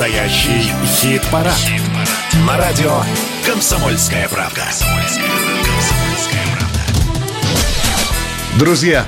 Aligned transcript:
Настоящий 0.00 0.72
хит-парад. 0.86 1.54
Хит 1.56 1.82
На 2.46 2.56
радио 2.56 3.02
«Комсомольская 3.44 4.30
правда». 4.30 4.62
Друзья, 8.58 9.04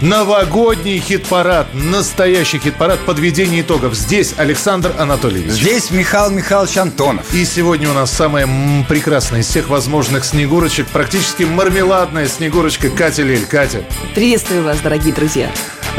Новогодний 0.00 1.00
хит-парад, 1.00 1.74
настоящий 1.74 2.60
хит-парад 2.60 3.00
подведения 3.00 3.62
итогов. 3.62 3.96
Здесь 3.96 4.34
Александр 4.36 4.94
Анатольевич. 4.96 5.50
Здесь 5.50 5.90
Михаил 5.90 6.30
Михайлович 6.30 6.76
Антонов. 6.78 7.34
И 7.34 7.44
сегодня 7.44 7.90
у 7.90 7.94
нас 7.94 8.12
самая 8.12 8.48
прекрасная 8.88 9.40
из 9.40 9.48
всех 9.48 9.68
возможных 9.68 10.24
снегурочек, 10.24 10.86
практически 10.86 11.42
мармеладная 11.42 12.28
снегурочка 12.28 12.90
Катя 12.90 13.24
Лель. 13.24 13.44
Катя. 13.44 13.82
Приветствую 14.14 14.62
вас, 14.62 14.78
дорогие 14.78 15.12
друзья. 15.12 15.50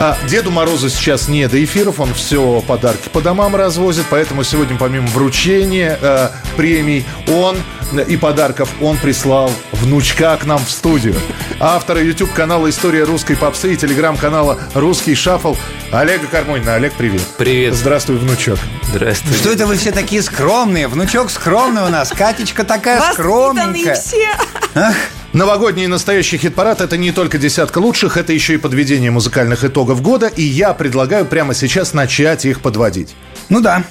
А 0.02 0.18
Деду 0.30 0.50
Морозу 0.50 0.90
сейчас 0.90 1.28
не 1.28 1.46
до 1.50 1.62
эфиров, 1.62 2.00
он 2.00 2.14
все 2.14 2.64
подарки 2.66 3.10
по 3.10 3.20
домам 3.20 3.58
развозит, 3.58 4.06
поэтому 4.10 4.46
сегодня 4.46 4.78
помимо 4.78 5.08
вручения 5.08 6.00
э, 6.02 6.30
премий 6.56 7.06
он 7.28 7.58
э, 7.92 8.06
и 8.08 8.16
подарков 8.16 8.70
он 8.80 8.96
прислал 8.96 9.52
внучка 9.74 10.38
к 10.38 10.46
нам 10.46 10.64
в 10.64 10.72
студию. 10.72 11.16
Автора 11.60 12.02
YouTube 12.02 12.32
канала 12.32 12.70
«История 12.70 13.04
русской 13.04 13.36
попсы» 13.36 13.74
и 13.74 13.76
телеграм-канала 13.76 14.58
«Русский 14.74 15.16
шаффл» 15.16 15.56
Олега 15.92 16.28
Кармонина. 16.28 16.76
Олег, 16.76 16.94
привет. 16.94 17.24
Привет. 17.38 17.74
Здравствуй, 17.74 18.20
внучок. 18.20 18.58
Здравствуйте. 18.84 19.38
Что 19.38 19.52
это 19.52 19.68
вы 19.68 19.76
все 19.76 19.92
такие 19.92 20.22
скромные? 20.22 20.88
Внучок 20.88 21.30
скромный 21.30 21.82
у 21.82 21.90
нас, 21.90 22.08
Катечка 22.12 22.64
такая 22.64 23.02
Воспитанные 23.02 23.92
скромненькая. 23.92 23.96
все. 23.96 24.94
Новогодний 25.32 25.86
настоящий 25.86 26.40
хит-парад– 26.40 26.82
это 26.82 26.98
не 26.98 27.12
только 27.12 27.38
десятка 27.38 27.78
лучших, 27.78 28.18
это 28.18 28.34
еще 28.34 28.56
и 28.56 28.58
подведение 28.58 29.12
музыкальных 29.12 29.64
итогов 29.64 30.02
года, 30.02 30.26
и 30.26 30.42
я 30.42 30.74
предлагаю 30.74 31.24
прямо 31.26 31.54
сейчас 31.54 31.94
начать 31.94 32.46
их 32.46 32.62
подводить. 32.62 33.16
Ну 33.48 33.62
да, 33.62 33.84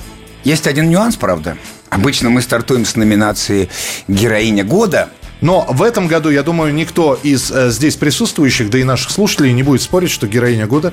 есть 0.42 0.66
один 0.66 0.90
нюанс, 0.90 1.14
правда. 1.14 1.56
Обычно 1.90 2.28
мы 2.28 2.42
стартуем 2.42 2.84
с 2.84 2.96
номинации 2.96 3.68
«Героиня 4.08 4.64
года», 4.64 5.10
Но 5.40 5.64
в 5.70 5.84
этом 5.84 6.08
году, 6.08 6.30
я 6.30 6.42
думаю, 6.42 6.74
никто 6.74 7.14
из 7.22 7.52
э, 7.52 7.70
здесь 7.70 7.94
присутствующих, 7.94 8.70
да 8.70 8.78
и 8.78 8.82
наших 8.82 9.12
слушателей 9.12 9.52
не 9.52 9.62
будет 9.62 9.82
спорить, 9.82 10.10
что 10.10 10.26
героиня 10.26 10.66
года 10.66 10.92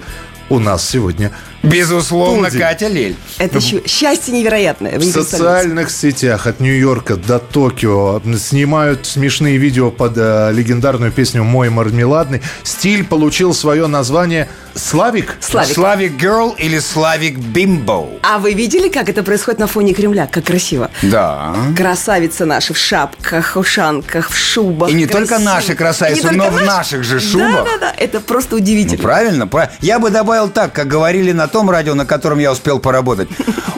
у 0.50 0.60
нас 0.60 0.88
сегодня 0.88 1.32
безусловно, 1.64 2.50
Студии. 2.50 2.62
Катя 2.64 2.88
Лель. 2.88 3.16
Это 3.40 3.58
еще 3.58 3.82
счастье 3.88 4.34
невероятное. 4.34 5.00
Вы 5.00 5.00
в 5.00 5.04
социальных 5.06 5.90
сетях 5.90 6.46
от 6.48 6.60
Нью-Йорка 6.60 7.16
до 7.16 7.40
Токио 7.40 8.22
снимают 8.38 9.08
смешные 9.08 9.58
видео 9.58 9.90
под 9.92 10.14
э, 10.18 10.52
легендарную 10.54 11.12
песню 11.12 11.44
«Мой 11.44 11.70
мармеладный». 11.70 12.42
Стиль 12.64 13.04
получил 13.04 13.54
свое 13.54 13.88
название 13.88 14.48
«Славик». 14.76 15.36
Славик. 15.40 15.74
Славик 15.74 16.12
Герл 16.18 16.52
или 16.52 16.78
Славик 16.80 17.38
Бимбо? 17.40 18.10
А 18.22 18.38
вы 18.38 18.54
видели, 18.54 18.90
как 18.90 19.10
это 19.10 19.24
происходит 19.24 19.60
на 19.60 19.68
фоне 19.68 19.94
Кремля? 19.94 20.28
Как 20.32 20.46
красиво. 20.46 20.92
Да. 21.02 21.56
Красавицы 21.76 22.46
наши 22.46 22.74
в 22.74 22.78
шапках, 22.78 23.56
ушанках, 23.56 24.30
в 24.30 24.38
шубах. 24.38 24.90
И 24.92 24.94
не 24.94 25.06
Красиво. 25.08 25.28
только 25.28 25.44
наши 25.44 25.74
красавицы, 25.76 26.30
но 26.32 26.50
в 26.50 26.54
наши. 26.54 26.66
наших 26.66 27.04
же 27.04 27.20
шубах. 27.20 27.52
Да, 27.52 27.64
да, 27.64 27.78
да. 27.80 27.94
Это 27.98 28.20
просто 28.20 28.56
Ну, 28.56 28.62
удивительно. 28.62 29.02
правильно, 29.02 29.48
правильно. 29.48 29.76
Я 29.82 29.98
бы 30.00 30.10
добавил 30.12 30.35
так, 30.50 30.74
как 30.74 30.88
говорили 30.88 31.32
на 31.32 31.48
том 31.48 31.70
радио, 31.70 31.94
на 31.96 32.06
котором 32.06 32.40
я 32.40 32.52
успел 32.52 32.80
поработать. 32.80 33.30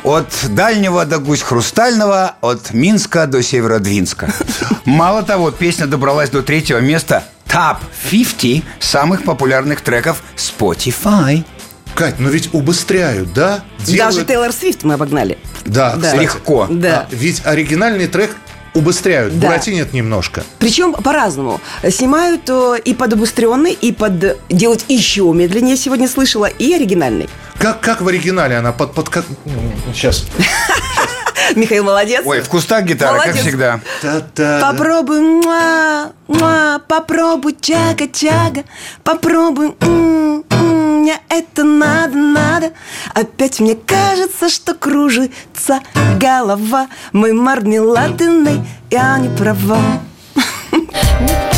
От 0.03 0.27
дальнего 0.50 1.05
до 1.05 1.19
гусь 1.19 1.41
хрустального, 1.41 2.36
от 2.41 2.72
Минска 2.73 3.27
до 3.27 3.41
Северодвинска. 3.44 4.31
Мало 4.85 5.23
того, 5.23 5.52
песня 5.52 5.85
добралась 5.85 6.30
до 6.30 6.41
третьего 6.41 6.80
места 6.80 7.23
Top 7.47 7.78
50 8.09 8.63
самых 8.80 9.23
популярных 9.23 9.81
треков 9.81 10.22
Spotify. 10.35 11.44
Кать, 11.95 12.16
ну 12.19 12.30
ведь 12.30 12.53
убыстряют, 12.53 13.33
да? 13.33 13.61
Даже 13.80 13.91
Делают- 13.94 14.28
Тейлор 14.28 14.52
Свифт 14.53 14.83
мы 14.83 14.95
обогнали. 14.95 15.38
Да, 15.66 15.95
Да. 15.95 16.02
кстати. 16.08 16.22
Легко. 16.22 16.67
Да. 16.69 17.08
А, 17.09 17.16
ведь 17.16 17.41
оригинальный 17.45 18.07
трек 18.07 18.35
убыстряют, 18.73 19.38
Да. 19.39 19.47
буратинят 19.47 19.94
немножко. 19.94 20.44
Причем 20.59 20.94
по-разному. 20.94 21.59
Снимают 21.89 22.50
э, 22.50 22.78
и 22.83 22.94
под 22.94 23.13
обустренный, 23.13 23.73
и 23.73 23.91
под 23.91 24.38
делать 24.50 24.85
еще 24.88 25.23
медленнее, 25.33 25.78
сегодня 25.78 26.07
слышала, 26.07 26.45
и 26.45 26.73
оригинальный. 26.73 27.29
Как, 27.57 27.79
как 27.81 28.01
в 28.01 28.07
оригинале 28.07 28.55
она 28.57 28.72
под... 28.72 28.94
под 28.94 29.09
как... 29.09 29.25
Сейчас. 29.94 30.25
Михаил 31.56 31.84
молодец. 31.84 32.22
Ой, 32.25 32.42
в 32.42 32.50
кустах 32.50 32.84
гитара, 32.84 33.18
как 33.18 33.25
Молодец. 33.28 33.44
всегда. 33.46 33.80
Попробуй, 34.62 35.22
муа, 35.22 36.12
муа, 36.28 36.80
попробуй, 36.88 37.56
чага, 37.59 38.08
чага, 38.08 38.64
попробуй, 39.03 39.76
м, 39.81 40.44
м, 40.50 41.02
мне 41.02 41.20
это 41.30 41.64
надо, 41.64 42.18
надо. 42.18 42.72
Опять 43.14 43.59
мне 43.59 43.76
кажется, 43.76 44.50
что 44.50 44.74
кружится 44.74 45.80
голова, 46.20 46.88
мой 47.14 47.34
мармеладный, 47.34 48.62
я 48.90 49.18
не 49.20 49.30
права. 49.36 49.80
Позвонила, 50.34 51.52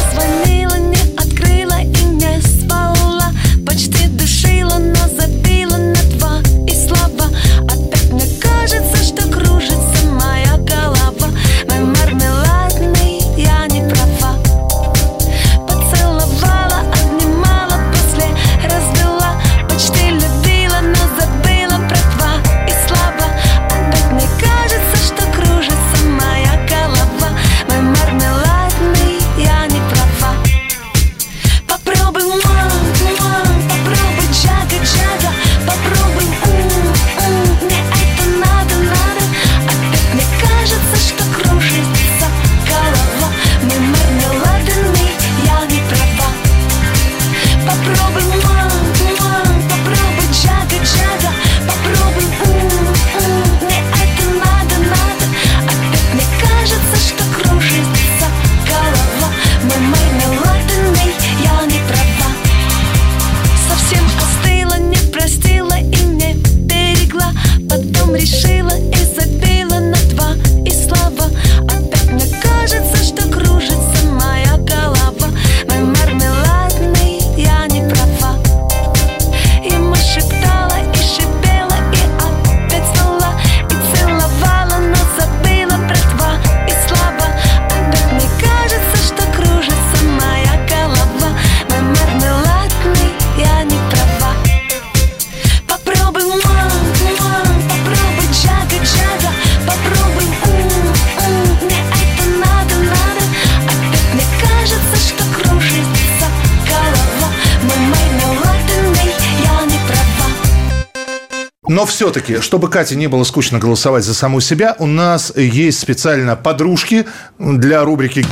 все-таки, 112.00 112.40
чтобы 112.40 112.70
Кате 112.70 112.96
не 112.96 113.08
было 113.08 113.26
скучно 113.26 113.60
голосовать 113.60 114.06
за 114.06 114.14
саму 114.14 114.40
себя, 114.40 114.74
у 114.80 114.86
нас 114.86 115.36
есть 115.36 115.80
специально 115.80 116.38
подружки 116.38 117.06
для 117.38 117.84
рубрики 117.84 118.26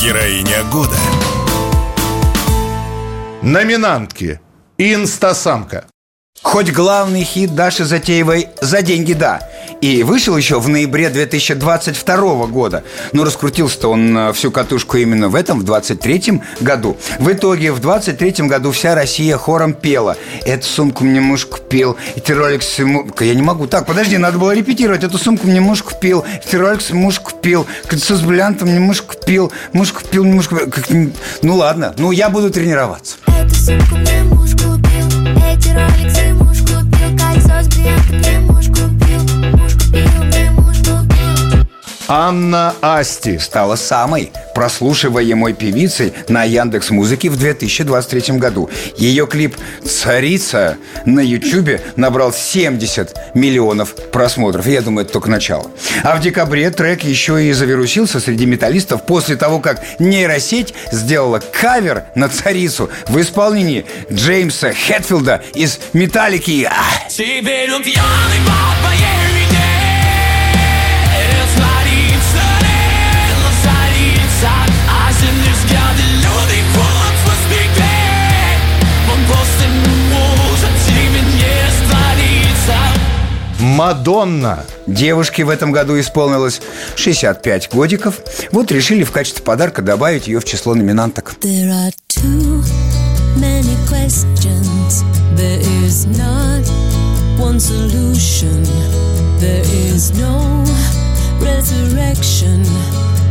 Героиня 0.00 0.62
года. 0.70 0.94
номинантки. 3.42 4.40
Инстасамка. 4.78 5.86
Хоть 6.42 6.70
главный 6.70 7.24
хит 7.24 7.56
Даши 7.56 7.84
Затеевой 7.84 8.50
«За 8.60 8.82
деньги, 8.82 9.14
да». 9.14 9.40
И 9.84 10.02
вышел 10.02 10.34
еще 10.34 10.60
в 10.60 10.68
ноябре 10.70 11.10
2022 11.10 12.46
года. 12.46 12.84
Но 13.12 13.22
раскрутился-то 13.22 13.88
он 13.88 14.14
на 14.14 14.32
всю 14.32 14.50
катушку 14.50 14.96
именно 14.96 15.28
в 15.28 15.34
этом, 15.34 15.60
в 15.60 15.62
23 15.62 16.40
году. 16.62 16.96
В 17.18 17.30
итоге 17.30 17.70
в 17.70 17.80
23 17.80 18.46
году 18.48 18.72
вся 18.72 18.94
Россия 18.94 19.36
хором 19.36 19.74
пела. 19.74 20.16
Эту 20.46 20.66
сумку 20.66 21.04
мне 21.04 21.20
муж 21.20 21.44
купил, 21.44 21.98
эти 22.16 22.32
роликсы 22.32 22.80
ему... 22.80 23.06
Я 23.20 23.34
не 23.34 23.42
могу. 23.42 23.66
Так, 23.66 23.84
подожди, 23.84 24.16
надо 24.16 24.38
было 24.38 24.54
репетировать. 24.54 25.04
Эту 25.04 25.18
сумку 25.18 25.46
мне 25.46 25.60
муж 25.60 25.82
купил, 25.82 26.24
эти 26.42 26.56
роликсы 26.56 26.94
муж 26.94 27.20
купил, 27.20 27.66
кольцо 27.86 28.14
с 28.16 28.22
бриллиантом 28.22 28.70
мне 28.70 28.80
муж 28.80 29.02
купил, 29.02 29.52
муж 29.74 29.92
купил, 29.92 30.24
муж 30.24 30.48
купил. 30.48 31.12
Ну 31.42 31.56
ладно, 31.56 31.94
ну 31.98 32.10
я 32.10 32.30
буду 32.30 32.48
тренироваться. 32.48 33.16
Эту 33.26 33.54
сумку 33.54 33.96
мне 33.96 34.22
муж 34.22 34.43
Анна 42.08 42.74
Асти. 42.82 43.38
стала 43.38 43.76
самой 43.76 44.30
прослушиваемой 44.54 45.52
певицей 45.52 46.12
на 46.28 46.44
Яндекс 46.44 46.90
Музыке 46.90 47.30
в 47.30 47.36
2023 47.36 48.38
году. 48.38 48.70
Ее 48.96 49.26
клип 49.26 49.56
«Царица» 49.84 50.76
на 51.06 51.20
Ютубе 51.20 51.80
набрал 51.96 52.32
70 52.32 53.34
миллионов 53.34 53.94
просмотров. 54.12 54.66
Я 54.66 54.82
думаю, 54.82 55.04
это 55.04 55.14
только 55.14 55.30
начало. 55.30 55.70
А 56.02 56.16
в 56.16 56.20
декабре 56.20 56.70
трек 56.70 57.02
еще 57.04 57.42
и 57.42 57.52
завирусился 57.52 58.20
среди 58.20 58.46
металлистов 58.46 59.06
после 59.06 59.36
того, 59.36 59.60
как 59.60 59.82
нейросеть 59.98 60.74
сделала 60.92 61.40
кавер 61.40 62.04
на 62.14 62.28
«Царицу» 62.28 62.90
в 63.08 63.20
исполнении 63.20 63.86
Джеймса 64.12 64.72
Хэтфилда 64.72 65.42
из 65.54 65.78
«Металлики». 65.92 66.68
Теперь 67.08 67.72
он 67.72 67.82
пьяный 67.82 68.63
Мадонна. 83.74 84.64
Девушке 84.86 85.42
в 85.42 85.48
этом 85.48 85.72
году 85.72 85.98
исполнилось 85.98 86.60
65 86.94 87.70
годиков. 87.72 88.20
Вот 88.52 88.70
решили 88.70 89.02
в 89.02 89.10
качестве 89.10 89.42
подарка 89.42 89.82
добавить 89.82 90.28
ее 90.28 90.38
в 90.38 90.44
число 90.44 90.76
номинанток. 90.76 91.34
There 91.40 91.70
are 91.70 91.92
too 92.08 92.62
many 93.36 93.74
questions. 93.88 95.02
There 95.36 95.60
is 95.82 96.06
not 96.06 96.64
one 97.36 97.58
solution. 97.58 98.62
There 99.40 99.64
is 99.64 100.12
no 100.16 100.64
resurrection. 101.40 102.64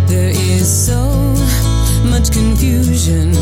There 0.09 0.31
is 0.31 0.65
so 0.65 1.09
much 2.03 2.33
confusion. 2.33 3.33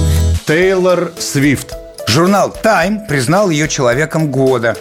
Тейлор 0.45 1.13
Свифт. 1.17 1.80
Журнал 2.11 2.53
Time 2.61 3.07
признал 3.07 3.49
ее 3.49 3.69
человеком 3.69 4.31
года. 4.31 4.75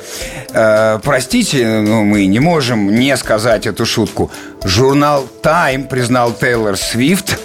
Э, 0.52 0.98
простите, 1.00 1.64
но 1.64 2.02
мы 2.02 2.26
не 2.26 2.40
можем 2.40 2.92
не 2.92 3.16
сказать 3.16 3.68
эту 3.68 3.86
шутку. 3.86 4.32
Журнал 4.64 5.28
Time 5.40 5.86
признал 5.86 6.32
Тейлор 6.32 6.76
Свифт 6.76 7.38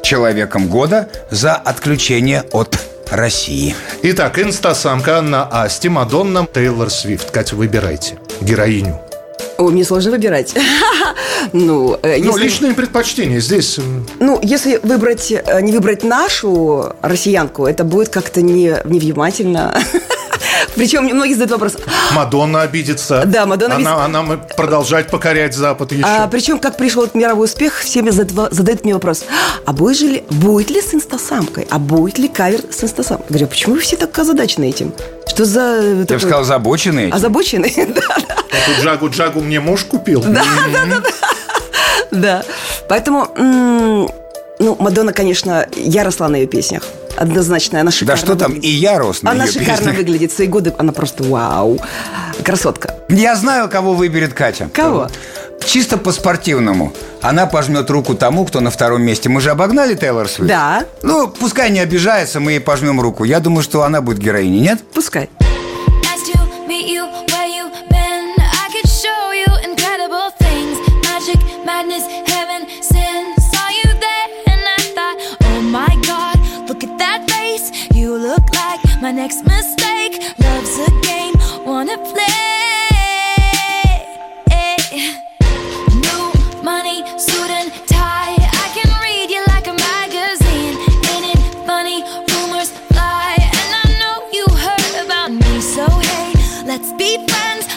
человеком 0.00 0.68
года 0.68 1.08
за 1.30 1.54
отключение 1.56 2.44
от 2.52 2.78
России. 3.10 3.74
Итак, 4.04 4.38
инстасамка 4.38 5.18
Анна 5.18 5.48
Асти, 5.50 5.88
Мадонна, 5.88 6.46
Тейлор 6.46 6.88
Свифт. 6.88 7.32
Катя, 7.32 7.56
выбирайте 7.56 8.18
героиню. 8.40 9.00
О, 9.62 9.68
мне 9.70 9.84
сложно 9.84 10.10
выбирать. 10.10 10.54
Ну, 11.52 11.98
э, 12.02 12.18
Ну, 12.18 12.30
если- 12.32 12.42
личные 12.44 12.74
предпочтения. 12.74 13.40
Здесь 13.40 13.78
Ну, 14.20 14.38
если 14.42 14.78
выбрать, 14.82 15.30
э, 15.32 15.60
не 15.60 15.72
выбрать 15.72 16.02
нашу 16.04 16.92
россиянку, 17.02 17.66
это 17.66 17.84
будет 17.84 18.08
как-то 18.08 18.42
не, 18.42 18.76
невнимательно. 18.84 19.74
Причем 20.74 21.04
многие 21.04 21.34
задают 21.34 21.52
вопрос, 21.52 21.76
Мадонна 22.14 22.62
обидится. 22.62 23.24
Да, 23.26 23.44
Мадонна 23.46 23.74
она, 23.76 24.04
она 24.04 24.20
м- 24.20 24.40
продолжает 24.56 25.08
покорять 25.10 25.54
Запад 25.54 25.92
еще. 25.92 26.04
а, 26.06 26.26
причем 26.28 26.58
как 26.58 26.76
пришел 26.76 27.02
этот 27.02 27.14
мировой 27.16 27.44
успех, 27.46 27.78
все 27.80 28.00
мне 28.02 28.10
задава- 28.12 28.48
задают 28.50 28.84
мне 28.84 28.94
вопрос, 28.94 29.24
а 29.66 29.72
будет, 29.72 29.98
же 29.98 30.06
ли, 30.06 30.24
будет 30.30 30.70
ли 30.70 30.80
с 30.80 30.94
инстасамкой, 30.94 31.66
а 31.70 31.78
будет 31.78 32.18
ли 32.18 32.28
кавер 32.28 32.60
с 32.70 32.82
инстасамкой? 32.84 33.26
Я 33.28 33.32
говорю, 33.34 33.46
почему 33.48 33.74
вы 33.74 33.80
все 33.80 33.96
так 33.96 34.16
озадачены 34.18 34.70
этим? 34.70 34.92
Что 35.32 35.44
за... 35.46 35.60
Я 35.82 35.94
бы 35.94 36.04
такой- 36.04 36.20
сказал, 36.20 36.44
забоченный. 36.44 37.08
Озабочены? 37.10 37.72
Да, 37.76 38.16
да. 38.28 38.36
Эту 38.50 38.82
джагу-джагу 38.82 39.40
мне 39.40 39.60
муж 39.60 39.84
купил. 39.84 40.22
Да. 42.10 42.42
Поэтому, 42.88 43.28
м, 43.36 44.08
ну, 44.58 44.76
Мадонна, 44.78 45.12
конечно, 45.12 45.66
я 45.74 46.04
росла 46.04 46.28
на 46.28 46.36
ее 46.36 46.46
песнях. 46.46 46.82
Однозначно, 47.16 47.80
она 47.80 47.90
Да 47.90 47.96
шикарно 47.96 48.16
что 48.24 48.34
там, 48.36 48.52
выглядит. 48.52 48.70
и 48.70 48.74
я 48.74 48.98
рос 48.98 49.22
на 49.22 49.30
Она 49.32 49.44
ее 49.44 49.52
шикарно 49.52 49.76
песнях. 49.76 49.96
выглядит. 49.96 50.32
В 50.32 50.36
свои 50.36 50.48
годы 50.48 50.74
она 50.78 50.92
просто 50.92 51.22
вау. 51.24 51.78
Красотка. 52.44 52.94
Я 53.08 53.34
знаю, 53.36 53.68
кого 53.68 53.92
выберет 53.94 54.32
Катя. 54.34 54.68
Кого? 54.72 55.08
Чисто 55.64 55.96
по-спортивному. 55.96 56.92
Она 57.20 57.46
пожмет 57.46 57.90
руку 57.90 58.14
тому, 58.14 58.44
кто 58.44 58.60
на 58.60 58.70
втором 58.70 59.02
месте. 59.02 59.28
Мы 59.28 59.40
же 59.40 59.50
обогнали 59.50 59.94
Тейлор 59.94 60.28
Свифт? 60.28 60.48
Да. 60.48 60.84
Ну, 61.02 61.28
пускай 61.28 61.70
не 61.70 61.80
обижается, 61.80 62.40
мы 62.40 62.52
ей 62.52 62.60
пожмем 62.60 63.00
руку. 63.00 63.24
Я 63.24 63.40
думаю, 63.40 63.62
что 63.62 63.82
она 63.82 64.00
будет 64.00 64.18
героиней, 64.18 64.60
нет? 64.60 64.80
Пускай. 64.92 65.28
Nice 66.02 66.32
to 66.32 66.38
meet 66.68 66.88
you 66.88 67.04
where 67.28 67.48
you 67.48 67.70
been. 67.90 68.34
I 68.38 68.72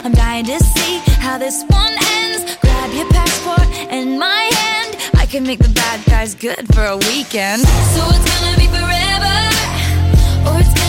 I'm 0.06 0.12
dying 0.12 0.46
to 0.46 0.60
see 0.60 1.00
how 1.18 1.40
this 1.40 1.64
one 1.64 1.96
ends. 2.12 2.56
Grab 2.58 2.94
your 2.94 3.10
passport 3.10 3.68
and 3.90 4.20
my 4.20 4.52
hand. 4.54 4.96
I 5.16 5.26
can 5.26 5.42
make 5.42 5.58
the 5.58 5.70
bad 5.70 6.06
guys 6.06 6.36
good 6.36 6.72
for 6.76 6.86
a 6.86 6.98
weekend. 7.10 7.64
So 7.64 8.06
it's 8.14 8.26
gonna 8.30 8.56
be 8.56 8.68
forever, 8.68 9.36
or 10.46 10.62
it's 10.62 10.85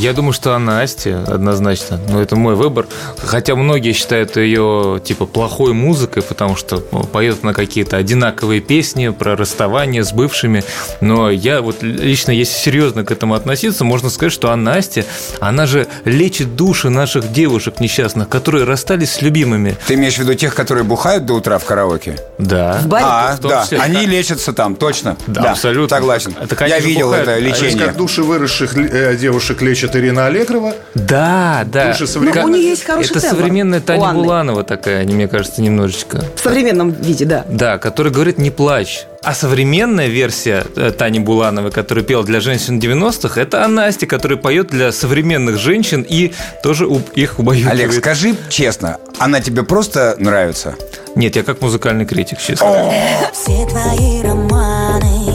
Я 0.00 0.14
думаю, 0.14 0.32
что 0.32 0.54
она 0.54 0.80
Асти, 0.80 1.10
однозначно. 1.10 2.00
Но 2.08 2.22
это 2.22 2.34
мой 2.34 2.54
выбор. 2.54 2.86
Хотя 3.18 3.54
многие 3.54 3.92
считают 3.92 4.34
ее, 4.38 4.98
типа, 5.04 5.26
плохой 5.26 5.74
музыкой, 5.74 6.22
потому 6.22 6.56
что 6.56 6.82
ну, 6.90 7.04
поет 7.04 7.42
на 7.42 7.52
какие-то 7.52 7.98
одинаковые 7.98 8.62
песни 8.62 9.10
про 9.10 9.36
расставание 9.36 10.02
с 10.02 10.12
бывшими. 10.12 10.64
Но 11.02 11.28
я 11.30 11.60
вот 11.60 11.82
лично, 11.82 12.30
если 12.30 12.54
серьезно 12.54 13.04
к 13.04 13.10
этому 13.10 13.34
относиться, 13.34 13.84
можно 13.84 14.08
сказать, 14.08 14.32
что 14.32 14.50
Анна 14.50 14.76
Асти, 14.76 15.04
она 15.38 15.66
же 15.66 15.86
лечит 16.06 16.56
души 16.56 16.88
наших 16.88 17.30
девушек 17.30 17.78
несчастных, 17.78 18.30
которые 18.30 18.64
расстались 18.64 19.12
с 19.12 19.20
любимыми. 19.20 19.76
Ты 19.86 19.94
имеешь 19.94 20.14
в 20.14 20.20
виду 20.20 20.32
тех, 20.32 20.54
которые 20.54 20.84
бухают 20.84 21.26
до 21.26 21.34
утра 21.34 21.58
в 21.58 21.66
караоке? 21.66 22.16
Да. 22.38 22.78
В 22.82 22.86
баре? 22.86 23.04
А, 23.06 23.36
в 23.36 23.40
да. 23.40 23.64
числе. 23.64 23.78
Они 23.80 24.06
лечатся 24.06 24.54
там, 24.54 24.76
точно. 24.76 25.18
Да, 25.26 25.50
абсолютно. 25.50 25.94
Согласен. 25.94 26.34
Это, 26.40 26.54
Я 26.54 26.56
конечно, 26.56 26.86
видел 26.86 27.06
бухают. 27.08 27.28
это 27.28 27.36
А 27.36 27.38
То 27.38 27.46
есть, 27.46 27.62
лечение. 27.62 27.86
как 27.86 27.96
души 27.98 28.22
выросших 28.22 28.74
э, 28.78 29.16
девушек 29.16 29.60
лечит 29.60 29.89
Ирина 29.96 30.26
Аллегрова. 30.26 30.74
Да, 30.94 31.64
да. 31.66 31.92
Души 31.92 32.06
Ну, 32.18 32.44
у 32.44 32.48
нее 32.48 32.70
есть 32.70 32.84
хороший 32.84 33.10
Это 33.10 33.20
тембр. 33.20 33.36
современная 33.36 33.80
Таня. 33.80 34.12
Буланова 34.12 34.64
такая, 34.64 35.04
мне 35.06 35.28
кажется, 35.28 35.62
немножечко. 35.62 36.24
В 36.36 36.40
современном 36.40 36.90
виде, 36.90 37.24
да. 37.24 37.44
Да, 37.48 37.78
который 37.78 38.12
говорит 38.12 38.38
«не 38.38 38.50
плачь». 38.50 39.04
А 39.22 39.34
современная 39.34 40.06
версия 40.06 40.64
э, 40.76 40.92
Тани 40.96 41.20
Булановой, 41.20 41.70
которая 41.70 42.02
пела 42.02 42.24
для 42.24 42.40
женщин 42.40 42.78
90-х, 42.78 43.38
это 43.38 43.62
Анасти, 43.64 44.06
которая 44.06 44.38
поет 44.38 44.68
для 44.68 44.92
современных 44.92 45.58
женщин 45.58 46.06
и 46.08 46.32
тоже 46.62 46.86
их 47.14 47.38
убаюкивает. 47.38 47.72
Олег, 47.74 47.92
скажи 47.92 48.34
честно, 48.48 48.96
она 49.18 49.42
тебе 49.42 49.62
просто 49.62 50.16
нравится? 50.18 50.74
Нет, 51.16 51.36
я 51.36 51.42
как 51.42 51.60
музыкальный 51.60 52.06
критик, 52.06 52.38
честно. 52.38 52.90
Все 53.34 53.66
твои 53.66 54.22
романы 54.22 55.29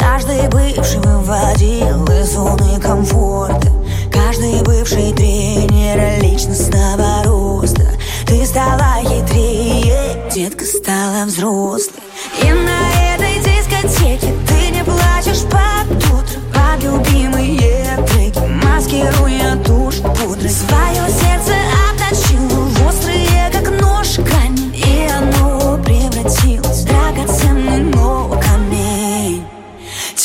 Каждый 0.00 0.48
бывший 0.48 0.98
выводил 1.00 2.04
из 2.06 2.32
зоны 2.32 2.80
комфорта. 2.80 3.68
Каждый 4.10 4.62
бывший 4.62 5.12
тренер 5.12 6.22
личностного 6.22 7.22
роста. 7.24 7.86
Ты 8.26 8.46
стала 8.46 8.96
хитрее, 9.02 10.30
детка 10.34 10.64
стала 10.64 11.26
взрослой. 11.26 12.00
И 12.42 12.50
на 12.50 13.14
этой 13.14 13.38
дискотеке 13.40 14.34
ты 14.48 14.70
не 14.74 14.82
плачешь 14.82 15.42
под 15.42 15.96
утро. 15.96 16.40
Под 16.54 16.82
любимые 16.82 17.98
треки, 18.06 18.40
маскируя 18.64 19.56
тушь 19.64 20.00
пудры 20.18 20.48
Свою 20.48 21.09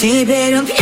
Теперь 0.06 0.56
он 0.56 0.68
пьяный 0.68 0.75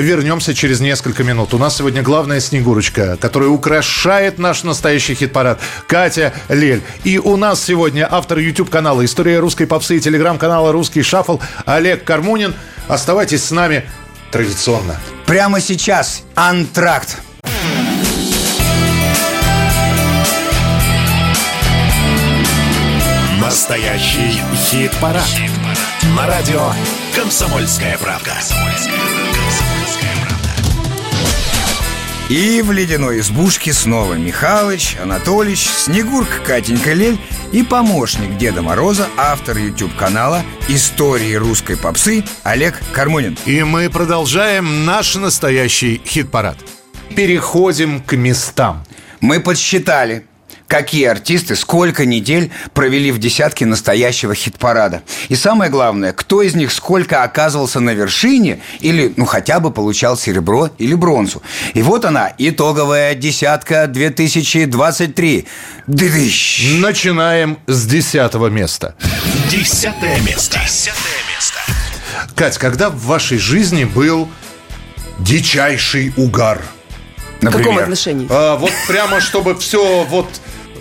вернемся 0.00 0.54
через 0.54 0.80
несколько 0.80 1.22
минут. 1.22 1.54
У 1.54 1.58
нас 1.58 1.76
сегодня 1.76 2.02
главная 2.02 2.40
Снегурочка, 2.40 3.16
которая 3.16 3.50
украшает 3.50 4.38
наш 4.38 4.62
настоящий 4.62 5.14
хит-парад. 5.14 5.60
Катя 5.86 6.32
Лель. 6.48 6.82
И 7.04 7.18
у 7.18 7.36
нас 7.36 7.62
сегодня 7.62 8.08
автор 8.10 8.38
YouTube-канала 8.38 9.04
«История 9.04 9.38
русской 9.38 9.66
попсы» 9.66 9.96
и 9.96 10.00
телеграм-канала 10.00 10.72
«Русский 10.72 11.02
шаффл» 11.02 11.38
Олег 11.66 12.04
Кармунин. 12.04 12.54
Оставайтесь 12.88 13.44
с 13.44 13.50
нами 13.50 13.84
традиционно. 14.30 14.98
Прямо 15.26 15.60
сейчас 15.60 16.22
антракт. 16.34 17.18
Настоящий 23.40 24.40
хит-парад. 24.70 25.28
На 26.16 26.26
радио 26.26 26.72
«Комсомольская 27.14 27.98
правка». 27.98 28.32
И 32.30 32.62
в 32.62 32.70
ледяной 32.70 33.18
избушке 33.18 33.72
снова 33.72 34.14
Михалыч, 34.14 34.96
Анатолич, 35.02 35.68
Снегурка, 35.68 36.38
Катенька 36.46 36.92
Лель 36.92 37.18
и 37.50 37.64
помощник 37.64 38.38
Деда 38.38 38.62
Мороза, 38.62 39.08
автор 39.16 39.56
YouTube-канала 39.56 40.44
«Истории 40.68 41.34
русской 41.34 41.76
попсы» 41.76 42.22
Олег 42.44 42.80
Кармунин. 42.92 43.36
И 43.46 43.64
мы 43.64 43.90
продолжаем 43.90 44.86
наш 44.86 45.16
настоящий 45.16 46.00
хит-парад. 46.06 46.56
Переходим 47.16 48.00
к 48.00 48.16
местам. 48.16 48.84
Мы 49.20 49.40
подсчитали, 49.40 50.24
какие 50.70 51.06
артисты 51.06 51.56
сколько 51.56 52.06
недель 52.06 52.52
провели 52.74 53.10
в 53.10 53.18
десятке 53.18 53.66
настоящего 53.66 54.36
хит-парада. 54.36 55.02
И 55.28 55.34
самое 55.34 55.68
главное, 55.68 56.12
кто 56.12 56.42
из 56.42 56.54
них 56.54 56.70
сколько 56.70 57.24
оказывался 57.24 57.80
на 57.80 57.90
вершине 57.90 58.60
или, 58.78 59.12
ну, 59.16 59.24
хотя 59.24 59.58
бы 59.58 59.72
получал 59.72 60.16
серебро 60.16 60.70
или 60.78 60.94
бронзу. 60.94 61.42
И 61.74 61.82
вот 61.82 62.04
она, 62.04 62.32
итоговая 62.38 63.16
десятка 63.16 63.88
2023. 63.88 65.48
Дыдыщ. 65.88 66.78
Начинаем 66.78 67.58
с 67.66 67.86
десятого 67.86 68.46
места. 68.46 68.94
Десятое 69.50 70.20
место. 70.20 70.60
Десятое 70.64 71.20
место. 71.34 71.58
Кать, 72.36 72.58
когда 72.58 72.90
в 72.90 73.02
вашей 73.06 73.38
жизни 73.38 73.82
был 73.82 74.28
дичайший 75.18 76.14
угар? 76.16 76.62
В 77.40 77.44
каком 77.44 77.60
Например. 77.60 77.82
отношении? 77.82 78.26
А, 78.30 78.56
вот 78.56 78.72
прямо, 78.86 79.20
чтобы 79.20 79.58
все 79.58 80.04
вот 80.04 80.28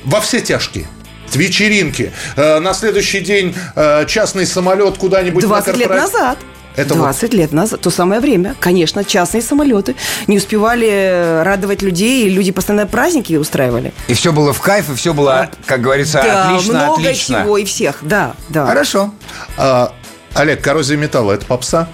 во 0.10 0.22
все 0.22 0.42
тяжкие. 0.42 0.88
Вечеринки. 1.34 2.12
Э, 2.36 2.60
на 2.60 2.74
следующий 2.74 3.20
день 3.22 3.56
э, 3.76 4.06
частный 4.08 4.48
самолет 4.48 4.98
куда-нибудь 4.98 5.44
20 5.44 5.68
на 5.76 5.78
лет 5.78 5.88
корпора- 5.88 5.98
назад. 6.02 6.40
Это 6.76 6.94
вот- 6.96 7.04
20 7.04 7.34
лет 7.34 7.52
назад, 7.52 7.82
то 7.82 7.92
самое 7.92 8.20
время. 8.20 8.56
Конечно, 8.60 9.04
частные 9.04 9.42
самолеты 9.44 9.96
не 10.28 10.38
успевали 10.38 10.88
э, 10.90 11.44
радовать 11.44 11.84
людей, 11.84 12.26
и 12.26 12.30
люди 12.30 12.52
постоянно 12.52 12.88
праздники 12.88 13.34
устраивали. 13.36 13.94
И 14.08 14.14
все 14.16 14.32
было 14.32 14.54
в 14.54 14.62
кайф, 14.62 14.90
и 14.90 14.96
все 14.96 15.14
было, 15.14 15.52
как 15.68 15.82
говорится, 15.82 16.22
да, 16.24 16.50
отлично, 16.50 16.74
много 16.74 16.94
отлично. 17.04 17.42
чего 17.44 17.58
и 17.60 17.66
всех, 17.66 17.98
да, 18.02 18.34
да. 18.50 18.66
Хорошо. 18.66 19.14
А, 19.58 19.94
Олег, 20.34 20.64
коррозия 20.64 20.98
металла 20.98 21.34
это 21.34 21.46
попса? 21.46 21.88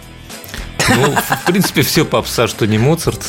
Ну, 0.88 1.14
в 1.16 1.46
принципе, 1.46 1.82
все 1.82 2.06
попса, 2.06 2.48
что 2.48 2.66
не 2.68 2.78
Моцарт. 2.78 3.20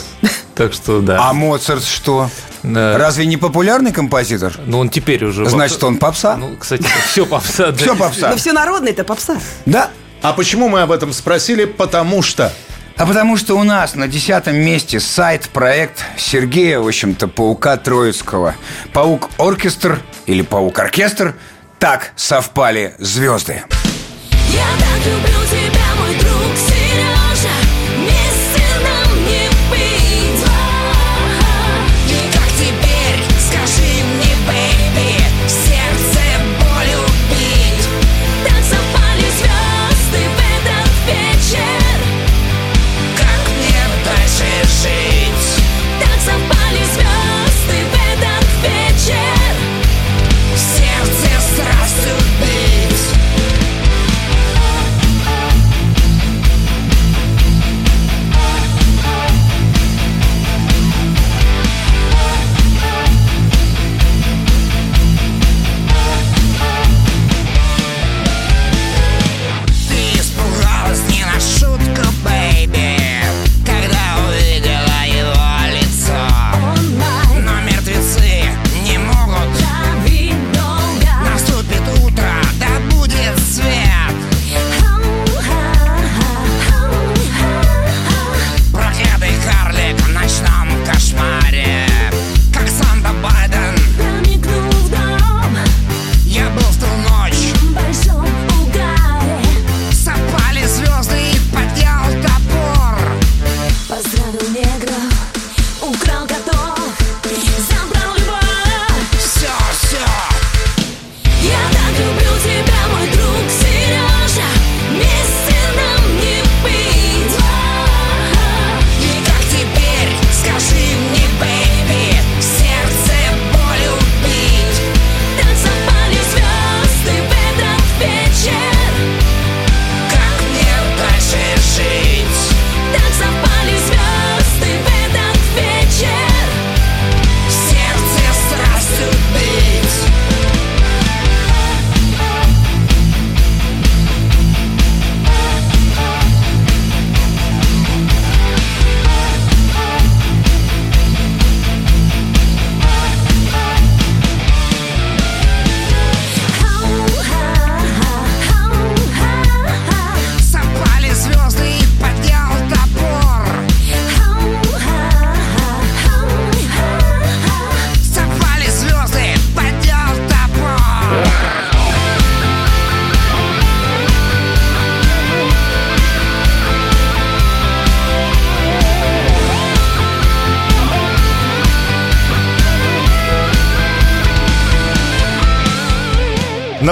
Так 0.55 0.73
что, 0.73 1.01
да. 1.01 1.19
А 1.21 1.33
Моцарт 1.33 1.85
что? 1.85 2.29
Разве 2.75 3.27
не 3.27 3.37
популярный 3.37 3.93
композитор? 3.93 4.55
Ну, 4.67 4.79
он 4.79 4.89
теперь 4.89 5.25
уже... 5.25 5.47
Значит, 5.47 5.83
он 5.85 5.99
попса? 5.99 6.37
Ну, 6.37 6.57
кстати, 6.57 6.85
все 7.07 7.25
попса. 7.27 7.67
да. 7.71 7.77
Все 7.77 7.97
попса. 7.97 8.31
Но 8.31 8.37
все 8.37 8.53
народное 8.53 8.93
это 8.93 9.05
попса. 9.05 9.39
Да. 9.67 9.91
А 10.23 10.33
почему 10.33 10.69
мы 10.69 10.81
об 10.83 10.91
этом 10.91 11.13
спросили? 11.13 11.65
Потому 11.67 12.23
что 12.23 12.53
А 12.97 13.07
потому 13.07 13.37
что 13.37 13.55
у 13.59 13.63
нас 13.63 13.95
на 13.95 14.09
десятом 14.09 14.57
месте 14.57 14.99
сайт-проект 14.99 16.05
Сергея, 16.17 16.81
в 16.81 16.87
общем-то, 16.89 17.29
Паука 17.29 17.77
Троицкого. 17.77 18.55
Паук-оркестр 18.93 20.01
или 20.27 20.43
Паук-оркестр. 20.43 21.35
Так 21.79 22.13
совпали 22.17 22.95
звезды. 22.99 23.63
Я 24.51 24.65
так 24.79 25.07
люблю 25.07 25.47
тебя, 25.51 25.76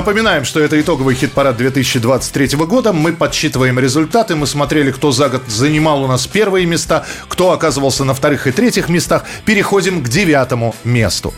Напоминаем, 0.05 0.45
что 0.45 0.61
это 0.61 0.79
итоговый 0.79 1.15
хит-парад 1.15 1.57
2023 1.57 2.59
года. 2.67 2.93
Мы 2.93 3.15
подсчитываем 3.15 3.79
результаты. 3.79 4.37
Мы 4.37 4.47
смотрели, 4.47 4.91
кто 4.91 5.13
за 5.13 5.31
год 5.31 5.45
занимал 5.49 6.03
у 6.03 6.07
нас 6.07 6.27
первые 6.27 6.67
места, 6.67 7.07
кто 7.27 7.53
оказывался 7.53 8.05
на 8.05 8.13
вторых 8.13 8.47
и 8.47 8.53
третьих 8.53 8.91
местах. 8.91 9.25
Переходим 9.47 10.05
к 10.05 10.11
девятому 10.11 10.77
месту. 10.85 11.33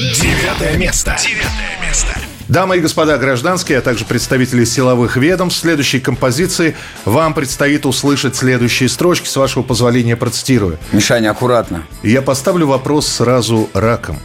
Девятое 0.00 0.78
место. 0.78 1.14
Девятое 1.22 1.86
место. 1.86 2.08
Дамы 2.48 2.78
и 2.78 2.80
господа 2.80 3.18
гражданские, 3.18 3.76
а 3.76 3.82
также 3.82 4.06
представители 4.06 4.64
силовых 4.64 5.18
ведомств, 5.18 5.58
в 5.58 5.60
следующей 5.60 6.00
композиции 6.00 6.74
вам 7.04 7.34
предстоит 7.34 7.84
услышать 7.84 8.34
следующие 8.34 8.88
строчки. 8.88 9.28
С 9.28 9.36
вашего 9.36 9.62
позволения 9.62 10.16
процитирую. 10.16 10.78
Мишаня, 10.92 11.32
аккуратно. 11.32 11.82
Я 12.02 12.22
поставлю 12.22 12.66
вопрос 12.66 13.06
сразу 13.06 13.68
раком. 13.74 14.18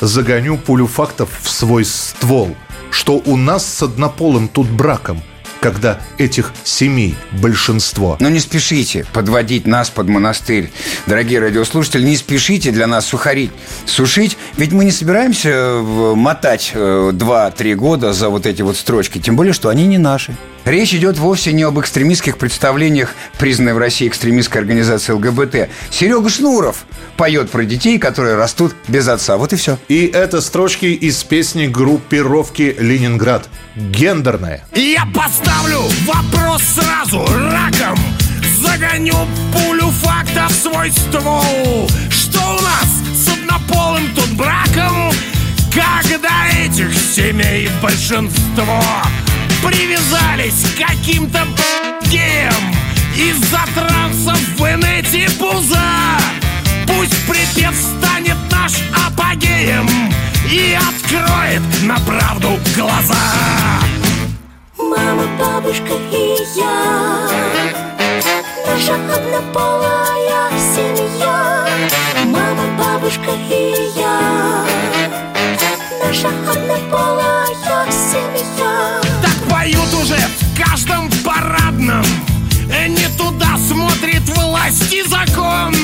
Загоню 0.00 0.58
пулю 0.58 0.86
фактов 0.86 1.30
в 1.42 1.48
свой 1.48 1.84
ствол. 1.84 2.56
Что 2.90 3.20
у 3.24 3.36
нас 3.36 3.66
с 3.66 3.82
однополым 3.82 4.48
тут 4.48 4.68
браком, 4.68 5.22
когда 5.60 5.98
этих 6.18 6.52
семей 6.64 7.16
большинство. 7.32 8.16
Но 8.20 8.28
не 8.28 8.40
спешите 8.40 9.06
подводить 9.12 9.66
нас 9.66 9.90
под 9.90 10.08
монастырь. 10.08 10.70
Дорогие 11.06 11.40
радиослушатели, 11.40 12.02
не 12.04 12.16
спешите 12.16 12.70
для 12.70 12.86
нас 12.86 13.06
сухарить, 13.06 13.50
сушить. 13.84 14.36
Ведь 14.56 14.72
мы 14.72 14.84
не 14.84 14.90
собираемся 14.90 15.48
э, 15.48 16.14
мотать 16.14 16.72
э, 16.74 17.10
2-3 17.12 17.74
года 17.74 18.12
за 18.12 18.28
вот 18.28 18.46
эти 18.46 18.62
вот 18.62 18.76
строчки. 18.76 19.18
Тем 19.18 19.36
более, 19.36 19.52
что 19.52 19.68
они 19.68 19.86
не 19.86 19.98
наши. 19.98 20.36
Речь 20.66 20.92
идет 20.94 21.16
вовсе 21.16 21.52
не 21.52 21.62
об 21.62 21.78
экстремистских 21.78 22.38
представлениях, 22.38 23.14
признанной 23.38 23.72
в 23.72 23.78
России 23.78 24.08
экстремистской 24.08 24.60
организации 24.60 25.12
ЛГБТ. 25.12 25.68
Серега 25.90 26.28
Шнуров 26.28 26.86
поет 27.16 27.50
про 27.50 27.64
детей, 27.64 28.00
которые 28.00 28.34
растут 28.34 28.74
без 28.88 29.06
отца. 29.06 29.36
Вот 29.36 29.52
и 29.52 29.56
все. 29.56 29.78
И 29.86 30.06
это 30.06 30.40
строчки 30.40 30.86
из 30.86 31.22
песни 31.22 31.68
группировки 31.68 32.74
«Ленинград». 32.80 33.48
Гендерная. 33.76 34.66
Я 34.74 35.06
поставлю 35.14 35.82
вопрос 36.04 36.62
сразу 36.62 37.24
раком 37.24 37.98
Загоню 38.58 39.14
пулю 39.52 39.90
факта 39.90 40.48
в 40.48 40.52
свой 40.52 40.90
ствол 40.90 41.88
Что 42.10 42.40
у 42.40 42.62
нас 42.62 42.88
с 43.14 43.28
однополым 43.28 44.12
тут 44.16 44.32
браком 44.32 45.12
Когда 45.72 46.48
этих 46.58 46.92
семей 46.92 47.68
большинство 47.80 48.82
Привязались 49.66 50.62
к 50.74 50.86
каким-то 50.86 51.40
геям 52.02 52.52
Из-за 53.16 53.58
трансов 53.74 54.38
в 54.56 54.62
инете 54.62 55.28
пуза. 55.40 55.76
Пусть 56.86 57.26
припев 57.26 57.74
станет 57.74 58.36
наш 58.48 58.74
апогеем 58.94 59.88
И 60.48 60.78
откроет 60.78 61.62
на 61.82 61.98
правду 62.06 62.60
глаза. 62.76 63.16
Мама, 64.78 65.24
бабушка 65.36 65.94
и 66.12 66.36
я 66.56 67.28
Наша 68.68 68.94
однополая 68.94 70.48
семья. 70.76 71.66
Мама, 72.26 72.64
бабушка 72.78 73.32
и 73.50 73.74
я 73.96 74.64
Наша 76.04 76.28
однополая 76.48 77.45
Не 82.88 83.08
туда 83.18 83.58
смотрит 83.58 84.22
власть 84.28 84.92
и 84.92 85.02
закон. 85.02 85.74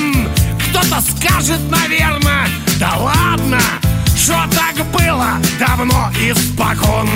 Кто-то 0.69 1.01
скажет, 1.01 1.59
наверное, 1.69 2.47
да 2.79 2.95
ладно 2.95 3.59
Что 4.15 4.45
так 4.55 4.85
было 4.87 5.37
давно 5.59 6.09
испокон 6.17 7.09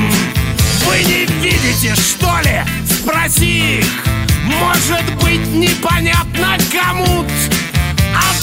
Вы 0.86 1.04
не 1.04 1.26
видите, 1.42 1.96
что 1.96 2.38
ли? 2.44 2.64
Спроси 2.86 3.80
их. 3.80 4.04
Может 4.44 5.06
быть, 5.24 5.48
непонятно 5.54 6.58
кому-то. 6.70 7.32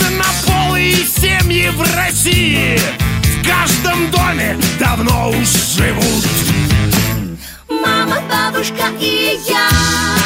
Однополые 0.00 0.94
семьи 0.94 1.68
в 1.68 1.94
России 1.94 2.80
В 3.22 3.46
каждом 3.46 4.11
доме 4.11 4.57
давно 4.80 5.28
уж 5.28 5.48
живут. 5.76 6.24
Мама, 7.68 8.22
бабушка 8.30 8.88
и 8.98 9.38
я 9.46 10.23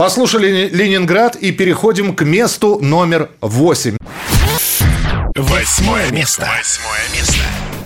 Послушали 0.00 0.70
Ленинград 0.72 1.36
и 1.36 1.52
переходим 1.52 2.14
к 2.16 2.22
месту 2.24 2.78
номер 2.80 3.28
восемь. 3.42 3.98
Восьмое 5.36 6.10
место. 6.10 6.48
Восьмое 6.56 7.02
место. 7.14 7.36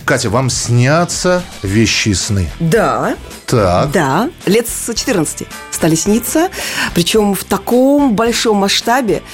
Катя, 0.04 0.30
вам 0.30 0.48
снятся 0.48 1.42
вещи 1.64 2.12
сны. 2.12 2.48
Да, 2.60 3.16
Так. 3.46 3.90
да, 3.90 4.30
лет 4.46 4.68
с 4.68 4.94
14 4.94 5.48
стали 5.72 5.96
сниться, 5.96 6.50
причем 6.94 7.34
в 7.34 7.42
таком 7.42 8.14
большом 8.14 8.58
масштабе, 8.58 9.24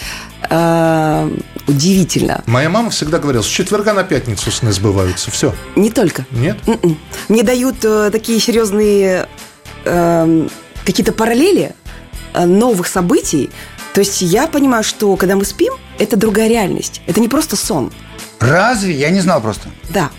э, 0.48 1.30
удивительно. 1.66 2.42
Моя 2.46 2.70
мама 2.70 2.88
всегда 2.88 3.18
говорила, 3.18 3.42
с 3.42 3.46
четверга 3.46 3.92
на 3.92 4.04
пятницу 4.04 4.50
сны 4.50 4.72
сбываются. 4.72 5.30
Все. 5.30 5.54
Не 5.76 5.90
только. 5.90 6.24
Нет? 6.30 6.56
М-м. 6.66 6.98
Мне 7.28 7.42
дают 7.42 7.84
э, 7.84 8.08
такие 8.10 8.40
серьезные 8.40 9.28
э, 9.84 10.48
какие-то 10.86 11.12
параллели 11.12 11.74
новых 12.34 12.86
событий. 12.86 13.50
То 13.94 14.00
есть 14.00 14.22
я 14.22 14.46
понимаю, 14.46 14.84
что 14.84 15.16
когда 15.16 15.36
мы 15.36 15.44
спим, 15.44 15.72
это 15.98 16.16
другая 16.16 16.48
реальность. 16.48 17.02
Это 17.06 17.20
не 17.20 17.28
просто 17.28 17.56
сон. 17.56 17.92
Разве? 18.38 18.94
Я 18.94 19.10
не 19.10 19.20
знал 19.20 19.40
просто. 19.40 19.68
Да. 19.90 20.10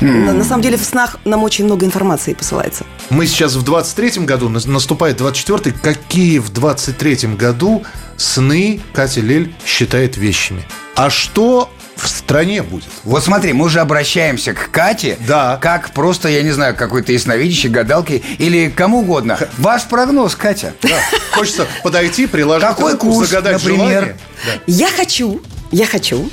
На, 0.00 0.32
на 0.32 0.44
самом 0.44 0.62
деле 0.62 0.78
в 0.78 0.82
снах 0.82 1.16
нам 1.26 1.42
очень 1.44 1.66
много 1.66 1.84
информации 1.84 2.32
посылается. 2.32 2.84
Мы 3.10 3.26
сейчас 3.26 3.54
в 3.54 3.62
23-м 3.62 4.24
году, 4.24 4.48
нас- 4.48 4.64
наступает 4.64 5.20
24-й. 5.20 5.72
Какие 5.72 6.38
в 6.38 6.50
23-м 6.50 7.36
году 7.36 7.84
сны 8.16 8.80
Катя 8.94 9.20
Лель 9.20 9.54
считает 9.66 10.16
вещами? 10.16 10.64
А 10.96 11.10
что 11.10 11.70
в 12.02 12.08
стране 12.08 12.62
будет? 12.62 12.88
Вот 13.04 13.22
смотри, 13.24 13.52
мы 13.52 13.66
уже 13.66 13.80
обращаемся 13.80 14.52
к 14.54 14.70
Кате, 14.70 15.16
Да. 15.26 15.58
как 15.60 15.90
просто, 15.90 16.28
я 16.28 16.42
не 16.42 16.50
знаю, 16.50 16.74
какой-то 16.76 17.12
ясновидящей, 17.12 17.68
гадалки 17.68 18.22
или 18.38 18.68
кому 18.68 19.00
угодно. 19.00 19.38
Ваш 19.58 19.84
прогноз, 19.84 20.34
Катя. 20.36 20.72
Да. 20.82 20.88
Хочется 21.32 21.66
подойти, 21.82 22.26
приложить 22.26 22.68
Какой 22.68 22.96
курс, 22.96 23.28
загадать 23.28 23.54
например? 23.54 23.78
желание. 23.88 24.16
Да. 24.46 24.52
Я 24.66 24.88
хочу, 24.88 25.42
я 25.70 25.86
хочу, 25.86 26.30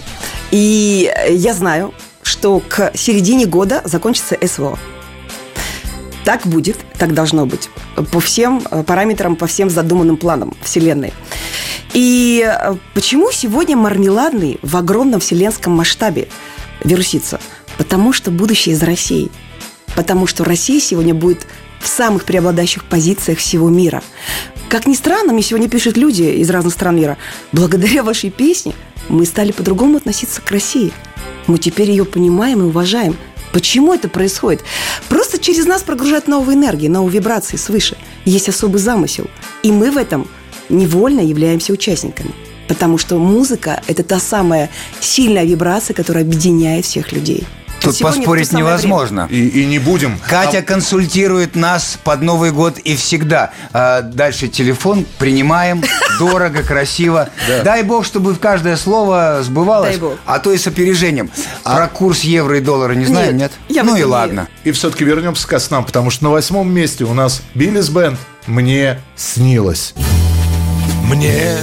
и 0.51 1.11
я 1.29 1.53
знаю, 1.53 1.93
что 2.23 2.59
к 2.59 2.91
середине 2.95 3.45
года 3.45 3.81
закончится 3.85 4.37
СВО. 4.45 4.77
Так 6.23 6.45
будет, 6.45 6.77
так 6.97 7.13
должно 7.13 7.45
быть. 7.45 7.69
По 8.11 8.19
всем 8.19 8.61
э, 8.69 8.83
параметрам, 8.83 9.35
по 9.37 9.47
всем 9.47 9.69
задуманным 9.69 10.17
планам 10.17 10.53
Вселенной. 10.61 11.13
И 11.97 12.47
э, 12.47 12.75
почему 12.93 13.31
сегодня 13.31 13.75
мармеладный 13.75 14.59
в 14.61 14.77
огромном 14.77 15.19
вселенском 15.19 15.73
масштабе 15.73 16.27
вирусится? 16.83 17.39
Потому 17.79 18.13
что 18.13 18.29
будущее 18.29 18.75
из 18.75 18.83
России. 18.83 19.31
Потому 19.95 20.27
что 20.27 20.43
Россия 20.43 20.79
сегодня 20.79 21.15
будет 21.15 21.47
в 21.79 21.87
самых 21.87 22.25
преобладающих 22.25 22.83
позициях 22.83 23.39
всего 23.39 23.69
мира. 23.69 24.03
Как 24.69 24.85
ни 24.85 24.93
странно, 24.93 25.33
мне 25.33 25.41
сегодня 25.41 25.69
пишут 25.69 25.97
люди 25.97 26.21
из 26.21 26.51
разных 26.51 26.75
стран 26.75 26.97
мира. 26.97 27.17
Благодаря 27.51 28.03
вашей 28.03 28.29
песне 28.29 28.75
мы 29.09 29.25
стали 29.25 29.51
по-другому 29.51 29.97
относиться 29.97 30.39
к 30.39 30.51
России. 30.51 30.93
Мы 31.47 31.57
теперь 31.57 31.89
ее 31.89 32.05
понимаем 32.05 32.59
и 32.59 32.65
уважаем. 32.65 33.17
Почему 33.53 33.91
это 33.91 34.07
происходит? 34.07 34.63
Просто 35.09 35.39
через 35.39 35.65
нас 35.65 35.81
прогружают 35.81 36.27
новые 36.27 36.59
энергии, 36.59 36.89
новые 36.89 37.15
вибрации 37.15 37.57
свыше. 37.57 37.97
Есть 38.23 38.49
особый 38.49 38.79
замысел. 38.79 39.27
И 39.63 39.71
мы 39.71 39.89
в 39.89 39.97
этом 39.97 40.27
невольно 40.69 41.21
являемся 41.21 41.73
участниками. 41.73 42.31
Потому 42.67 42.97
что 42.97 43.17
музыка– 43.17 43.81
это 43.87 44.03
та 44.03 44.19
самая 44.19 44.69
сильная 44.99 45.45
вибрация, 45.45 45.93
которая 45.93 46.23
объединяет 46.23 46.85
всех 46.85 47.13
людей. 47.13 47.45
Тут 47.81 47.95
сегодня 47.95 48.19
поспорить 48.19 48.51
невозможно. 48.53 49.27
И, 49.29 49.47
и 49.47 49.65
не 49.65 49.79
будем. 49.79 50.19
Катя 50.27 50.61
консультирует 50.61 51.55
нас 51.55 51.97
под 52.03 52.21
Новый 52.21 52.51
год 52.51 52.79
и 52.79 52.95
всегда. 52.95 53.51
А, 53.71 54.01
дальше 54.01 54.47
телефон 54.47 55.05
принимаем, 55.19 55.83
дорого, 56.19 56.63
красиво. 56.63 57.29
Дай 57.63 57.83
бог, 57.83 58.05
чтобы 58.05 58.33
в 58.33 58.39
каждое 58.39 58.75
слово 58.77 59.39
сбывалось, 59.43 59.91
Дай 59.91 59.99
бог. 59.99 60.17
а 60.25 60.39
то 60.39 60.51
и 60.51 60.57
с 60.57 60.67
опережением. 60.67 61.29
Про 61.63 61.87
курс 61.87 62.21
евро 62.21 62.57
и 62.57 62.61
доллара 62.61 62.93
не 62.93 63.05
знаем, 63.05 63.37
нет? 63.37 63.51
Нет, 63.69 63.85
ну 63.85 63.95
и 63.95 64.03
ладно. 64.03 64.47
И 64.63 64.71
все-таки 64.71 65.03
вернемся 65.03 65.47
к 65.47 65.59
снам, 65.59 65.85
потому 65.85 66.09
что 66.09 66.25
на 66.25 66.31
восьмом 66.31 66.71
месте 66.73 67.03
у 67.03 67.13
нас 67.13 67.41
Биллис 67.53 67.89
Бенд 67.89 68.19
«Мне 68.47 68.99
снилось». 69.15 69.93
Мне 71.07 71.57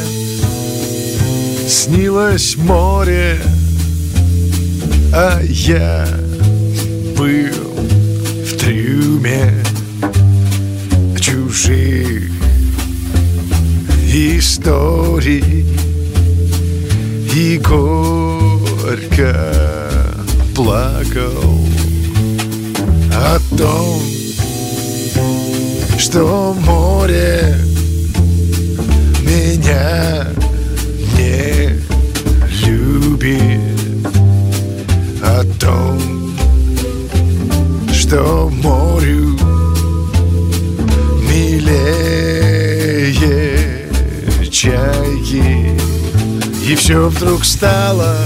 снилось 1.68 2.56
море, 2.56 3.38
а 5.12 5.38
я 5.42 6.08
был 7.14 7.52
в 8.46 8.56
трюме 8.56 9.52
чужих 11.20 12.30
историй. 14.14 15.66
И 17.34 17.58
горько 17.58 19.36
плакал 20.54 21.68
о 23.12 23.38
том, 23.58 24.00
что 25.98 26.56
море 26.60 27.58
меня 29.34 30.26
не 31.16 31.80
любит 32.64 34.06
о 35.22 35.42
том, 35.58 35.98
что 37.92 38.48
морю 38.62 39.36
милее 41.28 43.12
чайки. 44.50 45.80
И 46.64 46.76
все 46.76 47.08
вдруг 47.08 47.44
стало 47.44 48.16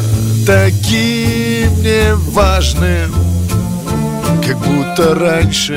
таким 0.47 1.73
неважным, 1.83 3.14
как 4.47 4.59
будто 4.59 5.14
раньше 5.14 5.77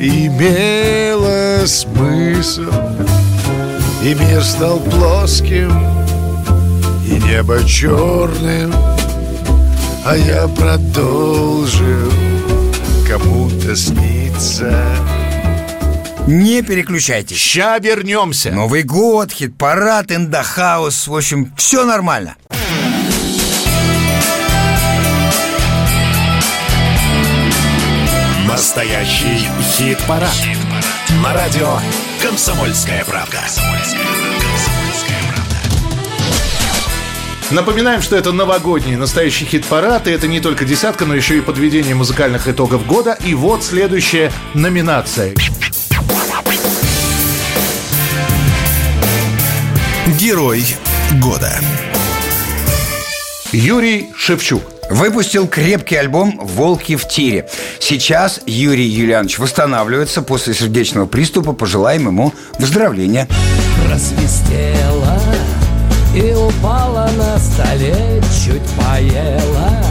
имело 0.00 1.64
смысл. 1.66 2.72
И 4.06 4.14
мир 4.14 4.44
стал 4.44 4.78
плоским, 4.78 5.72
и 7.08 7.18
небо 7.24 7.58
черным, 7.64 8.72
а 10.04 10.16
я 10.16 10.46
продолжил 10.46 12.12
кому-то 13.08 13.74
сниться. 13.74 14.80
Не 16.28 16.62
переключайтесь. 16.62 17.36
Ща 17.36 17.80
вернемся. 17.80 18.52
Новый 18.52 18.84
год, 18.84 19.32
хит-парад, 19.32 20.12
индахаус. 20.12 21.08
В 21.08 21.16
общем, 21.16 21.52
все 21.56 21.84
нормально. 21.84 22.36
Настоящий 28.46 29.48
хит-парад. 29.76 30.30
На 31.10 31.32
радио 31.32 31.78
«Комсомольская 32.20 33.04
правда». 33.04 33.38
Напоминаем, 37.50 38.02
что 38.02 38.16
это 38.16 38.32
новогодний 38.32 38.96
настоящий 38.96 39.44
хит-парад, 39.44 40.08
и 40.08 40.10
это 40.10 40.26
не 40.26 40.40
только 40.40 40.64
десятка, 40.64 41.06
но 41.06 41.14
еще 41.14 41.38
и 41.38 41.40
подведение 41.40 41.94
музыкальных 41.94 42.48
итогов 42.48 42.86
года. 42.86 43.16
И 43.24 43.34
вот 43.34 43.62
следующая 43.62 44.32
номинация. 44.54 45.32
Герой 50.18 50.64
года. 51.22 51.52
Юрий 53.52 54.08
Шевчук. 54.16 54.75
Выпустил 54.90 55.48
крепкий 55.48 55.96
альбом 55.96 56.38
«Волки 56.42 56.96
в 56.96 57.08
тире». 57.08 57.48
Сейчас 57.80 58.40
Юрий 58.46 58.86
Юлианович 58.86 59.38
восстанавливается 59.38 60.22
после 60.22 60.54
сердечного 60.54 61.06
приступа. 61.06 61.52
Пожелаем 61.52 62.06
ему 62.06 62.32
выздоровления. 62.58 63.28
просвистела 63.86 65.18
И 66.14 66.32
упала 66.32 67.10
на 67.18 67.38
столе, 67.38 68.22
чуть 68.44 68.62
поела 68.76 69.82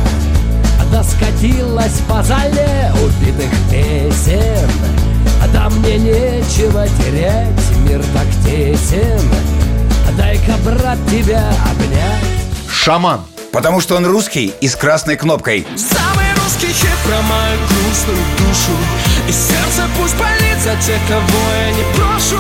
Да 0.92 1.04
скатилась 1.04 2.00
по 2.08 2.24
зале 2.24 2.92
убитых 3.04 3.52
песен 3.70 4.70
Да 5.52 5.70
мне 5.70 5.98
нечего 5.98 6.88
терять, 6.88 7.78
мир 7.88 8.02
так 8.14 8.28
тесен 8.46 9.20
Дай-ка, 10.18 10.54
брат, 10.64 10.98
тебя 11.12 11.52
обнять 11.70 12.70
Шаман. 12.70 13.22
Потому 13.56 13.80
что 13.80 13.96
он 13.96 14.06
русский 14.06 14.54
и 14.60 14.68
с 14.68 14.76
красной 14.76 15.16
кнопкой. 15.16 15.66
Самый 15.78 16.26
русский 16.44 16.68
хит 16.68 16.98
про 17.06 17.22
мою 17.22 17.58
грустную 17.70 18.18
душу 18.38 18.72
И 19.30 19.32
сердце 19.32 19.90
пусть 19.98 20.18
болит 20.18 20.58
за 20.62 20.72
тех, 20.86 21.00
кого 21.08 21.40
я 21.56 21.72
не 21.72 21.84
прошу 21.96 22.36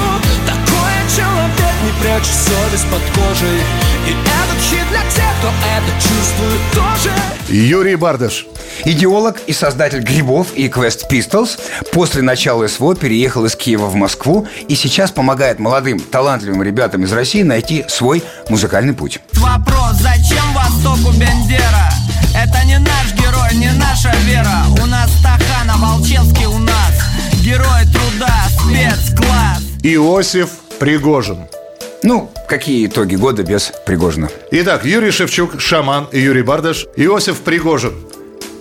Такой 0.45 0.91
я 0.91 1.15
человек, 1.15 1.75
не 1.85 2.01
прячу 2.01 2.25
совесть 2.25 2.85
под 2.91 3.01
кожей 3.15 3.61
И 4.07 4.11
этот 4.11 4.61
хит 4.69 4.85
для 4.89 5.01
тех, 5.03 5.31
кто 5.39 5.47
это 5.47 5.91
чувствует 6.01 6.61
тоже 6.73 7.15
Юрий 7.47 7.95
Бардаш. 7.95 8.47
Идеолог 8.83 9.39
и 9.47 9.53
создатель 9.53 10.01
«Грибов» 10.01 10.47
и 10.55 10.67
«Квест 10.67 11.05
Pistols» 11.09 11.59
после 11.93 12.23
начала 12.23 12.67
СВО 12.67 12.95
переехал 12.95 13.45
из 13.45 13.55
Киева 13.55 13.85
в 13.85 13.95
Москву 13.95 14.47
и 14.67 14.75
сейчас 14.75 15.11
помогает 15.11 15.59
молодым, 15.59 15.99
талантливым 15.99 16.63
ребятам 16.63 17.03
из 17.03 17.13
России 17.13 17.43
найти 17.43 17.85
свой 17.87 18.23
музыкальный 18.49 18.93
путь. 18.93 19.21
Вопрос, 19.33 19.93
зачем 20.01 20.34
Востоку 20.69 21.11
Бендера? 21.17 21.89
Это 22.33 22.65
не 22.65 22.79
наш 22.79 23.13
герой, 23.13 23.55
не 23.55 23.71
наша 23.73 24.11
вера 24.25 24.63
У 24.81 24.85
нас 24.85 25.09
Тахана, 25.21 25.75
Волчевский 25.77 26.45
у 26.45 26.57
нас 26.57 26.93
Герой 27.41 27.83
труда, 27.93 28.33
спецкласс 28.49 29.61
Иосиф 29.83 30.49
Пригожин. 30.79 31.45
Ну, 32.03 32.31
какие 32.47 32.87
итоги 32.87 33.15
года 33.15 33.43
без 33.43 33.71
Пригожина? 33.85 34.29
Итак, 34.51 34.83
Юрий 34.85 35.11
Шевчук, 35.11 35.59
Шаман, 35.61 36.07
и 36.11 36.19
Юрий 36.19 36.41
Бардаш, 36.41 36.85
Иосиф 36.95 37.41
Пригожин. 37.41 37.93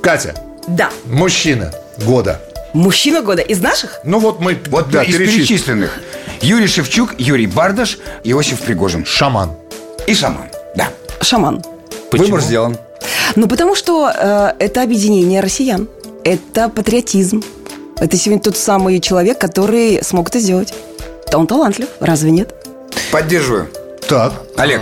Катя, 0.02 0.34
Да. 0.68 0.90
мужчина 1.06 1.72
года. 2.04 2.40
Мужчина 2.74 3.22
года 3.22 3.40
из 3.42 3.60
наших? 3.60 4.00
Ну 4.04 4.18
вот 4.18 4.40
мы 4.40 4.58
Вот 4.68 4.90
да, 4.90 5.02
из 5.02 5.14
перечислили. 5.16 5.36
перечисленных. 5.38 5.98
Юрий 6.42 6.66
Шевчук, 6.66 7.14
Юрий 7.18 7.46
Бардаш, 7.46 7.98
Иосиф 8.24 8.60
Пригожин. 8.60 9.06
Шаман. 9.06 9.52
И 10.06 10.14
шаман. 10.14 10.48
Да. 10.76 10.88
Шаман. 11.22 11.62
Выбор 12.18 12.40
сделан. 12.40 12.76
Ну, 13.36 13.48
потому 13.48 13.74
что 13.74 14.10
э, 14.14 14.52
это 14.58 14.82
объединение 14.82 15.40
россиян. 15.40 15.88
Это 16.24 16.68
патриотизм. 16.68 17.42
Это 17.98 18.16
сегодня 18.16 18.42
тот 18.42 18.56
самый 18.56 19.00
человек, 19.00 19.38
который 19.38 20.02
смог 20.02 20.28
это 20.28 20.38
сделать. 20.38 20.72
Он 21.32 21.46
талантлив, 21.46 21.88
разве 22.00 22.30
нет? 22.30 22.54
Поддерживаю. 23.10 23.68
Так. 24.08 24.32
Олег. 24.56 24.80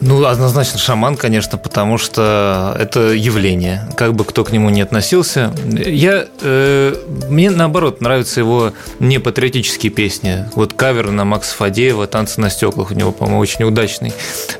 Ну, 0.00 0.24
однозначно 0.24 0.78
шаман, 0.78 1.16
конечно, 1.16 1.58
потому 1.58 1.98
что 1.98 2.74
это 2.78 3.12
явление, 3.12 3.86
как 3.96 4.14
бы 4.14 4.24
кто 4.24 4.44
к 4.44 4.52
нему 4.52 4.70
не 4.70 4.80
относился. 4.80 5.52
Я, 5.66 6.26
э, 6.40 6.94
мне, 7.28 7.50
наоборот, 7.50 8.00
нравятся 8.00 8.40
его 8.40 8.72
непатриотические 8.98 9.92
песни. 9.92 10.46
Вот 10.54 10.72
кавер 10.72 11.10
на 11.10 11.24
Макса 11.24 11.54
Фадеева 11.54 12.06
«Танцы 12.06 12.40
на 12.40 12.48
стеклах» 12.48 12.90
у 12.90 12.94
него, 12.94 13.12
по-моему, 13.12 13.40
очень 13.40 13.64
удачный 13.64 14.14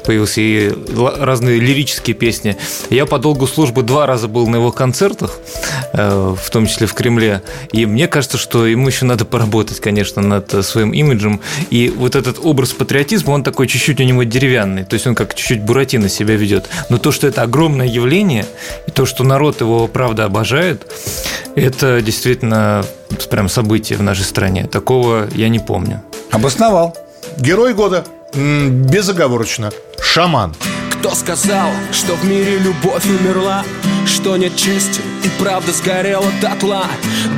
появился. 0.04 0.40
И 0.40 0.72
разные 1.18 1.58
лирические 1.60 2.14
песни. 2.14 2.56
Я 2.90 3.06
по 3.06 3.18
долгу 3.18 3.46
службы 3.46 3.82
два 3.82 4.06
раза 4.06 4.28
был 4.28 4.46
на 4.48 4.56
его 4.56 4.72
концертах, 4.72 5.38
э, 5.92 6.34
в 6.36 6.50
том 6.50 6.66
числе 6.66 6.86
в 6.86 6.94
Кремле. 6.94 7.42
И 7.72 7.86
мне 7.86 8.08
кажется, 8.08 8.36
что 8.36 8.66
ему 8.66 8.88
еще 8.88 9.04
надо 9.04 9.24
поработать, 9.24 9.80
конечно, 9.80 10.20
над 10.20 10.64
своим 10.64 10.90
имиджем. 10.90 11.40
И 11.70 11.88
вот 11.88 12.16
этот 12.16 12.38
образ 12.42 12.72
патриотизма, 12.72 13.30
он 13.30 13.42
такой 13.42 13.68
чуть-чуть 13.68 14.00
у 14.00 14.04
него 14.04 14.24
деревянный. 14.24 14.84
То 14.84 14.94
есть 14.94 15.06
он 15.06 15.14
как 15.14 15.29
чуть-чуть 15.34 15.62
Буратино 15.62 16.08
себя 16.08 16.36
ведет. 16.36 16.68
Но 16.88 16.98
то, 16.98 17.12
что 17.12 17.26
это 17.26 17.42
огромное 17.42 17.86
явление, 17.86 18.46
и 18.86 18.90
то, 18.90 19.06
что 19.06 19.24
народ 19.24 19.60
его, 19.60 19.86
правда, 19.86 20.24
обожает, 20.24 20.86
это 21.54 22.00
действительно 22.02 22.84
прям 23.30 23.48
событие 23.48 23.98
в 23.98 24.02
нашей 24.02 24.24
стране. 24.24 24.66
Такого 24.66 25.28
я 25.34 25.48
не 25.48 25.58
помню. 25.58 26.02
Обосновал. 26.30 26.96
Герой 27.38 27.74
года. 27.74 28.04
Безоговорочно. 28.34 29.70
Шаман. 30.00 30.54
Кто 30.98 31.14
сказал, 31.14 31.70
что 31.92 32.14
в 32.14 32.24
мире 32.24 32.58
любовь 32.58 33.06
умерла? 33.06 33.64
что 34.06 34.36
нет 34.36 34.56
чести 34.56 35.00
И 35.24 35.28
правда 35.38 35.72
сгорела 35.72 36.26
дотла 36.40 36.86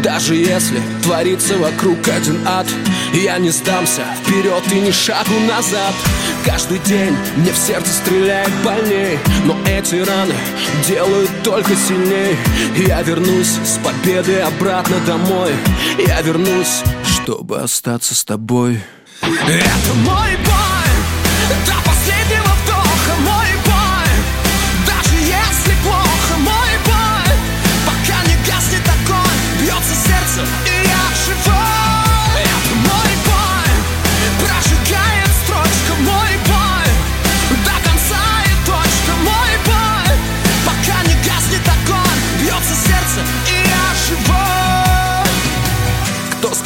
Даже 0.03 0.35
если 0.35 0.81
творится 1.03 1.57
вокруг 1.57 1.99
один 2.09 2.47
ад 2.47 2.67
Я 3.13 3.39
не 3.39 3.51
сдамся 3.51 4.03
вперед 4.23 4.63
и 4.73 4.81
ни 4.81 4.91
шагу 4.91 5.39
назад 5.49 5.95
Каждый 6.45 6.79
день 6.81 7.17
мне 7.37 7.53
в 7.53 7.57
сердце 7.57 7.93
стреляет 7.93 8.51
больней 8.65 9.19
Но 9.45 9.57
эти 9.67 9.97
раны 9.97 10.35
делают 10.89 11.31
только 11.43 11.75
сильней. 11.77 12.37
Я 12.87 13.03
вернусь 13.03 13.59
с 13.65 13.79
победы 13.79 14.41
обратно 14.41 14.97
домой. 15.07 15.53
Я 16.07 16.21
вернусь, 16.23 16.83
чтобы 17.05 17.61
остаться 17.61 18.15
с 18.15 18.25
тобой. 18.25 18.83
Это 19.23 19.95
мой 20.05 20.37
бой 20.45 20.72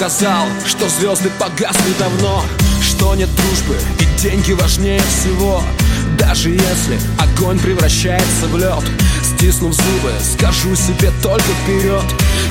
сказал, 0.09 0.47
что 0.65 0.89
звезды 0.89 1.31
погасли 1.39 1.93
давно 1.99 2.45
Что 2.81 3.15
нет 3.17 3.29
дружбы 3.35 3.77
и 4.01 4.23
деньги 4.23 4.53
важнее 4.53 5.01
всего. 5.01 5.63
Даже 6.17 6.51
если 6.51 6.99
огонь 7.19 7.59
превращается 7.59 8.47
в 8.47 8.57
лед 8.57 8.85
Стиснув 9.25 9.75
зубы, 9.75 10.13
скажу 10.23 10.77
себе 10.77 11.11
только 11.23 11.49
вперед. 11.63 12.05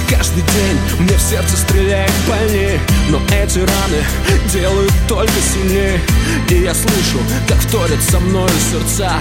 Каждый 0.09 0.43
день 0.43 0.77
мне 0.99 1.17
в 1.17 1.21
сердце 1.21 1.55
стреляет 1.55 2.11
больнее 2.27 2.79
Но 3.09 3.21
эти 3.33 3.59
раны 3.59 4.03
делают 4.51 4.93
только 5.07 5.33
сильнее. 5.53 6.01
И 6.49 6.55
я 6.55 6.73
слышу, 6.73 7.19
как 7.47 7.59
вторят 7.59 8.01
со 8.03 8.19
мною 8.19 8.49
сердца. 8.71 9.13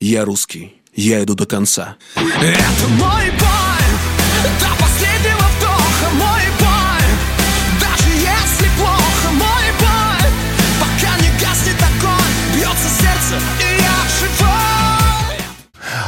Я 0.00 0.24
русский, 0.24 0.74
я 0.94 1.22
иду 1.24 1.34
до 1.34 1.46
конца. 1.46 1.96
Это 2.14 2.88
мой 2.88 3.30
бой 3.30 3.85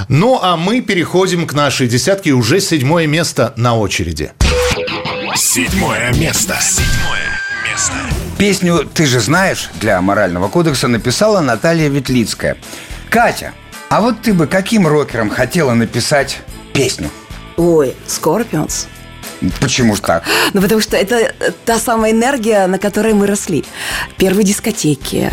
Ну, 0.09 0.38
а 0.40 0.57
мы 0.57 0.81
переходим 0.81 1.47
к 1.47 1.53
нашей 1.53 1.87
десятке. 1.87 2.33
Уже 2.33 2.61
седьмое 2.61 3.07
место 3.07 3.53
на 3.57 3.77
очереди. 3.77 4.33
Седьмое 5.37 6.12
место. 6.14 6.57
Седьмое 6.61 7.38
место. 7.71 7.92
Песню 8.38 8.88
«Ты 8.94 9.05
же 9.05 9.21
знаешь» 9.21 9.68
для 9.81 10.01
морального 10.01 10.49
кодекса 10.49 10.88
написала 10.88 11.40
Наталья 11.40 11.88
Ветлицкая. 11.88 12.57
Катя, 13.11 13.53
а 13.90 14.01
вот 14.01 14.23
ты 14.23 14.33
бы 14.33 14.47
каким 14.47 14.87
рокером 14.87 15.29
хотела 15.29 15.75
написать 15.75 16.38
песню? 16.73 17.11
Ой, 17.59 17.94
Scorpions. 18.07 18.87
Почему 19.61 19.96
ж 19.96 20.01
так? 20.01 20.24
Ну, 20.53 20.61
потому 20.61 20.81
что 20.81 20.96
это 20.96 21.14
э, 21.16 21.53
та 21.64 21.79
самая 21.79 22.12
энергия, 22.12 22.66
на 22.66 22.79
которой 22.79 23.14
мы 23.14 23.27
росли. 23.27 23.64
Первые 24.16 24.44
дискотеки. 24.44 25.33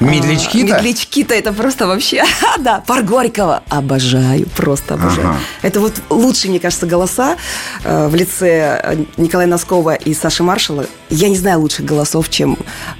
Медлячки-то? 0.00 0.76
А, 0.76 0.78
Медлячки-то 0.78 1.34
это 1.34 1.52
просто 1.52 1.86
вообще... 1.86 2.24
да, 2.58 2.82
Пар 2.86 3.02
Горького. 3.02 3.62
Обожаю, 3.68 4.46
просто 4.56 4.94
обожаю. 4.94 5.28
Ага. 5.28 5.38
Это 5.62 5.80
вот 5.80 5.94
лучшие, 6.10 6.50
мне 6.50 6.60
кажется, 6.60 6.86
голоса 6.86 7.36
э, 7.84 8.08
в 8.08 8.14
лице 8.14 8.80
э, 8.82 9.04
Николая 9.16 9.46
Носкова 9.46 9.94
и 9.94 10.14
Саши 10.14 10.42
Маршала. 10.42 10.86
Я 11.10 11.28
не 11.28 11.36
знаю 11.36 11.60
лучших 11.60 11.84
голосов, 11.84 12.30
чем 12.30 12.58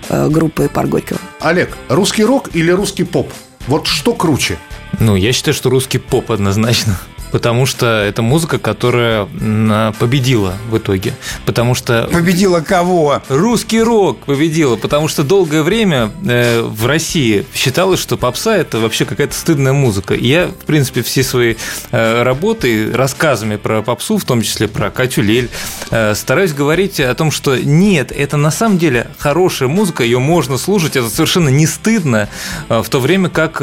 э, 0.09 0.29
группы 0.29 0.69
Пар 0.69 0.87
Горького. 0.87 1.21
Олег, 1.41 1.77
русский 1.89 2.25
рок 2.25 2.51
или 2.55 2.71
русский 2.71 3.05
поп? 3.05 3.33
Вот 3.67 3.87
что 3.87 4.15
круче? 4.15 4.59
Ну, 5.01 5.17
я 5.17 5.33
считаю, 5.33 5.55
что 5.55 5.71
русский 5.71 5.99
поп 5.99 6.31
однозначно. 6.31 6.99
Потому 7.33 7.67
что 7.67 7.87
это 7.87 8.23
музыка, 8.23 8.59
которая 8.59 9.27
м, 9.41 9.93
победила 9.99 10.55
в 10.71 10.79
итоге. 10.79 11.15
Потому 11.45 11.75
что 11.75 12.09
Победила 12.13 12.61
кого? 12.61 13.23
русский 13.29 13.83
рок 13.83 14.21
победила. 14.21 14.77
Потому 14.77 15.09
что 15.09 15.23
долгое 15.23 15.63
время 15.63 16.11
э, 16.27 16.63
в 16.63 16.87
России 16.87 17.45
считалось, 17.55 18.01
что 18.01 18.17
попса– 18.17 18.57
это 18.59 18.79
вообще 18.79 19.05
какая-то 19.05 19.35
стыдная 19.35 19.73
музыка. 19.73 20.15
И 20.15 20.27
я, 20.27 20.49
в 20.49 20.65
принципе, 20.67 21.03
все 21.03 21.23
свои 21.23 21.57
э, 21.91 22.23
работы, 22.23 22.93
рассказами 22.93 23.57
про 23.57 23.83
попсу, 23.83 24.19
в 24.19 24.25
том 24.25 24.43
числе 24.43 24.69
про 24.69 24.91
Катю 24.91 25.23
Лель, 25.23 25.51
э, 25.91 26.15
стараюсь 26.15 26.53
говорить 26.53 27.01
о 27.01 27.15
том, 27.15 27.31
что 27.31 27.57
нет, 27.57 28.13
это 28.13 28.37
на 28.37 28.51
самом 28.51 28.79
деле 28.79 29.09
хорошая 29.19 29.69
музыка, 29.69 30.05
ее 30.05 30.19
можно 30.19 30.59
слушать, 30.59 30.97
это 30.97 31.09
совершенно 31.11 31.49
не 31.49 31.67
стыдно, 31.67 32.29
в 32.69 32.89
то 32.89 33.01
время 33.01 33.29
как 33.29 33.63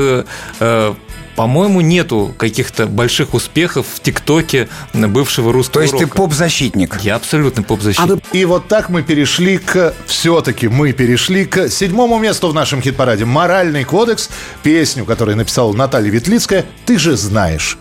по-моему, 1.36 1.82
нету 1.82 2.34
каких-то 2.38 2.86
больших 2.88 3.34
успехов 3.34 3.86
в 3.96 4.00
ТикТоке 4.02 4.70
бывшего 4.94 5.52
русского 5.52 5.74
То 5.74 5.82
есть 5.82 5.98
ты 5.98 6.04
рока. 6.04 6.16
поп-защитник? 6.16 7.00
Я 7.02 7.16
абсолютно 7.16 7.64
поп-защитник. 7.64 8.24
А 8.32 8.36
И 8.36 8.46
вот 8.46 8.68
так 8.68 8.90
мы 8.90 9.04
перешли 9.04 9.58
к... 9.58 9.94
Все-таки 10.06 10.68
мы 10.68 10.94
перешли 10.94 11.46
к 11.46 11.70
седьмому 11.70 12.20
месту 12.20 12.50
в 12.50 12.54
нашем 12.54 12.82
хит-параде. 12.82 13.26
«Моральный 13.26 13.84
кодекс». 13.84 14.30
Песню, 14.62 15.06
которую 15.06 15.38
написала 15.38 15.74
Наталья 15.74 16.12
Ветлицкая. 16.12 16.66
«Ты 16.86 16.98
же 16.98 17.18
знаешь». 17.18 17.78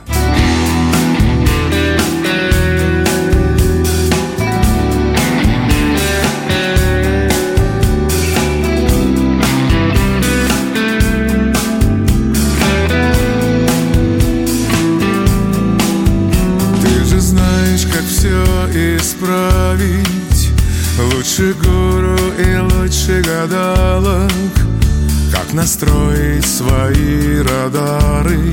Настроить 25.62 26.44
свои 26.44 27.38
радары 27.38 28.52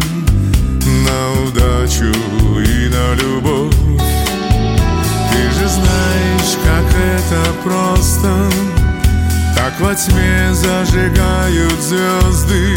На 1.08 1.42
удачу 1.44 2.12
и 2.62 2.88
на 2.88 3.16
любовь. 3.16 3.74
Ты 5.32 5.42
же 5.58 5.68
знаешь, 5.68 6.54
как 6.64 6.86
это 7.16 7.42
просто. 7.64 8.32
Так 9.56 9.74
во 9.80 9.96
тьме 9.96 10.54
зажигают 10.54 11.82
звезды. 11.82 12.76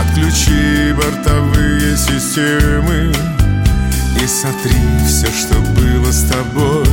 Отключи 0.00 0.92
бортовые 0.92 1.96
системы 1.96 3.12
и 4.20 4.26
сотри 4.26 4.82
все, 5.06 5.28
что 5.28 5.54
было 5.76 6.10
с 6.10 6.24
тобой. 6.24 6.86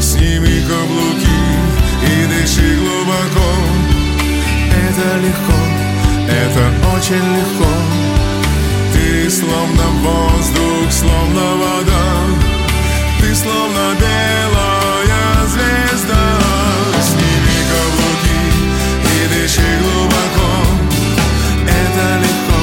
Сними 0.00 0.62
каблуки 0.66 1.40
и 2.06 2.26
дыши 2.26 2.78
глубоко 2.80 4.01
Это 4.72 5.18
легко, 5.18 5.58
это 6.28 6.96
очень 6.96 7.36
легко. 7.36 7.68
Ты 8.92 9.30
словно 9.30 9.84
воздух, 10.02 10.90
словно 10.90 11.56
вода 11.56 12.04
Ты 13.20 13.34
словно 13.34 13.94
белая 14.00 15.46
звезда. 15.46 16.24
Сними 17.00 17.58
каблуки 17.70 18.40
и 19.04 19.28
дыши 19.28 19.70
глубоко. 19.82 20.50
Это 21.66 22.04
легко, 22.22 22.60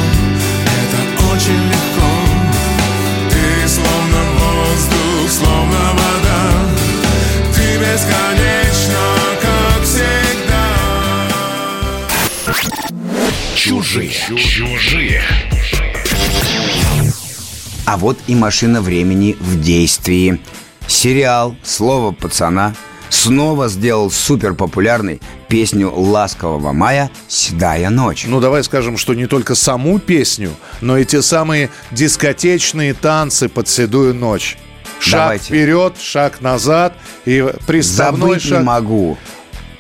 это 0.80 1.34
очень 1.34 1.64
легко. 1.68 2.12
Ты 3.30 3.68
словно 3.68 4.22
воздух, 4.40 5.30
словно 5.30 5.82
вода 5.94 6.42
Ты 7.56 7.78
бесконечна, 7.78 8.59
Чужие. 13.70 14.10
Чужие. 14.10 15.22
А 17.86 17.98
вот 17.98 18.18
и 18.26 18.34
машина 18.34 18.82
времени 18.82 19.38
в 19.40 19.62
действии. 19.62 20.42
Сериал 20.88 21.56
«Слово 21.62 22.12
пацана» 22.12 22.74
снова 23.10 23.70
сделал 23.70 24.10
супер 24.10 24.56
популярной 24.56 25.22
песню 25.50 25.94
«Ласкового 25.94 26.74
мая» 26.74 27.12
«Седая 27.28 27.92
ночь». 27.92 28.26
Ну, 28.26 28.40
давай 28.40 28.64
скажем, 28.64 28.98
что 28.98 29.14
не 29.14 29.28
только 29.28 29.54
саму 29.54 30.00
песню, 30.00 30.50
но 30.82 30.98
и 30.98 31.06
те 31.06 31.22
самые 31.22 31.70
дискотечные 31.92 32.96
танцы 32.96 33.50
под 33.50 33.68
седую 33.68 34.16
ночь. 34.16 34.58
Шаг 35.00 35.20
Давайте. 35.20 35.46
вперед, 35.46 35.94
шаг 36.02 36.42
назад 36.42 36.94
и 37.26 37.54
приставной 37.68 38.30
Забыть 38.30 38.46
не 38.46 38.50
шаг. 38.50 38.64
могу. 38.64 39.18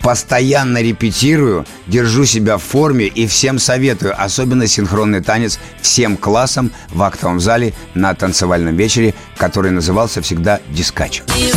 Постоянно 0.01 0.81
репетирую, 0.81 1.65
держу 1.87 2.25
себя 2.25 2.57
в 2.57 2.63
форме 2.63 3.05
и 3.05 3.27
всем 3.27 3.59
советую, 3.59 4.13
особенно 4.21 4.67
синхронный 4.67 5.21
танец 5.21 5.59
всем 5.81 6.17
классам 6.17 6.71
в 6.89 7.01
актовом 7.03 7.39
зале 7.39 7.73
на 7.93 8.13
танцевальном 8.13 8.75
вечере, 8.75 9.13
который 9.37 9.71
назывался 9.71 10.21
всегда 10.21 10.61
«Дискач». 10.69 11.21
И 11.37 11.51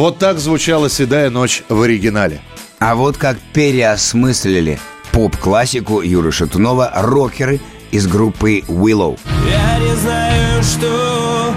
Вот 0.00 0.16
так 0.16 0.38
звучала 0.38 0.88
«Седая 0.88 1.28
ночь» 1.28 1.62
в 1.68 1.82
оригинале. 1.82 2.40
А 2.78 2.94
вот 2.94 3.18
как 3.18 3.36
переосмыслили 3.52 4.80
поп-классику 5.12 6.00
Юры 6.00 6.32
Шатунова 6.32 6.90
рокеры 6.94 7.60
из 7.90 8.06
группы 8.06 8.60
Willow. 8.60 9.18
Я 9.46 9.78
не 9.78 9.94
знаю, 9.96 10.62
что 10.62 11.54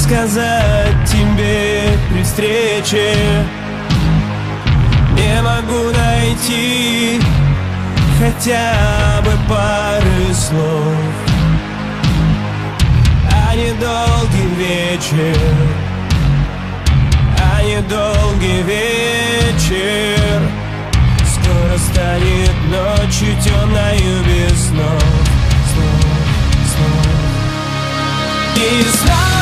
сказать 0.00 0.94
тебе 1.10 1.88
при 2.12 2.22
встрече 2.22 3.16
Не 5.16 5.42
могу 5.42 5.90
найти 5.90 7.20
хотя 8.20 9.22
бы 9.24 9.32
пары 9.48 10.32
слов 10.32 10.94
А 13.28 13.56
недолгий 13.56 14.54
вечер 14.56 15.89
Недолгий 17.90 18.62
вечер. 18.62 20.40
Скоро 21.26 21.76
станет 21.76 22.54
ночью 22.68 23.34
темною 23.42 24.22
без 24.24 24.68
снов 24.68 25.02
Снов, 25.72 26.04
снов. 26.70 27.06
И 28.54 28.82
снова 28.96 29.39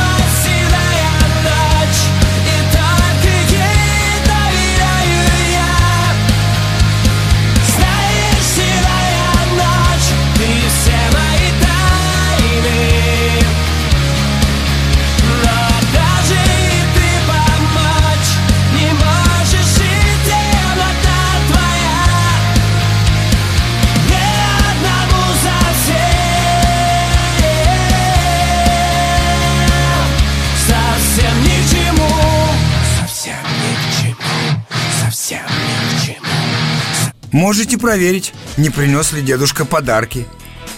Можете 37.31 37.77
проверить, 37.77 38.33
не 38.57 38.69
принес 38.69 39.11
ли 39.11 39.21
дедушка 39.21 39.65
подарки. 39.65 40.25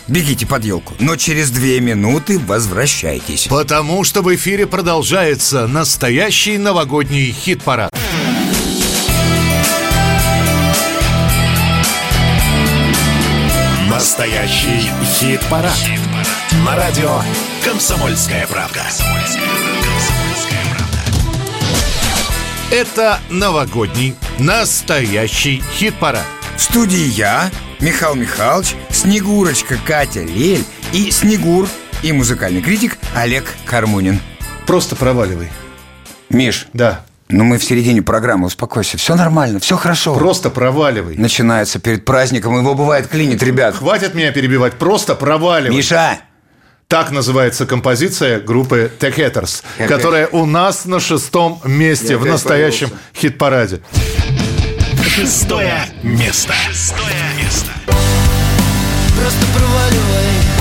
Бегите 0.08 0.46
под 0.46 0.66
елку, 0.66 0.94
но 1.00 1.16
через 1.16 1.52
две 1.52 1.80
минуты 1.80 2.38
возвращайтесь. 2.40 3.48
Потому 3.48 4.04
что 4.04 4.22
в 4.22 4.36
эфире 4.36 4.68
продолжается 4.68 5.68
настоящий 5.68 6.58
новогодний 6.58 7.32
хит-парад. 7.32 7.92
Настоящий 13.90 14.90
хит-парад. 15.20 15.78
На 16.66 16.76
радио 16.76 17.22
«Комсомольская 17.64 18.48
правда». 18.48 18.82
Это 22.72 23.20
новогодний 23.30 24.16
настоящий 24.40 25.62
хит-парад. 25.78 26.26
В 26.62 26.64
студии 26.64 27.08
я, 27.08 27.50
Михаил 27.80 28.14
Михайлович, 28.14 28.76
Снегурочка 28.92 29.80
Катя 29.84 30.22
Лель 30.22 30.64
и 30.94 31.10
Снегур 31.10 31.68
и 32.04 32.12
музыкальный 32.12 32.62
критик 32.62 33.00
Олег 33.16 33.52
Кармунин. 33.66 34.20
Просто 34.68 34.96
проваливай. 34.96 35.50
Миш, 36.30 36.68
Да. 36.74 37.04
ну 37.30 37.46
мы 37.46 37.58
в 37.58 37.64
середине 37.64 38.04
программы, 38.04 38.46
успокойся. 38.46 39.00
Все 39.00 39.16
нормально, 39.16 39.60
все 39.60 39.76
хорошо. 39.76 40.14
Просто 40.14 40.52
проваливай. 40.52 41.18
Начинается 41.18 41.80
перед 41.80 42.06
праздником, 42.06 42.56
его 42.56 42.76
бывает 42.76 43.08
клинит, 43.08 43.42
ребят. 43.42 43.76
Хватит 43.78 44.14
меня 44.14 44.32
перебивать, 44.32 44.76
просто 44.76 45.16
проваливай. 45.16 45.76
Миша, 45.76 46.20
Так 46.88 47.10
называется 47.10 47.66
композиция 47.66 48.40
группы 48.40 48.92
The 49.00 49.12
Hatters, 49.16 49.64
которая 49.88 50.28
у 50.28 50.46
нас 50.46 50.86
на 50.86 51.00
шестом 51.00 51.60
месте 51.66 52.10
Я 52.14 52.18
в 52.20 52.26
настоящем 52.28 52.92
хит-параде. 53.16 53.82
Шестое 55.04 55.86
место. 56.04 56.54
Шестое 56.68 57.34
место. 57.38 57.72
Просто 59.18 59.46
проваливай 59.58 60.61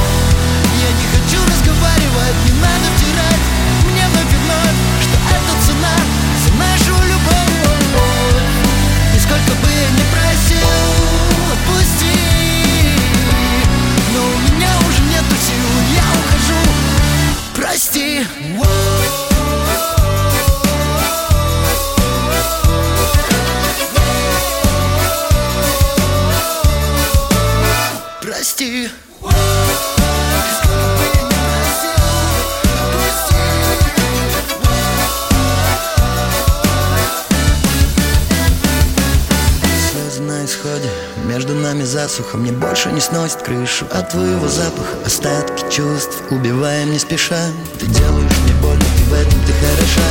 засуха 42.00 42.36
Мне 42.36 42.52
больше 42.52 42.92
не 42.92 43.00
сносит 43.00 43.42
крышу 43.42 43.86
От 43.90 44.10
твоего 44.10 44.48
запаха 44.48 44.96
остатки 45.04 45.64
чувств 45.70 46.22
Убиваем 46.30 46.92
не 46.92 46.98
спеша. 46.98 47.40
Ты 47.78 47.86
делаешь 47.86 48.38
мне 48.44 48.54
больно, 48.54 48.84
ты 48.96 49.02
в 49.04 49.12
этом 49.12 49.40
ты 49.46 49.52
хороша. 49.52 50.08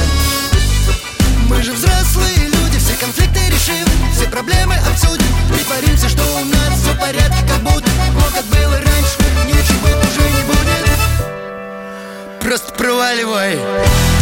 Мы 1.48 1.64
же 1.64 1.74
взрослые 1.74 2.48
люди, 2.48 2.78
все 2.78 2.96
конфликты 3.00 3.40
решим 3.48 3.88
Все 4.14 4.30
проблемы 4.30 4.76
обсудим. 4.92 5.26
Притворимся, 5.52 6.10
что 6.10 6.22
у 6.24 6.46
нас 6.46 6.80
все 6.80 6.94
в 6.94 7.00
порядке 7.00 7.42
Как 7.48 7.62
будто, 7.62 7.90
но 8.14 8.22
как 8.34 8.46
было 8.46 8.76
раньше. 8.76 9.18
Ничего 9.48 9.88
уже 9.88 10.24
не 10.36 10.44
будет. 10.44 11.00
Просто 12.42 12.74
проваливай. 12.74 13.56
Я 13.56 14.19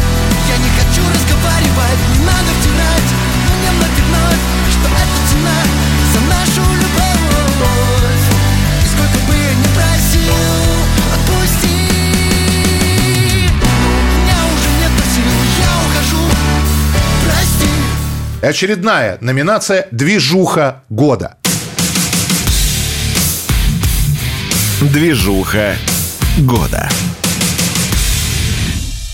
Очередная 18.42 19.18
номинация 19.20 19.88
«Движуха 19.90 20.84
года». 20.90 21.38
Движуха 24.80 25.76
года. 26.38 26.88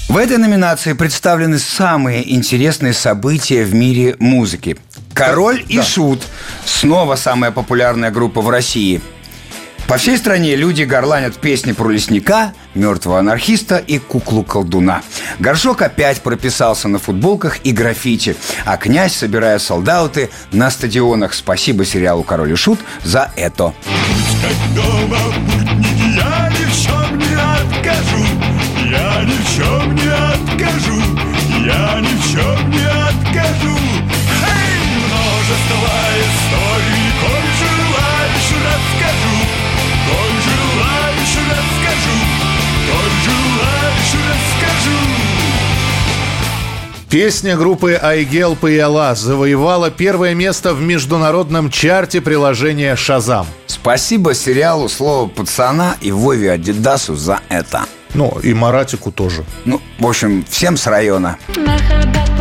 В 0.10 0.18
этой 0.18 0.38
номинации 0.38 0.92
представлены 0.92 1.58
самые 1.58 2.36
интересные 2.36 2.92
события 2.92 3.64
в 3.64 3.74
мире 3.74 4.18
музыки. 4.20 4.78
Король 5.14 5.64
и 5.70 5.82
Шут. 5.82 6.22
Снова 6.66 7.16
самая 7.16 7.52
популярная 7.52 8.12
группа 8.12 8.42
в 8.42 8.50
России. 8.50 9.02
По 9.94 10.00
всей 10.00 10.18
стране 10.18 10.56
люди 10.56 10.82
горланят 10.82 11.36
песни 11.36 11.72
про 11.72 11.88
лесника, 11.92 12.54
мертвого 12.74 13.20
анархиста 13.20 13.78
и 13.78 14.00
куклу-колдуна. 14.00 15.04
Горшок 15.38 15.84
опять 15.84 16.22
прописался 16.22 16.88
на 16.88 16.98
футболках 16.98 17.60
и 17.64 17.72
граффити, 17.72 18.36
а 18.66 18.78
князь, 18.78 19.14
собирая 19.16 19.60
солдаты 19.60 20.32
на 20.52 20.72
стадионах. 20.72 21.36
Спасибо 21.36 21.86
сериалу 21.86 22.24
«Король 22.24 22.54
и 22.54 22.56
Шут» 22.56 22.80
за 23.04 23.32
это. 23.36 23.72
я 31.68 32.02
ни 32.02 32.16
в 32.16 32.32
чем 32.32 32.72
не 32.72 32.88
откажу. 32.88 33.78
Эй, 34.42 34.80
множество 35.06 36.13
Песня 47.14 47.56
группы 47.56 47.94
Айгел 47.94 48.56
Паяла 48.56 49.14
завоевала 49.14 49.92
первое 49.92 50.34
место 50.34 50.74
в 50.74 50.82
международном 50.82 51.70
чарте 51.70 52.22
приложения 52.22 52.96
«Шазам». 52.96 53.46
Спасибо 53.68 54.34
сериалу 54.34 54.90
«Слово 54.90 55.30
пацана» 55.30 55.96
и 56.02 56.12
Вове 56.12 56.52
Адидасу 56.54 57.16
за 57.16 57.42
это. 57.50 57.86
Ну, 58.16 58.40
и 58.42 58.56
Маратику 58.56 59.12
тоже. 59.12 59.46
Ну, 59.64 59.80
в 60.00 60.08
общем, 60.08 60.44
всем 60.50 60.76
с 60.76 60.88
района. 60.88 61.38
Махаббат 61.56 62.32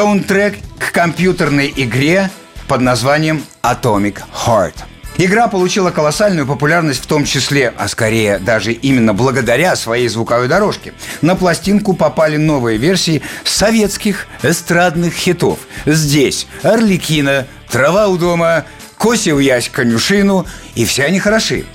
Саундтрек 0.00 0.56
к 0.78 0.92
компьютерной 0.92 1.70
игре 1.76 2.30
под 2.68 2.80
названием 2.80 3.44
Atomic 3.62 4.22
Heart. 4.46 4.72
Игра 5.18 5.46
получила 5.46 5.90
колоссальную 5.90 6.46
популярность 6.46 7.02
в 7.02 7.06
том 7.06 7.26
числе, 7.26 7.74
а 7.76 7.86
скорее 7.86 8.38
даже 8.38 8.72
именно 8.72 9.12
благодаря 9.12 9.76
своей 9.76 10.08
звуковой 10.08 10.48
дорожке. 10.48 10.94
На 11.20 11.36
пластинку 11.36 11.92
попали 11.92 12.38
новые 12.38 12.78
версии 12.78 13.20
советских 13.44 14.26
эстрадных 14.42 15.12
хитов. 15.12 15.58
Здесь 15.84 16.46
Орликина, 16.62 17.46
Трава 17.70 18.08
у 18.08 18.16
дома, 18.16 18.64
Косив 18.96 19.38
ясь 19.38 19.68
конюшину, 19.68 20.46
и 20.76 20.86
все 20.86 21.04
они 21.04 21.18
хороши. 21.18 21.66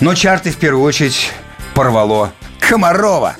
Но 0.00 0.14
чарты 0.14 0.50
в 0.50 0.56
первую 0.56 0.84
очередь 0.84 1.30
порвало 1.74 2.32
Комарова. 2.60 3.36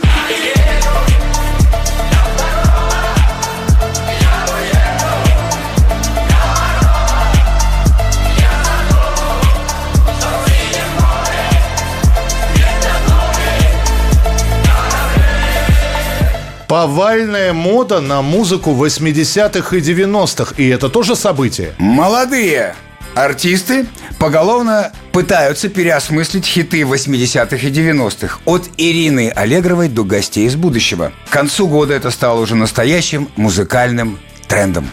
Повальная 16.74 17.52
мода 17.52 18.00
на 18.00 18.20
музыку 18.20 18.72
80-х 18.72 19.76
и 19.76 19.80
90-х. 19.80 20.54
И 20.56 20.68
это 20.68 20.88
тоже 20.88 21.14
событие. 21.14 21.72
Молодые 21.78 22.74
артисты 23.14 23.86
поголовно 24.18 24.90
пытаются 25.12 25.68
переосмыслить 25.68 26.44
хиты 26.44 26.80
80-х 26.80 27.56
и 27.64 27.70
90-х. 27.70 28.40
От 28.44 28.64
Ирины 28.76 29.30
Аллегровой 29.36 29.88
до 29.88 30.02
гостей 30.02 30.48
из 30.48 30.56
будущего. 30.56 31.12
К 31.28 31.32
концу 31.32 31.68
года 31.68 31.94
это 31.94 32.10
стало 32.10 32.40
уже 32.40 32.56
настоящим 32.56 33.28
музыкальным 33.36 34.18
трендом. 34.48 34.90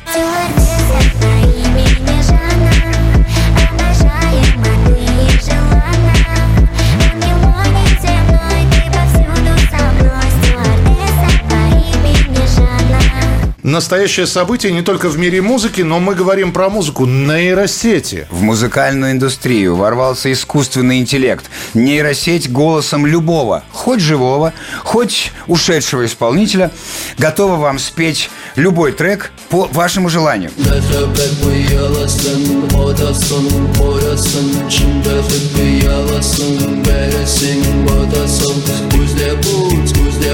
Настоящее 13.64 14.26
событие 14.26 14.72
не 14.72 14.82
только 14.82 15.07
в 15.07 15.20
мире 15.20 15.39
музыки, 15.41 15.82
но 15.82 15.99
мы 15.99 16.16
говорим 16.16 16.51
про 16.51 16.70
музыку 16.70 17.05
нейросети. 17.05 18.28
В 18.32 18.41
музыкальную 18.41 19.12
индустрию 19.12 19.76
ворвался 19.76 20.32
искусственный 20.32 20.99
интеллект. 20.99 21.45
Нейросеть 21.76 22.51
голосом 22.51 23.05
любого, 23.05 23.64
хоть 23.72 23.99
живого, 23.99 24.53
хоть 24.84 25.32
ушедшего 25.45 26.05
исполнителя, 26.07 26.72
готова 27.20 27.57
вам 27.57 27.78
спеть 27.78 28.32
любой 28.55 28.93
трек 28.93 29.32
по 29.49 29.70
вашему 29.72 30.09
желанию. 30.09 30.49
Махаббат 30.57 31.30
пыяласын, 31.43 32.64
отасын, 32.74 33.47
қорасын 33.78 34.72
Шындықты 34.72 35.39
пыяласын, 35.53 36.82
бәрісін 36.88 37.86
отасын 37.93 38.57
Көзде 38.91 39.36
бұлт, 39.43 39.93
көзде 39.99 40.32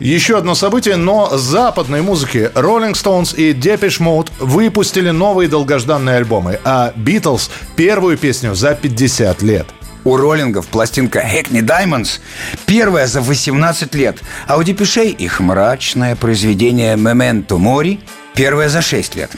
Еще 0.00 0.38
одно 0.38 0.54
событие, 0.54 0.96
но 0.96 1.36
западной 1.36 2.00
музыки. 2.00 2.50
Rolling 2.54 2.92
Stones 2.92 3.36
и 3.36 3.52
Depeche 3.52 4.00
Mode 4.00 4.30
выпустили 4.38 5.10
новые 5.10 5.48
долгожданные 5.48 6.16
альбомы, 6.16 6.58
а 6.64 6.92
Beatles– 6.96 7.50
первую 7.76 8.16
песню 8.16 8.54
за 8.54 8.74
50 8.74 9.42
лет. 9.42 9.66
У 10.04 10.16
роллингов 10.16 10.68
пластинка 10.68 11.18
Hackney 11.20 11.60
Diamonds 11.60 12.20
первая 12.64 13.06
за 13.08 13.20
18 13.20 13.94
лет, 13.94 14.18
а 14.46 14.56
у 14.56 14.62
Депешей 14.62 15.10
их 15.10 15.40
мрачное 15.40 16.16
произведение 16.16 16.94
Memento 16.94 17.58
Mori 17.58 17.98
первая 18.34 18.68
за 18.68 18.80
6 18.80 19.16
лет. 19.16 19.32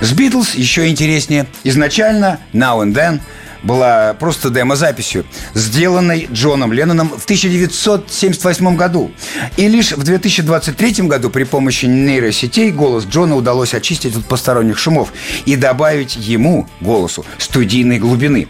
С 0.00 0.12
Битлз 0.12 0.54
еще 0.54 0.88
интереснее. 0.88 1.46
Изначально 1.64 2.38
Now 2.52 2.84
and 2.84 2.94
Then 2.94 3.20
была 3.62 4.14
просто 4.14 4.50
демозаписью, 4.50 5.24
сделанной 5.54 6.28
Джоном 6.30 6.72
Ленноном 6.72 7.08
в 7.10 7.24
1978 7.24 8.76
году. 8.76 9.10
И 9.56 9.68
лишь 9.68 9.92
в 9.92 10.02
2023 10.02 11.06
году 11.06 11.30
при 11.30 11.44
помощи 11.44 11.86
нейросетей 11.86 12.70
голос 12.70 13.04
Джона 13.04 13.36
удалось 13.36 13.74
очистить 13.74 14.16
от 14.16 14.24
посторонних 14.24 14.78
шумов 14.78 15.12
и 15.46 15.56
добавить 15.56 16.16
ему, 16.16 16.68
голосу, 16.80 17.24
студийной 17.38 17.98
глубины. 17.98 18.48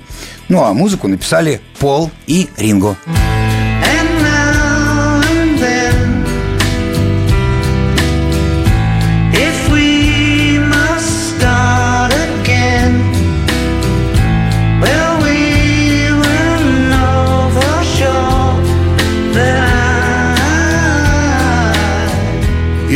Ну 0.49 0.63
а 0.63 0.73
музыку 0.73 1.09
написали 1.09 1.61
Пол 1.79 2.11
и 2.27 2.49
Ринго. 2.57 2.97
And 3.07 3.41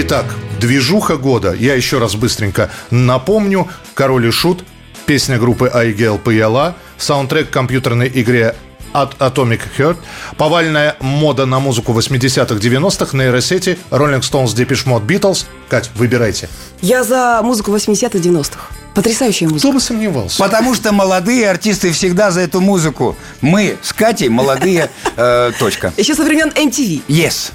Итак, 0.08 0.26
движуха 0.60 1.16
года. 1.16 1.52
Я 1.52 1.74
еще 1.74 1.98
раз 1.98 2.14
быстренько 2.14 2.70
напомню. 2.92 3.66
«Король 3.94 4.28
и 4.28 4.30
Шут», 4.30 4.62
песня 5.04 5.36
группы 5.36 5.68
IGL 5.74 6.22
PLA, 6.22 6.74
саундтрек 6.96 7.50
к 7.50 7.52
компьютерной 7.52 8.08
игре 8.14 8.54
от 8.92 9.16
Atomic 9.16 9.62
Heart, 9.76 9.96
повальная 10.36 10.94
мода 11.00 11.44
на 11.44 11.58
музыку 11.58 11.92
80-х, 11.92 12.54
90-х, 12.54 13.16
нейросети, 13.18 13.78
Rolling 13.90 14.20
Stones, 14.20 14.54
Depeche 14.54 14.86
Mode, 14.86 15.04
Beatles. 15.04 15.46
Кать, 15.68 15.90
выбирайте. 15.96 16.48
Я 16.80 17.02
за 17.02 17.40
музыку 17.42 17.74
80-х, 17.74 18.16
90-х. 18.16 18.60
Потрясающая 18.94 19.48
музыка. 19.48 19.66
Кто 19.66 19.72
бы 19.72 19.80
сомневался? 19.80 20.40
Потому 20.40 20.76
что 20.76 20.92
молодые 20.92 21.50
артисты 21.50 21.90
всегда 21.90 22.30
за 22.30 22.42
эту 22.42 22.60
музыку. 22.60 23.16
Мы 23.40 23.76
с 23.82 23.92
Катей 23.92 24.28
молодые. 24.28 24.88
э, 25.16 25.50
точка. 25.58 25.92
Еще 25.96 26.14
со 26.14 26.22
времен 26.22 26.50
MTV. 26.50 27.02
Yes. 27.08 27.50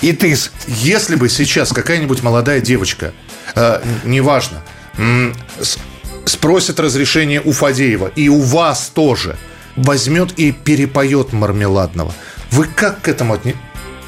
И 0.00 0.12
ты. 0.12 0.36
Если 0.66 1.16
бы 1.16 1.28
сейчас 1.28 1.72
какая-нибудь 1.72 2.22
молодая 2.22 2.60
девочка, 2.60 3.12
э, 3.54 3.82
неважно, 4.04 4.62
спросит 6.24 6.80
разрешение 6.80 7.40
у 7.40 7.52
Фадеева, 7.52 8.12
и 8.14 8.28
у 8.28 8.40
вас 8.40 8.90
тоже, 8.94 9.36
возьмет 9.76 10.38
и 10.38 10.52
перепоет 10.52 11.32
мармеладного, 11.32 12.14
вы 12.50 12.66
как 12.66 13.02
к 13.02 13.08
этому 13.08 13.34
отне... 13.34 13.56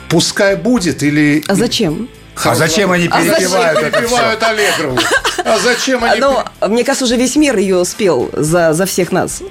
Пускай 0.08 0.56
будет 0.56 1.04
или... 1.04 1.44
А 1.46 1.54
зачем? 1.54 2.08
А 2.42 2.54
зачем 2.54 2.90
они 2.90 3.06
А 3.08 3.22
зачем 3.22 3.36
перепевают 3.36 3.78
это 3.78 4.00
перепевают 4.00 4.42
Аллегрову? 4.42 4.98
А 5.44 5.58
зачем 5.58 6.02
они... 6.02 6.20
Ну, 6.20 6.42
мне 6.68 6.84
кажется, 6.84 7.04
уже 7.04 7.16
весь 7.16 7.36
мир 7.36 7.56
ее 7.56 7.84
спел 7.84 8.30
за, 8.32 8.72
за 8.72 8.86
всех 8.86 9.12
нас. 9.12 9.42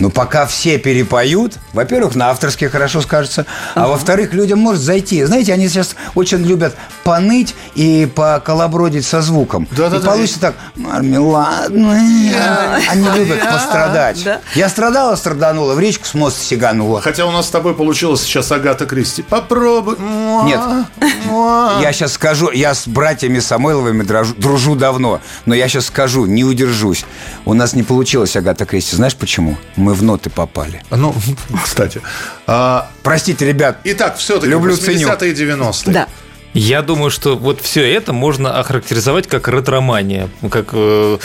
Ну, 0.00 0.10
пока 0.10 0.46
все 0.46 0.78
перепоют, 0.78 1.58
во-первых, 1.74 2.14
на 2.14 2.30
авторские 2.30 2.70
хорошо 2.70 3.02
скажется, 3.02 3.44
а 3.74 3.86
во-вторых, 3.86 4.32
людям 4.32 4.58
может 4.58 4.82
зайти. 4.82 5.22
Знаете, 5.24 5.52
они 5.52 5.68
сейчас 5.68 5.94
очень 6.14 6.38
любят 6.38 6.74
поныть 7.04 7.54
и 7.74 8.10
поколобродить 8.14 9.04
со 9.04 9.20
звуком. 9.20 9.68
Да-да-да. 9.70 9.98
И 9.98 10.00
получится 10.00 10.40
так, 10.40 10.54
мармеладная. 10.76 12.80
Они 12.90 13.10
любят 13.10 13.40
пострадать. 13.40 14.24
Да. 14.24 14.40
Я 14.54 14.70
страдала, 14.70 15.16
страданула, 15.16 15.74
в 15.74 15.80
речку 15.80 16.06
с 16.06 16.14
моста 16.14 16.42
сиганула. 16.42 17.02
Хотя 17.02 17.26
у 17.26 17.30
нас 17.30 17.48
с 17.48 17.50
тобой 17.50 17.74
получилось 17.74 18.22
сейчас 18.22 18.50
Агата 18.52 18.86
Кристи. 18.86 19.22
Попробуй. 19.22 19.96
Нет. 20.44 20.60
Я 21.80 21.92
сейчас 21.92 22.14
скажу, 22.14 22.50
я 22.50 22.74
с 22.74 22.88
братьями 22.88 23.38
Самойловыми 23.38 24.02
дружу, 24.02 24.34
дружу 24.34 24.74
давно, 24.76 25.20
но 25.44 25.54
я 25.54 25.68
сейчас 25.68 25.86
скажу, 25.86 26.24
не 26.24 26.44
удержусь. 26.44 27.04
У 27.44 27.52
нас 27.52 27.74
не 27.74 27.82
получилось 27.82 28.34
Агата 28.34 28.64
Кристи. 28.64 28.96
Знаешь 28.96 29.14
почему? 29.14 29.58
Мы 29.76 29.89
в 29.94 30.02
ноты 30.02 30.30
попали. 30.30 30.82
Ну, 30.90 31.14
кстати. 31.64 32.00
А, 32.46 32.88
Простите, 33.02 33.46
ребят. 33.46 33.76
итак, 33.84 34.16
все-таки 34.16 34.48
Люблю, 34.52 34.76
ценю. 34.76 35.08
80-е 35.08 35.30
и 35.30 35.34
90-е. 35.34 35.92
Да. 35.92 36.06
Я 36.52 36.82
думаю, 36.82 37.10
что 37.10 37.36
вот 37.36 37.60
все 37.60 37.82
это 37.92 38.12
можно 38.12 38.58
охарактеризовать 38.58 39.28
как 39.28 39.46
ретромания, 39.46 40.28
как 40.50 40.70
э, 40.72 41.18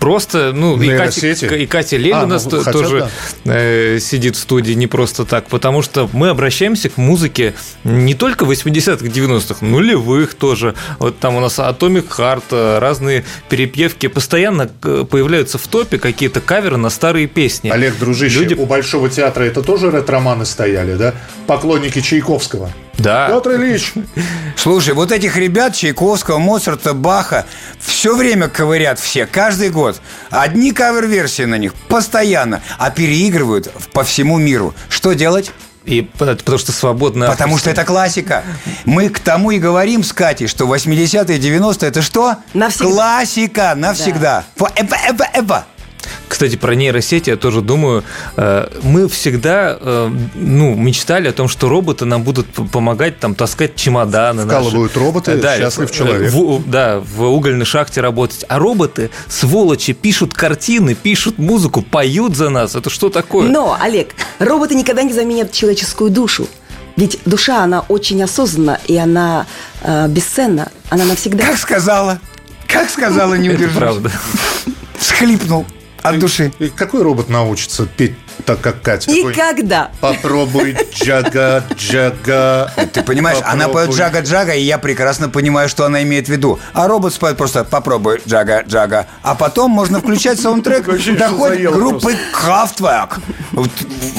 просто, 0.00 0.52
ну, 0.52 0.80
и 0.82 0.88
Катя, 0.96 1.54
и 1.54 1.66
Катя 1.66 1.96
Лель 1.96 2.12
А, 2.12 2.26
ну, 2.26 2.38
то- 2.40 2.62
хотя 2.62 2.72
тоже 2.72 3.08
э, 3.44 3.98
сидит 4.00 4.34
в 4.34 4.40
студии 4.40 4.72
не 4.72 4.88
просто 4.88 5.24
так, 5.24 5.46
потому 5.46 5.82
что 5.82 6.10
мы 6.12 6.30
обращаемся 6.30 6.88
к 6.88 6.96
музыке 6.96 7.54
не 7.84 8.14
только 8.14 8.44
80-х, 8.44 9.04
90-х, 9.06 9.64
нулевых 9.64 10.34
тоже. 10.34 10.74
Вот 10.98 11.18
там 11.20 11.36
у 11.36 11.40
нас 11.40 11.58
Atomic 11.60 12.08
Heart, 12.08 12.42
э, 12.50 12.78
разные 12.80 13.24
перепевки, 13.48 14.08
постоянно 14.08 14.68
э, 14.82 15.04
появляются 15.08 15.58
в 15.58 15.68
топе 15.68 15.98
какие-то 15.98 16.40
каверы 16.40 16.76
на 16.76 16.90
старые 16.90 17.28
песни. 17.28 17.70
Олег, 17.70 17.96
дружище, 17.98 18.40
Люди- 18.40 18.54
у 18.54 18.66
Большого 18.66 19.08
театра 19.08 19.44
это 19.44 19.62
тоже 19.62 19.92
ретроманы 19.92 20.44
стояли, 20.44 20.94
да? 20.96 21.14
Поклонники 21.46 22.00
Чайковского. 22.00 22.72
Да. 22.98 23.28
Петр 23.28 23.56
Ильич, 23.56 23.92
Слушай, 24.56 24.94
вот 24.94 25.12
этих 25.12 25.36
ребят 25.36 25.74
Чайковского, 25.74 26.38
Моцарта, 26.38 26.94
Баха 26.94 27.46
все 27.78 28.16
время 28.16 28.48
ковырят 28.48 28.98
все, 28.98 29.26
каждый 29.26 29.70
год. 29.70 30.00
Одни 30.30 30.72
кавер-версии 30.72 31.42
на 31.42 31.56
них 31.56 31.74
постоянно, 31.88 32.62
а 32.78 32.90
переигрывают 32.90 33.70
по 33.92 34.02
всему 34.02 34.38
миру. 34.38 34.74
Что 34.88 35.12
делать? 35.12 35.52
И 35.84 36.02
потому 36.18 36.58
что 36.58 36.72
свободно. 36.72 37.28
Потому 37.28 37.58
что 37.58 37.70
это 37.70 37.84
классика. 37.84 38.42
Мы 38.84 39.08
к 39.08 39.20
тому 39.20 39.52
и 39.52 39.58
говорим 39.58 40.02
с 40.02 40.12
Катей, 40.12 40.48
что 40.48 40.66
80-е, 40.66 41.38
90-е 41.38 41.88
это 41.88 42.02
что? 42.02 42.36
Навсегда. 42.54 42.90
Классика, 42.90 43.74
навсегда. 43.76 44.44
Forever, 44.56 44.96
ever, 45.08 45.26
ever. 45.34 45.62
Кстати, 46.28 46.56
про 46.56 46.74
нейросети 46.74 47.30
я 47.30 47.36
тоже 47.36 47.60
думаю. 47.60 48.02
э, 48.36 48.68
Мы 48.82 49.08
всегда 49.08 49.76
э, 49.80 50.10
ну, 50.34 50.74
мечтали 50.74 51.28
о 51.28 51.32
том, 51.32 51.48
что 51.48 51.68
роботы 51.68 52.04
нам 52.04 52.22
будут 52.22 52.46
помогать 52.70 53.18
там 53.18 53.34
таскать 53.34 53.76
чемоданы. 53.76 54.44
наши. 54.44 54.60
Вкалывают 54.60 54.96
роботы, 54.96 55.40
счастлив 55.40 55.90
э, 55.90 55.94
человек. 55.94 56.32
в- 56.32 56.68
да, 56.70 57.00
в 57.00 57.22
угольной 57.24 57.64
шахте 57.66 58.00
работать. 58.00 58.44
А 58.48 58.58
роботы, 58.58 59.10
сволочи, 59.28 59.92
пишут 59.92 60.34
картины, 60.34 60.94
пишут 60.94 61.38
музыку, 61.38 61.82
поют 61.82 62.36
за 62.36 62.50
нас. 62.50 62.74
Это 62.74 62.90
что 62.90 63.08
такое? 63.08 63.48
Но, 63.48 63.76
Олег, 63.80 64.14
роботы 64.38 64.74
никогда 64.74 65.02
не 65.02 65.12
заменят 65.12 65.52
человеческую 65.52 66.10
душу. 66.10 66.48
Ведь 66.96 67.18
душа, 67.26 67.62
она 67.62 67.80
очень 67.88 68.22
осознанна, 68.22 68.80
и 68.86 68.96
она 68.96 69.46
э, 69.82 70.08
бесценна. 70.08 70.70
Она 70.88 71.04
навсегда. 71.04 71.44
Как 71.46 71.58
сказала? 71.58 72.18
Как 72.66 72.88
сказала, 72.90 73.34
не 73.34 73.48
Это 73.48 73.56
удержусь. 73.56 73.76
правда. 73.78 74.10
Схлипнул 74.98 75.66
от 76.08 76.18
души. 76.18 76.52
и 76.58 76.68
какой 76.68 77.02
робот 77.02 77.28
научится 77.28 77.86
петь 77.86 78.14
так, 78.44 78.60
как 78.60 78.82
Катя? 78.82 79.10
И 79.10 79.16
Какой? 79.22 79.34
когда? 79.34 79.90
Попробуй 80.00 80.76
джага, 80.92 81.64
джага. 81.74 82.70
Ты 82.92 83.02
понимаешь, 83.02 83.38
она 83.44 83.68
поет 83.68 83.88
Попробуй. 83.88 83.96
джага-джага, 83.96 84.52
и 84.54 84.60
я 84.62 84.78
прекрасно 84.78 85.28
понимаю, 85.28 85.68
что 85.68 85.84
она 85.86 86.02
имеет 86.02 86.26
в 86.26 86.30
виду. 86.30 86.58
А 86.74 86.86
робот 86.86 87.14
споет 87.14 87.36
просто 87.36 87.64
«попробуй 87.64 88.20
джага-джага». 88.26 89.06
А 89.22 89.34
потом 89.34 89.70
можно 89.70 90.00
включать 90.00 90.38
саундтрек 90.38 90.84
доходит 91.18 91.72
группы 91.72 92.14
Kraftwerk. 92.32 93.20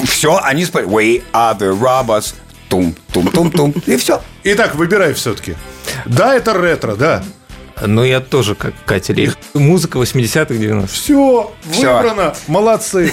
Все, 0.04 0.40
они 0.42 0.64
споют 0.64 0.88
«We 0.90 1.22
are 1.32 1.56
the 1.58 1.78
robots». 1.78 2.34
Тум-тум-тум-тум. 2.68 3.72
И 3.86 3.96
все. 3.96 4.20
Итак, 4.44 4.74
выбирай 4.74 5.14
все-таки. 5.14 5.56
Да, 6.04 6.34
это 6.34 6.52
ретро, 6.52 6.96
да. 6.96 7.22
Но 7.86 8.04
я 8.04 8.20
тоже, 8.20 8.54
как 8.54 8.74
Катя 8.84 9.12
Лель. 9.12 9.32
Музыка 9.54 9.98
80-х, 9.98 10.54
90-х. 10.54 10.86
Все, 10.88 11.52
Всё. 11.70 11.96
выбрано. 11.96 12.34
Молодцы. 12.46 13.12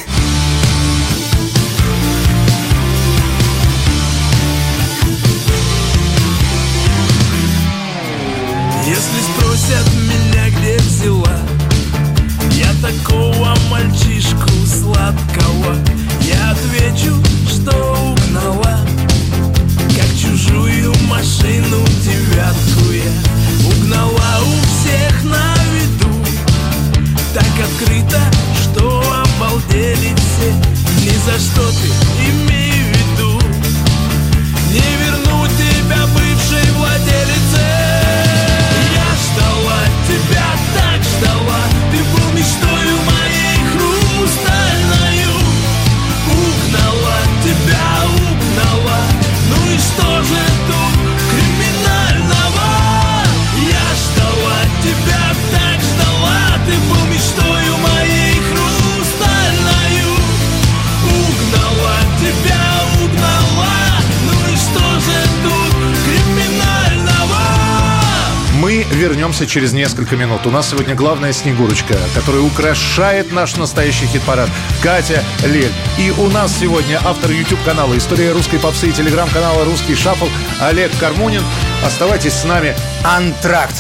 Вернемся 69.36 69.54
через 69.54 69.74
несколько 69.74 70.16
минут. 70.16 70.46
У 70.46 70.52
нас 70.52 70.70
сегодня 70.70 70.96
главная 70.96 71.34
Снегурочка, 71.34 71.96
которая 72.14 72.42
украшает 72.42 73.34
наш 73.34 73.58
настоящий 73.58 74.06
хит-парад. 74.08 74.50
Катя 74.82 75.24
Лель. 75.44 75.72
И 75.98 76.12
у 76.12 76.30
нас 76.30 76.56
сегодня 76.58 77.00
автор 77.04 77.32
YouTube-канала 77.32 77.98
«История 77.98 78.32
русской 78.32 78.60
попсы» 78.60 78.88
и 78.88 78.92
телеграм-канала 78.94 79.66
«Русский 79.66 79.96
шаффл» 79.96 80.28
Олег 80.62 80.92
Кармунин. 81.00 81.42
Оставайтесь 81.86 82.34
с 82.34 82.46
нами. 82.46 82.76
Антракт. 83.04 83.76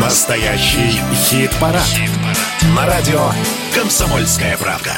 Настоящий 0.00 1.00
хит-парад. 1.14 1.82
На 2.76 2.86
радио 2.86 3.32
«Комсомольская 3.74 4.56
правда». 4.56 4.92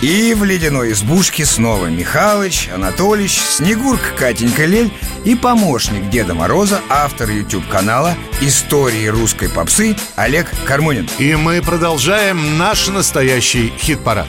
И 0.00 0.32
в 0.34 0.44
ледяной 0.44 0.92
избушке 0.92 1.44
снова 1.44 1.86
Михалыч, 1.86 2.68
Анатолич, 2.72 3.32
Снегурка 3.32 4.14
Катенька 4.16 4.64
Лель 4.64 4.92
и 5.24 5.34
помощник 5.34 6.08
Деда 6.08 6.34
Мороза, 6.34 6.80
автор 6.88 7.30
YouTube-канала 7.30 8.14
«Истории 8.40 9.08
русской 9.08 9.48
попсы» 9.48 9.96
Олег 10.14 10.46
Кармунин. 10.66 11.08
И 11.18 11.34
мы 11.34 11.60
продолжаем 11.62 12.58
наш 12.58 12.86
настоящий 12.86 13.72
хит-парад. 13.76 14.28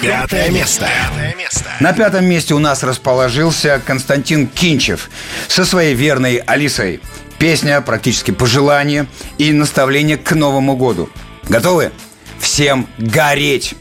Пятое 0.00 0.50
место. 0.50 0.88
На 1.80 1.92
пятом 1.92 2.26
месте 2.26 2.54
у 2.54 2.60
нас 2.60 2.84
расположился 2.84 3.82
Константин 3.84 4.46
Кинчев 4.46 5.10
со 5.48 5.64
своей 5.64 5.94
верной 5.96 6.36
Алисой. 6.36 7.00
Песня 7.38 7.80
практически 7.80 8.30
пожелание 8.30 9.08
и 9.36 9.52
наставление 9.52 10.16
к 10.16 10.30
Новому 10.30 10.76
году. 10.76 11.10
Готовы? 11.48 11.90
Всем 12.38 12.86
гореть! 12.98 13.74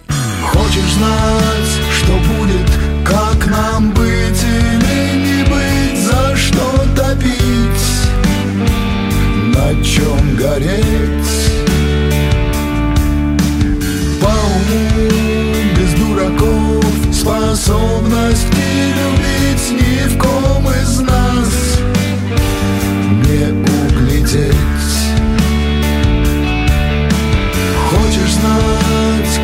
Хочешь 0.51 0.93
знать, 0.97 1.71
что 1.97 2.13
будет, 2.13 2.69
как 3.05 3.47
нам 3.47 3.91
быть 3.91 4.43
или 4.43 5.17
не 5.25 5.43
быть, 5.43 5.99
за 6.03 6.35
что 6.35 6.85
топить, 6.95 7.87
на 9.55 9.83
чем 9.83 10.35
гореть? 10.35 11.29
По 14.21 14.27
уму, 14.27 14.87
без 15.77 15.93
дураков, 15.99 16.85
способности 17.13 18.58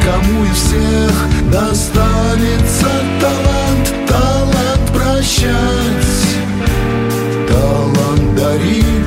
кому 0.05 0.45
из 0.45 0.55
всех 0.55 1.51
достанется 1.51 2.87
талант, 3.19 3.93
талант 4.07 4.91
прощать, 4.93 5.49
талант 7.49 8.35
дарить. 8.35 9.05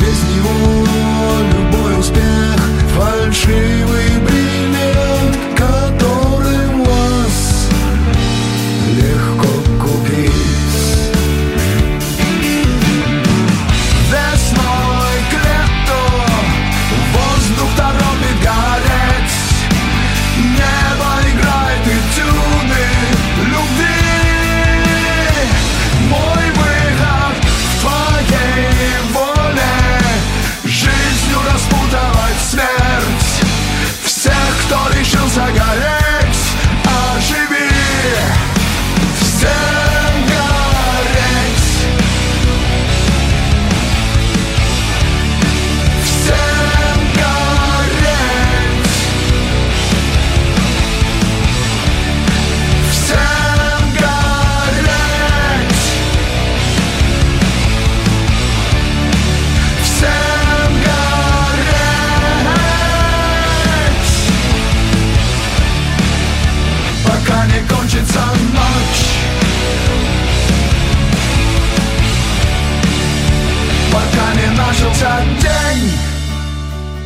Без 0.00 0.18
него 0.30 0.76
любой 1.52 1.98
успех 1.98 2.60
фальшивый 2.96 4.11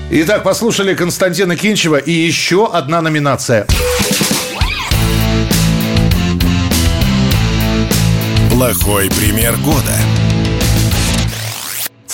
Итак, 0.08 0.44
послушали 0.44 0.94
Константина 0.94 1.56
Кинчева 1.56 1.96
и 1.96 2.12
еще 2.12 2.70
одна 2.72 3.00
номинация. 3.02 3.66
Плохой 8.50 9.10
пример 9.10 9.56
года. 9.56 10.25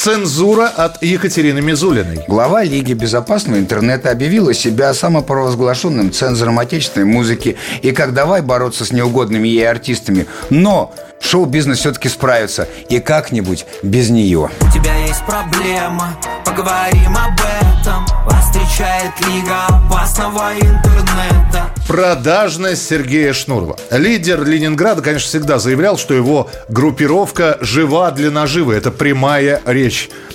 Цензура 0.03 0.66
от 0.66 1.00
Екатерины 1.00 1.61
Мизулиной. 1.61 2.24
Глава 2.26 2.64
Лиги 2.64 2.92
безопасного 2.92 3.61
интернета 3.61 4.11
объявила 4.11 4.53
себя 4.53 4.92
самопровозглашенным 4.94 6.11
цензором 6.11 6.59
отечественной 6.59 7.07
музыки 7.07 7.57
и 7.82 7.92
как 7.92 8.12
давай 8.12 8.42
бороться 8.42 8.84
с 8.84 8.90
неугодными 8.90 9.46
ей 9.46 9.70
артистами. 9.70 10.26
Но 10.50 10.92
шоу-бизнес 11.20 11.78
все-таки 11.78 12.09
справится 12.09 12.66
и 12.88 12.98
как-нибудь 12.98 13.64
без 13.84 14.11
нее. 14.11 14.50
У 14.61 14.72
тебя 14.72 14.96
есть 15.07 15.24
проблема, 15.24 16.18
поговорим 16.44 17.16
об 17.16 17.38
этом 17.80 18.05
Вас 18.26 18.46
встречает 18.46 19.12
Лига 19.20 19.66
опасного 19.68 20.53
интернета 20.55 21.72
Продажность 21.92 22.88
Сергея 22.88 23.32
Шнурова. 23.34 23.76
Лидер 23.90 24.44
Ленинграда, 24.44 25.03
конечно, 25.03 25.28
всегда 25.28 25.59
заявлял, 25.59 25.98
что 25.98 26.14
его 26.14 26.48
группировка 26.68 27.59
жива 27.61 28.11
для 28.12 28.30
наживы. 28.30 28.74
Это 28.74 28.90
прямая 28.90 29.61
речь 29.66 29.91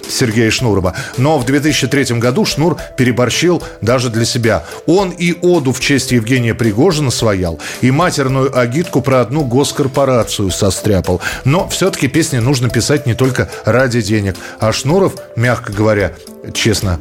Сергея 0.10 0.52
Шнурова. 0.52 0.96
Но 1.18 1.38
в 1.38 1.46
2003 1.46 2.20
году 2.20 2.46
Шнур 2.46 2.78
переборщил 2.98 3.62
даже 3.82 4.10
для 4.10 4.26
себя. 4.26 4.64
Он 4.86 5.10
и 5.10 5.36
оду 5.42 5.74
в 5.74 5.80
честь 5.80 6.12
Евгения 6.12 6.54
Пригожина 6.54 7.12
своял, 7.12 7.60
и 7.82 7.92
матерную 7.92 8.58
агитку 8.58 9.02
про 9.02 9.22
одну 9.22 9.44
госкорпорацию 9.44 10.52
состряпал. 10.52 11.22
Но 11.46 11.68
все-таки 11.68 12.08
песни 12.08 12.38
нужно 12.40 12.70
писать 12.70 13.06
не 13.06 13.14
только 13.14 13.50
ради 13.66 14.02
денег. 14.02 14.36
А 14.60 14.72
Шнуров, 14.72 15.14
мягко 15.36 15.74
говоря, 15.74 16.14
честно 16.54 17.00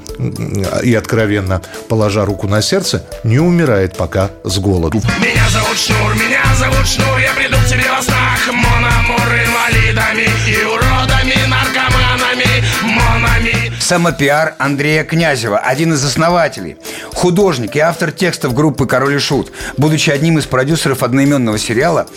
и 0.83 0.95
откровенно, 0.95 1.63
положа 1.89 2.25
руку 2.25 2.49
на 2.49 2.63
сердце, 2.63 3.05
не 3.25 3.39
умирает 3.39 3.97
пока 3.97 4.31
с 4.45 4.59
голоду. 4.59 5.01
Меня 5.21 5.49
зовут 5.51 5.79
Шнур, 5.79 6.15
меня 6.15 6.43
зовут 6.59 6.87
Шнур 6.87 7.19
Я 7.19 7.33
приду 7.35 7.57
к 7.57 7.69
тебе 7.69 7.85
во 7.91 8.03
снах 8.03 8.53
Мономор 8.53 9.29
инвалидами 9.29 10.29
и 10.49 10.65
монами 10.65 10.96
Самопиар 13.87 14.57
Андрея 14.59 15.05
Князева, 15.05 15.59
один 15.59 15.93
из 15.93 16.05
основателей, 16.05 16.77
художник 17.15 17.77
и 17.77 17.79
автор 17.79 18.11
текстов 18.11 18.53
группы 18.53 18.85
«Король 18.85 19.15
и 19.15 19.19
Шут». 19.21 19.53
Будучи 19.77 20.11
одним 20.11 20.39
из 20.39 20.47
продюсеров 20.47 21.05
одноименного 21.05 21.57
сериала, 21.57 22.09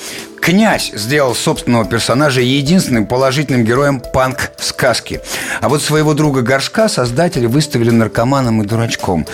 Князь 0.42 0.92
сделал 0.96 1.36
собственного 1.36 1.86
персонажа 1.86 2.42
единственным 2.42 3.06
положительным 3.06 3.66
героем 3.66 4.00
панк-сказки. 4.00 5.22
А 5.62 5.70
вот 5.70 5.84
своего 5.84 6.16
друга 6.16 6.42
Горшка 6.42 6.90
создатели 6.90 7.46
выставили 7.46 7.92
наркоманом 7.92 8.64
и 8.64 8.66
дурачком. 8.66 9.28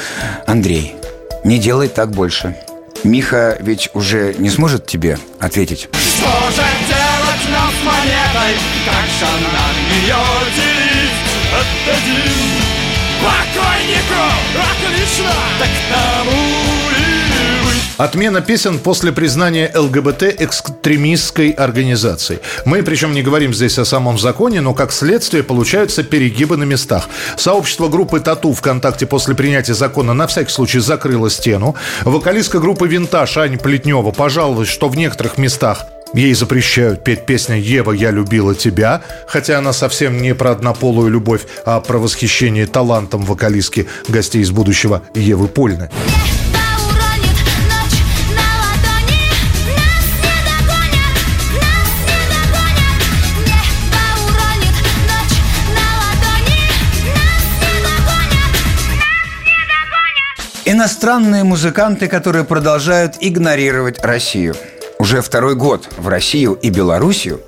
Андрей, 0.46 0.94
не 1.46 1.58
делай 1.58 1.88
так 1.88 2.12
больше. 2.12 2.58
Миха 3.06 3.56
ведь 3.62 3.92
уже 3.94 4.36
не 4.40 4.50
сможет 4.50 4.86
тебе 4.86 5.18
ответить. 5.40 5.88
Что 5.94 6.52
же 6.52 6.68
делать 6.86 7.50
нам 7.50 7.72
с 7.72 7.86
монетой? 7.86 8.58
Как 8.84 9.06
же 9.20 9.34
нам 9.54 9.72
ее 10.02 10.18
делить? 10.54 11.26
Отдадим 11.56 12.25
Отмена 17.98 18.42
песен 18.42 18.80
после 18.80 19.14
признания 19.14 19.72
ЛГБТ 19.74 20.24
экстремистской 20.40 21.52
организацией. 21.52 22.40
Мы, 22.66 22.84
причем, 22.84 23.14
не 23.14 23.22
говорим 23.22 23.54
здесь 23.54 23.80
о 23.80 23.86
самом 23.86 24.20
законе, 24.20 24.60
но 24.60 24.74
как 24.74 24.92
следствие 24.92 25.44
получаются 25.44 26.04
перегибы 26.04 26.58
на 26.58 26.64
местах. 26.64 27.08
Сообщество 27.38 27.88
группы 27.88 28.20
Тату 28.20 28.52
ВКонтакте 28.52 29.06
после 29.06 29.34
принятия 29.34 29.74
закона 29.74 30.14
на 30.14 30.28
всякий 30.28 30.52
случай 30.52 30.80
закрыло 30.80 31.30
стену. 31.30 31.76
Вокалистка 32.04 32.60
группы 32.60 32.86
Винтаж 32.86 33.38
Аня 33.38 33.58
Плетнева 33.58 34.12
пожаловалась, 34.12 34.68
что 34.68 34.90
в 34.90 34.98
некоторых 34.98 35.38
местах 35.38 35.86
Ей 36.16 36.34
запрещают 36.34 37.04
петь 37.04 37.26
песню 37.26 37.58
«Ева, 37.58 37.92
я 37.92 38.10
любила 38.10 38.56
тебя», 38.56 39.02
хотя 39.28 39.58
она 39.58 39.74
совсем 39.74 40.22
не 40.22 40.34
про 40.34 40.52
однополую 40.52 41.10
любовь, 41.10 41.42
а 41.66 41.82
про 41.82 41.98
восхищение 41.98 42.68
талантом 42.68 43.24
вокалистки 43.24 43.88
гостей 44.08 44.42
из 44.42 44.52
будущего 44.52 45.02
Евы 45.14 45.50
Польны. 45.50 45.90
Иностранные 60.68 61.44
музыканты, 61.44 62.08
которые 62.08 62.46
продолжают 62.46 63.18
игнорировать 63.20 64.04
Россию. 64.04 64.56
Уже 65.06 65.22
второй 65.22 65.54
год 65.54 65.88
в 65.98 66.08
Россию 66.08 66.58
и 66.60 66.72
Белоруссию 66.72 67.40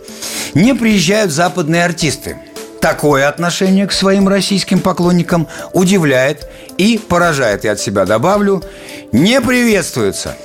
не 0.54 0.76
приезжают 0.76 1.32
западные 1.32 1.86
артисты. 1.86 2.38
Такое 2.82 3.28
отношение 3.28 3.88
к 3.88 3.94
своим 3.94 4.28
российским 4.28 4.80
поклонникам 4.80 5.48
удивляет 5.74 6.48
и 6.78 7.00
поражает, 7.00 7.64
я 7.64 7.72
от 7.72 7.80
себя 7.80 8.06
добавлю, 8.06 8.64
не 9.12 9.42
приветствуется. 9.42 10.38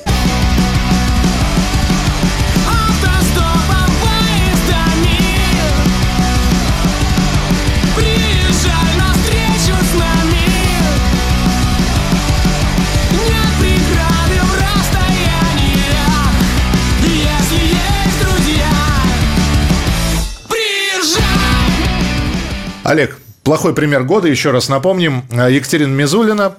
Олег, 22.92 23.16
плохой 23.42 23.74
пример 23.74 24.04
года, 24.04 24.28
еще 24.28 24.50
раз 24.50 24.68
напомним. 24.68 25.24
Екатерина 25.30 25.94
Мизулина, 25.94 26.56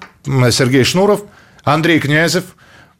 Сергей 0.50 0.84
Шнуров, 0.84 1.22
Андрей 1.64 2.00
Князев. 2.00 2.44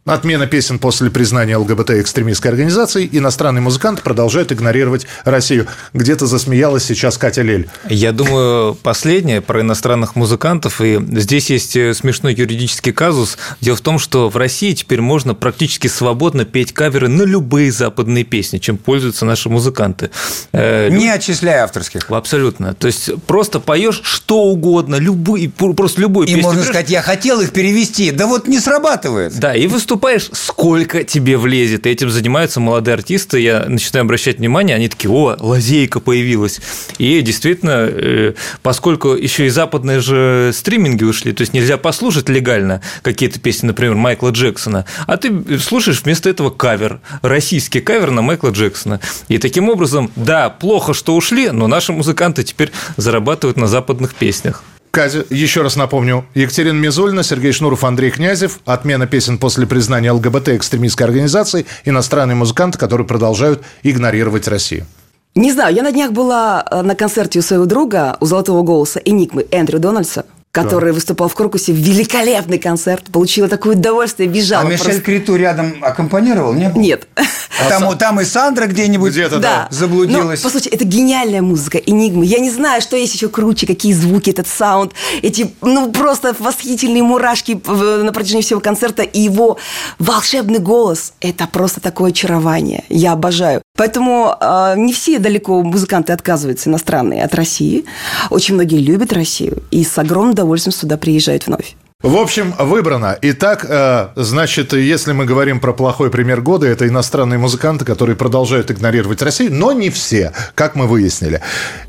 Отмена 0.06 0.47
песен 0.47 0.80
после 0.80 1.10
признания 1.10 1.56
ЛГБТ-экстремистской 1.56 2.51
организации. 2.51 3.08
Иностранные 3.10 3.62
музыканты 3.62 4.01
продолжают 4.01 4.51
игнорировать 4.51 5.08
Россию. 5.24 5.68
Где-то 5.93 6.26
засмеялась 6.26 6.84
сейчас 6.84 7.18
Катя 7.18 7.41
Лель. 7.41 7.70
Я 7.88 8.12
думаю, 8.12 8.76
последнее 8.76 9.39
про 9.39 9.62
иностранных 9.62 10.18
музыкантов. 10.18 10.82
И 10.82 10.99
здесь 11.14 11.49
есть 11.49 11.78
э, 11.78 11.93
смешной 11.93 12.34
юридический 12.34 12.91
казус. 12.91 13.38
Дело 13.62 13.78
в 13.78 13.82
том, 13.82 13.97
что 13.97 14.28
в 14.28 14.36
России 14.36 14.74
теперь 14.74 14.99
можно 14.99 15.36
практически 15.36 15.88
свободно 15.88 16.43
петь 16.43 16.74
каверы 16.74 17.08
на 17.08 17.24
любые 17.24 17.72
западные 17.72 18.26
песни, 18.26 18.58
чем 18.58 18.78
пользуются 18.78 19.24
наши 19.24 19.47
музыканты. 19.47 20.10
Э, 20.51 20.89
Не 20.89 21.08
отчисляя 21.08 21.64
авторских. 21.64 22.12
Абсолютно. 22.12 22.74
То 22.74 22.88
есть 22.88 23.10
просто 23.26 23.62
поешь 23.62 24.01
что 24.04 24.43
угодно, 24.43 24.95
любой, 24.95 25.47
просто 25.47 26.01
любой 26.01 26.26
И 26.26 26.36
можно 26.36 26.62
сказать, 26.62 26.89
я 26.89 27.01
хотел 27.01 27.39
их 27.39 27.51
перевести, 27.51 28.12
да 28.12 28.28
вот 28.28 28.49
не 28.49 28.60
срабатывает. 28.60 29.39
Да, 29.39 29.56
и 29.56 29.66
выступаешь, 29.68 29.93
сколько 30.34 31.04
тебе 31.04 31.38
влезет. 31.38 31.86
И 31.86 31.89
этим 31.89 32.10
занимаются 32.10 32.60
молодые 32.60 32.94
артисты. 32.94 33.39
Я 33.39 33.66
начинаю 33.68 34.04
обращать 34.04 34.38
внимание, 34.38 34.76
они 34.76 34.88
такие, 34.88 35.12
о, 35.12 35.36
лазейка 35.39 36.00
появилась. 36.00 36.60
И 36.98 37.22
действительно, 37.22 37.88
э, 37.89 38.34
поскольку 38.62 39.10
еще 39.10 39.48
и 39.48 39.50
западные 39.50 40.00
же 40.00 40.52
стриминги 40.54 41.04
ушли, 41.04 41.34
то 41.34 41.41
есть 41.41 41.54
нельзя 41.54 41.78
послушать 41.78 42.30
легально 42.30 42.82
какие-то 43.02 43.39
песни, 43.39 43.68
например, 43.68 43.96
Майкла 43.96 44.30
Джексона, 44.30 44.86
а 45.08 45.18
ты 45.18 45.60
слушаешь 45.60 46.02
вместо 46.04 46.30
этого 46.30 46.50
кавер, 46.50 47.00
российский 47.22 47.82
кавер 47.82 48.12
на 48.12 48.22
Майкла 48.22 48.50
Джексона. 48.50 49.00
И 49.28 49.38
таким 49.38 49.70
образом, 49.70 50.12
да, 50.16 50.50
плохо, 50.50 50.94
что 50.94 51.16
ушли, 51.16 51.50
но 51.52 51.68
наши 51.68 51.94
музыканты 51.94 52.44
теперь 52.44 52.72
зарабатывают 52.98 53.58
на 53.58 53.68
западных 53.68 54.16
песнях. 54.16 54.64
Катя, 54.96 55.26
еще 55.32 55.64
раз 55.64 55.76
напомню. 55.76 56.24
Екатерина 56.36 56.78
Мизулина, 56.78 57.24
Сергей 57.24 57.52
Шнуров, 57.52 57.84
Андрей 57.84 58.12
Князев. 58.12 58.60
Отмена 58.64 59.08
песен 59.08 59.39
после 59.39 59.66
признания 59.66 60.12
ЛГБТ-экстремистской 60.12 61.08
организации. 61.08 61.66
Иностранные 61.84 62.36
музыканты, 62.36 62.78
которые 62.78 63.08
продолжают 63.08 63.64
игнорировать 63.82 64.48
Россию. 64.48 64.86
Не 65.34 65.52
знаю, 65.52 65.74
я 65.74 65.82
на 65.82 65.91
днях 65.91 66.12
была 66.12 66.64
э, 66.70 66.84
на 66.84 66.94
концерте 66.94 67.39
у 67.39 67.41
своего 67.41 67.66
друга, 67.66 68.18
у 68.20 68.28
«Золотого 68.28 68.62
голоса» 68.62 69.00
Энигмы 69.04 69.48
Эндрю 69.50 69.80
Дональдса, 69.80 70.26
который 70.54 70.93
выступал 70.93 71.30
в 71.30 71.34
Крокусе. 71.34 71.74
Великолепный 71.74 72.60
концерт. 72.60 73.06
Получила 73.12 73.47
такое 73.47 73.76
удовольствие, 73.76 74.30
бежала. 74.30 74.62
А 74.62 74.66
Мишель 74.66 74.86
просто. 74.86 75.01
Криту 75.01 75.36
рядом 75.36 75.78
аккомпанировал, 75.82 76.54
не 76.54 76.70
было? 76.70 76.80
Нет. 76.80 77.08
А 77.16 77.70
там, 77.70 77.97
там 77.97 78.22
и 78.22 78.26
Сандра 78.26 78.68
где-нибудь 78.68 79.16
Да. 79.41 79.68
заблудилась. 79.72 80.43
Но, 80.43 80.49
по 80.49 80.54
сути, 80.56 80.70
это 80.70 80.86
гениальная 80.86 81.41
музыка, 81.41 81.80
энигмы. 81.80 82.26
Я 82.26 82.38
не 82.39 82.51
знаю, 82.51 82.82
что 82.82 82.95
есть 82.95 83.16
еще 83.16 83.30
круче, 83.30 83.66
какие 83.66 83.93
звуки, 83.93 84.30
этот 84.30 84.47
саунд, 84.47 84.93
эти, 85.24 85.51
ну, 85.62 85.91
просто 85.91 86.36
восхитительные 86.38 87.01
мурашки 87.01 87.60
на 87.66 88.12
протяжении 88.12 88.43
всего 88.43 88.60
концерта, 88.60 89.01
и 89.01 89.20
его 89.22 89.58
волшебный 89.97 90.60
голос– 90.60 91.14
это 91.20 91.47
просто 91.47 91.80
такое 91.82 92.12
очарование. 92.12 92.84
Я 92.89 93.14
обожаю. 93.14 93.64
Поэтому 93.76 94.36
э, 94.39 94.74
не 94.78 94.93
все 94.93 95.18
далеко 95.18 95.64
музыканты 95.64 96.14
отказываются, 96.14 96.70
иностранные, 96.70 97.24
от 97.24 97.34
России. 97.34 97.86
Очень 98.30 98.54
многие 98.54 98.78
любят 98.78 99.14
Россию 99.14 99.64
и 99.72 99.84
с 99.84 99.97
огромным 99.97 100.43
удовольствием 100.44 100.74
сюда 100.74 100.98
приезжают 100.98 101.48
вновь. 101.48 101.76
В 102.02 102.18
общем, 102.18 102.54
выбрано. 102.60 103.18
Итак, 103.22 103.66
э, 103.68 104.10
значит, 104.18 104.74
если 104.74 105.14
мы 105.14 105.24
говорим 105.24 105.62
про 105.62 105.72
плохой 105.72 106.10
пример 106.12 106.41
года, 106.41 106.68
это 106.68 106.86
иностранные 106.86 107.38
музыканты, 107.38 107.86
которые 107.86 108.18
продолжают 108.18 108.70
игнорировать 108.70 109.22
Россию, 109.22 109.54
но 109.54 109.72
не 109.72 109.89
все, 109.89 110.34
как 110.54 110.76
мы 110.76 110.86
выяснили. 110.86 111.39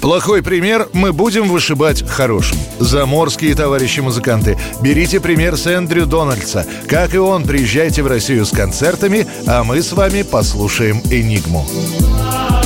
Плохой 0.00 0.40
пример 0.44 0.88
мы 0.92 1.12
будем 1.12 1.48
вышибать 1.48 2.08
хорошим. 2.08 2.56
Заморские 2.78 3.56
товарищи 3.56 3.98
музыканты, 3.98 4.56
берите 4.80 5.18
пример 5.18 5.56
с 5.56 5.66
Эндрю 5.66 6.06
Дональдса. 6.06 6.64
Как 6.86 7.12
и 7.12 7.18
он, 7.18 7.42
приезжайте 7.42 8.04
в 8.04 8.06
Россию 8.06 8.46
с 8.46 8.50
концертами, 8.50 9.26
а 9.48 9.64
мы 9.64 9.82
с 9.82 9.90
вами 9.90 10.22
послушаем 10.22 11.02
«Энигму». 11.10 11.66
А 12.20 12.63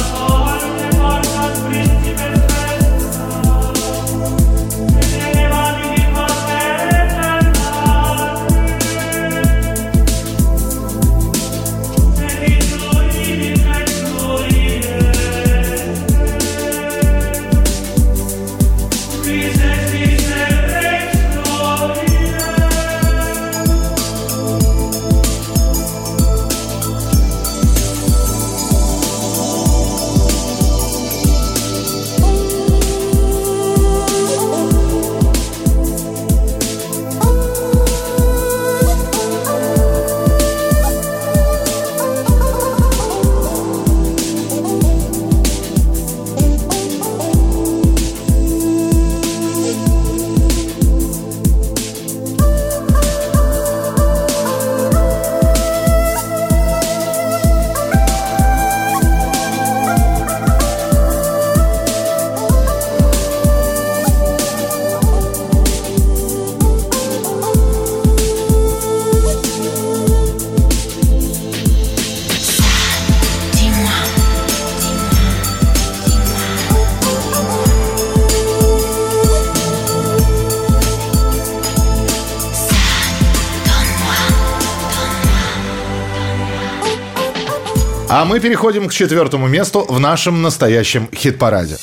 мы 88.28 88.40
переходим 88.40 88.88
к 88.88 88.92
четвертому 88.92 89.48
месту 89.48 89.86
в 89.88 89.98
нашем 89.98 90.42
настоящем 90.42 91.08
хит-параде. 91.14 91.76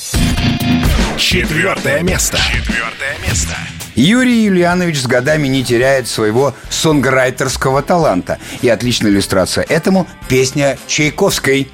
Четвертое 1.17 2.03
место. 2.03 2.37
Четвертое 2.37 3.17
место. 3.27 3.55
Юрий 3.95 4.43
Юлианович 4.43 5.01
с 5.01 5.07
годами 5.07 5.47
не 5.47 5.63
теряет 5.63 6.07
своего 6.07 6.53
сонграйтерского 6.69 7.81
таланта. 7.81 8.37
И 8.61 8.69
отличная 8.69 9.09
иллюстрация 9.09 9.65
этому– 9.67 10.07
песня 10.29 10.77
Чайковской. 10.85 11.67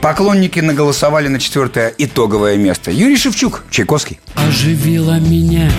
Поклонники 0.00 0.58
наголосовали 0.58 1.28
на 1.28 1.38
четвертое 1.38 1.94
итоговое 1.96 2.56
место. 2.56 2.90
Юрий 2.90 3.16
Шевчук, 3.16 3.62
Чайковский. 3.70 4.18
оживила 4.34 5.20
меня 5.20 5.70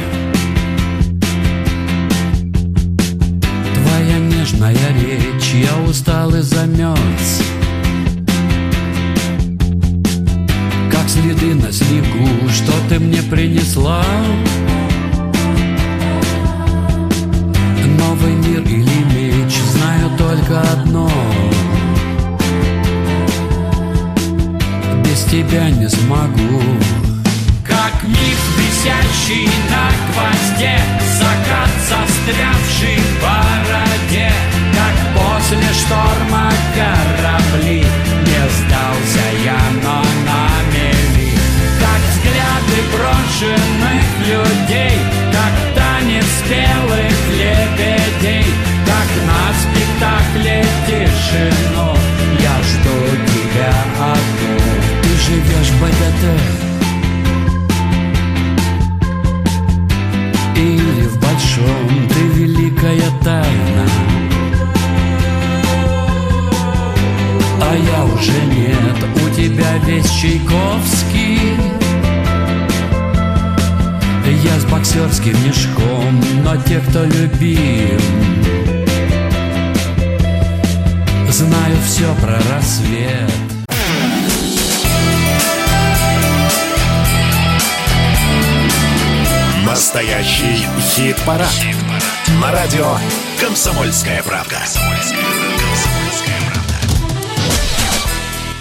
тайна 63.42 63.86
А 67.62 67.76
я 67.76 68.06
уже 68.06 68.32
нет, 68.32 68.98
у 69.16 69.36
тебя 69.36 69.78
весь 69.86 70.10
Чайковский. 70.10 71.40
Я 74.44 74.60
с 74.60 74.66
боксерским 74.66 75.36
мешком, 75.46 76.22
но 76.44 76.56
те, 76.62 76.80
кто 76.80 77.04
любим 77.04 78.00
Знают 81.30 81.80
все 81.86 82.14
про 82.22 82.40
рассвет. 82.52 83.32
Настоящий 89.66 90.66
хит-парад. 90.96 91.50
На 92.42 92.52
радио 92.52 92.98
«Комсомольская 93.40 94.22
правда». 94.22 94.58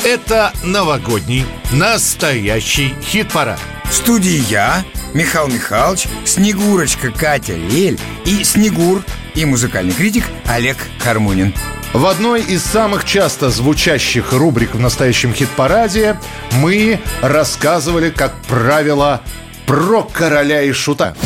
Это 0.04 0.52
новогодний 0.62 1.44
настоящий 1.72 2.94
хит-парад. 3.02 3.58
В 3.90 3.92
студии 3.92 4.44
я, 4.48 4.84
Михаил 5.14 5.48
Михайлович, 5.48 6.06
Снегурочка 6.24 7.10
Катя 7.10 7.54
Лель 7.54 7.98
и 8.24 8.44
Снегур 8.44 9.02
и 9.34 9.44
музыкальный 9.44 9.92
критик 9.92 10.24
Олег 10.46 10.76
Хармунин. 11.00 11.52
В 11.92 12.06
одной 12.06 12.42
из 12.42 12.62
самых 12.62 13.04
часто 13.04 13.50
звучащих 13.50 14.32
рубрик 14.32 14.76
в 14.76 14.80
настоящем 14.80 15.34
хит-параде 15.34 16.16
мы 16.52 17.00
рассказывали, 17.20 18.10
как 18.10 18.32
правило, 18.42 19.22
про 19.66 20.04
короля 20.04 20.62
и 20.62 20.70
шута. 20.70 21.16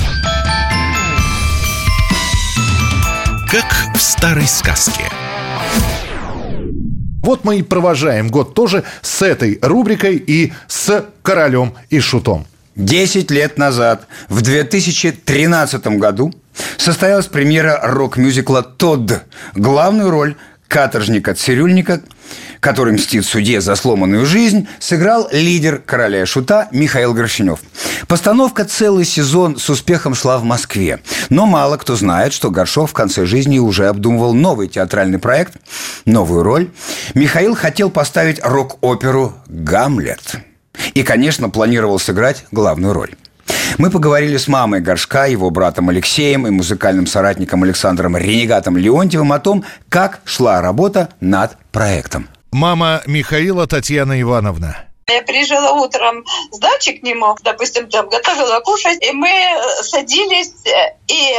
Как 3.53 3.95
в 3.95 4.01
старой 4.01 4.47
сказке. 4.47 5.11
Вот 7.23 7.45
мы 7.45 7.59
и 7.59 7.63
провожаем 7.63 8.29
год 8.29 8.55
тоже 8.55 8.83
с 9.03 9.21
этой 9.21 9.59
рубрикой 9.61 10.17
и 10.17 10.55
с 10.69 11.05
королем 11.21 11.75
и 11.91 12.01
шутом. 12.01 12.47
Десять 12.77 13.31
лет 13.31 13.59
назад, 13.59 14.07
в 14.31 14.41
2013 14.41 15.87
году, 15.99 16.33
состоялась 16.79 17.27
премьера 17.27 17.79
рок-мюзикла 17.83 18.63
«Тодд». 18.63 19.25
Главную 19.55 20.09
роль 20.09 20.37
каторжника-цирюльника, 20.69 22.01
который 22.63 22.93
мстит 22.93 23.27
суде 23.27 23.61
за 23.61 23.75
сломанную 23.75 24.25
жизнь, 24.25 24.69
сыграл 24.79 25.29
лидер 25.33 25.83
«Короля 25.85 26.23
и 26.23 26.25
шута» 26.25 26.69
Михаил 26.71 27.13
Горшинев. 27.13 27.59
Постановка 28.07 28.65
целый 28.65 29.05
сезон 29.05 29.59
с 29.59 29.69
успехом 29.69 30.15
шла 30.15 30.39
в 30.39 30.45
Москве. 30.45 31.01
Но 31.29 31.47
мало 31.47 31.77
кто 31.77 31.97
знает, 31.97 32.33
что 32.33 32.53
Горшов 32.53 32.93
в 32.93 32.95
конце 32.95 33.27
жизни 33.27 33.59
уже 33.59 33.89
обдумывал 33.89 34.33
новый 34.33 34.69
театральный 34.69 35.19
проект, 35.19 35.55
новую 36.05 36.45
роль. 36.45 36.71
Михаил 37.15 37.57
хотел 37.57 37.91
поставить 37.91 38.39
рок-оперу 38.45 39.35
«Гамлет». 39.49 40.37
И, 40.95 41.03
конечно, 41.03 41.51
планировал 41.51 41.99
сыграть 41.99 42.45
главную 42.53 42.93
роль. 42.93 43.17
Мы 43.79 43.91
поговорили 43.91 44.37
с 44.37 44.47
мамой 44.47 44.81
Горшка, 44.81 45.27
его 45.27 45.51
братом 45.51 45.89
Алексеем 45.89 46.47
и 46.47 46.51
музыкальным 46.51 47.09
соратником 47.09 47.65
Александром 47.65 48.17
Ренегатом 48.17 48.77
Леонтьевым 48.77 49.33
о 49.33 49.41
том, 49.41 49.65
как 49.89 50.21
шла 50.25 50.61
работа 50.61 51.09
над 51.21 51.57
проектом. 51.73 52.29
Мама 52.53 53.01
Михаила 53.07 53.67
Татьяна 53.67 54.21
Ивановна. 54.21 54.77
Я 55.09 55.23
приезжала 55.23 55.73
утром 55.73 56.25
с 56.51 56.59
дачи 56.59 56.93
к 56.93 57.03
нему, 57.03 57.35
допустим, 57.43 57.89
там 57.89 58.09
готовила 58.09 58.61
кушать, 58.61 59.03
и 59.03 59.11
мы 59.13 59.29
э, 59.29 59.83
садились, 59.83 60.53
э, 60.67 60.97
и, 61.09 61.35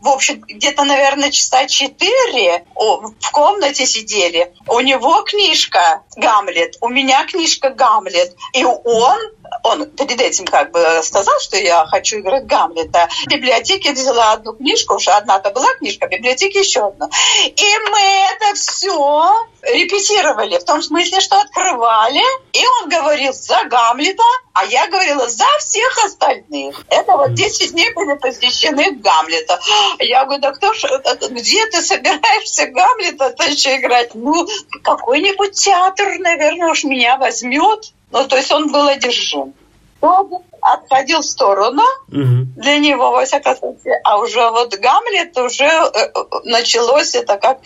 в 0.00 0.08
общем, 0.08 0.40
где-то, 0.40 0.84
наверное, 0.84 1.30
часа 1.30 1.66
четыре 1.66 2.64
в 2.74 3.30
комнате 3.32 3.86
сидели. 3.86 4.52
У 4.68 4.80
него 4.80 5.22
книжка 5.22 6.02
«Гамлет», 6.16 6.76
у 6.80 6.88
меня 6.88 7.26
книжка 7.26 7.70
«Гамлет», 7.70 8.34
и 8.54 8.64
он 8.64 9.18
он 9.62 9.90
перед 9.90 10.20
этим 10.20 10.46
как 10.46 10.70
бы 10.70 11.00
сказал, 11.02 11.38
что 11.40 11.56
я 11.56 11.86
хочу 11.86 12.18
играть 12.18 12.46
Гамлета. 12.46 13.08
В 13.26 13.28
библиотеке 13.28 13.92
взяла 13.92 14.32
одну 14.32 14.54
книжку, 14.54 14.94
уже 14.94 15.10
одна-то 15.10 15.50
была 15.50 15.72
книжка, 15.74 16.06
в 16.06 16.10
библиотеке 16.10 16.60
еще 16.60 16.86
одну. 16.86 17.08
И 17.44 17.78
мы 17.90 18.00
это 18.32 18.54
все 18.54 19.46
репетировали, 19.62 20.58
в 20.58 20.64
том 20.64 20.82
смысле, 20.82 21.20
что 21.20 21.40
открывали, 21.40 22.22
и 22.52 22.62
он 22.80 22.88
говорил 22.88 23.32
за 23.32 23.64
Гамлета, 23.64 24.22
а 24.52 24.64
я 24.64 24.88
говорила 24.88 25.28
за 25.28 25.46
всех 25.60 26.04
остальных. 26.04 26.84
Это 26.88 27.16
вот 27.16 27.34
10 27.34 27.72
дней 27.72 27.92
были 27.94 28.16
посвящены 28.18 28.92
Гамлета. 28.96 29.60
Я 30.00 30.24
говорю, 30.24 30.42
да 30.42 30.52
кто 30.52 30.72
ж, 30.72 30.84
где 31.30 31.66
ты 31.66 31.80
собираешься 31.80 32.66
Гамлета-то 32.66 33.44
еще 33.44 33.76
играть? 33.76 34.14
Ну, 34.14 34.46
какой-нибудь 34.82 35.52
театр, 35.52 36.18
наверное, 36.18 36.70
уж 36.70 36.84
меня 36.84 37.16
возьмет. 37.16 37.92
Ну, 38.12 38.28
то 38.28 38.36
есть 38.36 38.52
он 38.52 38.70
был 38.70 38.86
одержим. 38.88 39.54
Он 40.00 40.28
отходил 40.60 41.20
в 41.20 41.24
сторону 41.24 41.82
для 42.08 42.78
него, 42.78 43.10
во 43.10 43.24
всяком 43.24 43.56
случае. 43.56 44.00
А 44.04 44.18
уже 44.18 44.50
вот 44.50 44.74
Гамлет 44.74 45.36
уже 45.38 45.64
э, 45.64 45.90
э, 45.94 46.12
началось 46.44 47.14
это 47.14 47.36
как 47.38 47.58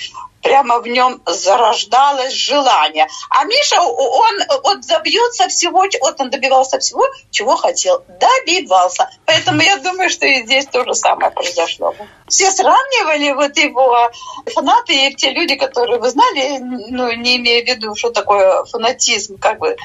прямо 0.43 0.79
в 0.79 0.87
нем 0.87 1.21
зарождалось 1.27 2.33
желание. 2.33 3.09
А 3.31 3.45
Миша, 3.45 3.81
он, 3.81 4.35
он 4.63 4.81
добьется 4.83 5.49
всего, 5.49 5.85
вот 6.01 6.21
он 6.21 6.31
добивался 6.31 6.79
всего, 6.79 7.05
чего 7.31 7.57
хотел. 7.57 8.05
Добивался. 8.21 9.11
Поэтому 9.25 9.61
я 9.63 9.79
думаю, 9.79 10.09
что 10.09 10.27
и 10.27 10.45
здесь 10.45 10.67
то 10.67 10.85
же 10.85 10.95
самое 10.95 11.33
произошло. 11.33 11.95
Все 12.29 12.51
сравнивали 12.51 13.33
вот 13.33 13.57
его 13.57 14.11
фанаты 14.55 15.09
и 15.09 15.15
те 15.15 15.33
люди, 15.33 15.57
которые 15.57 15.99
вы 15.99 16.11
знали, 16.11 16.59
ну, 16.59 17.13
не 17.13 17.37
имея 17.37 17.65
в 17.65 17.69
виду, 17.69 17.95
что 17.95 18.11
такое 18.11 18.65
фанатизм, 18.65 19.39
как 19.39 19.59
бы. 19.59 19.77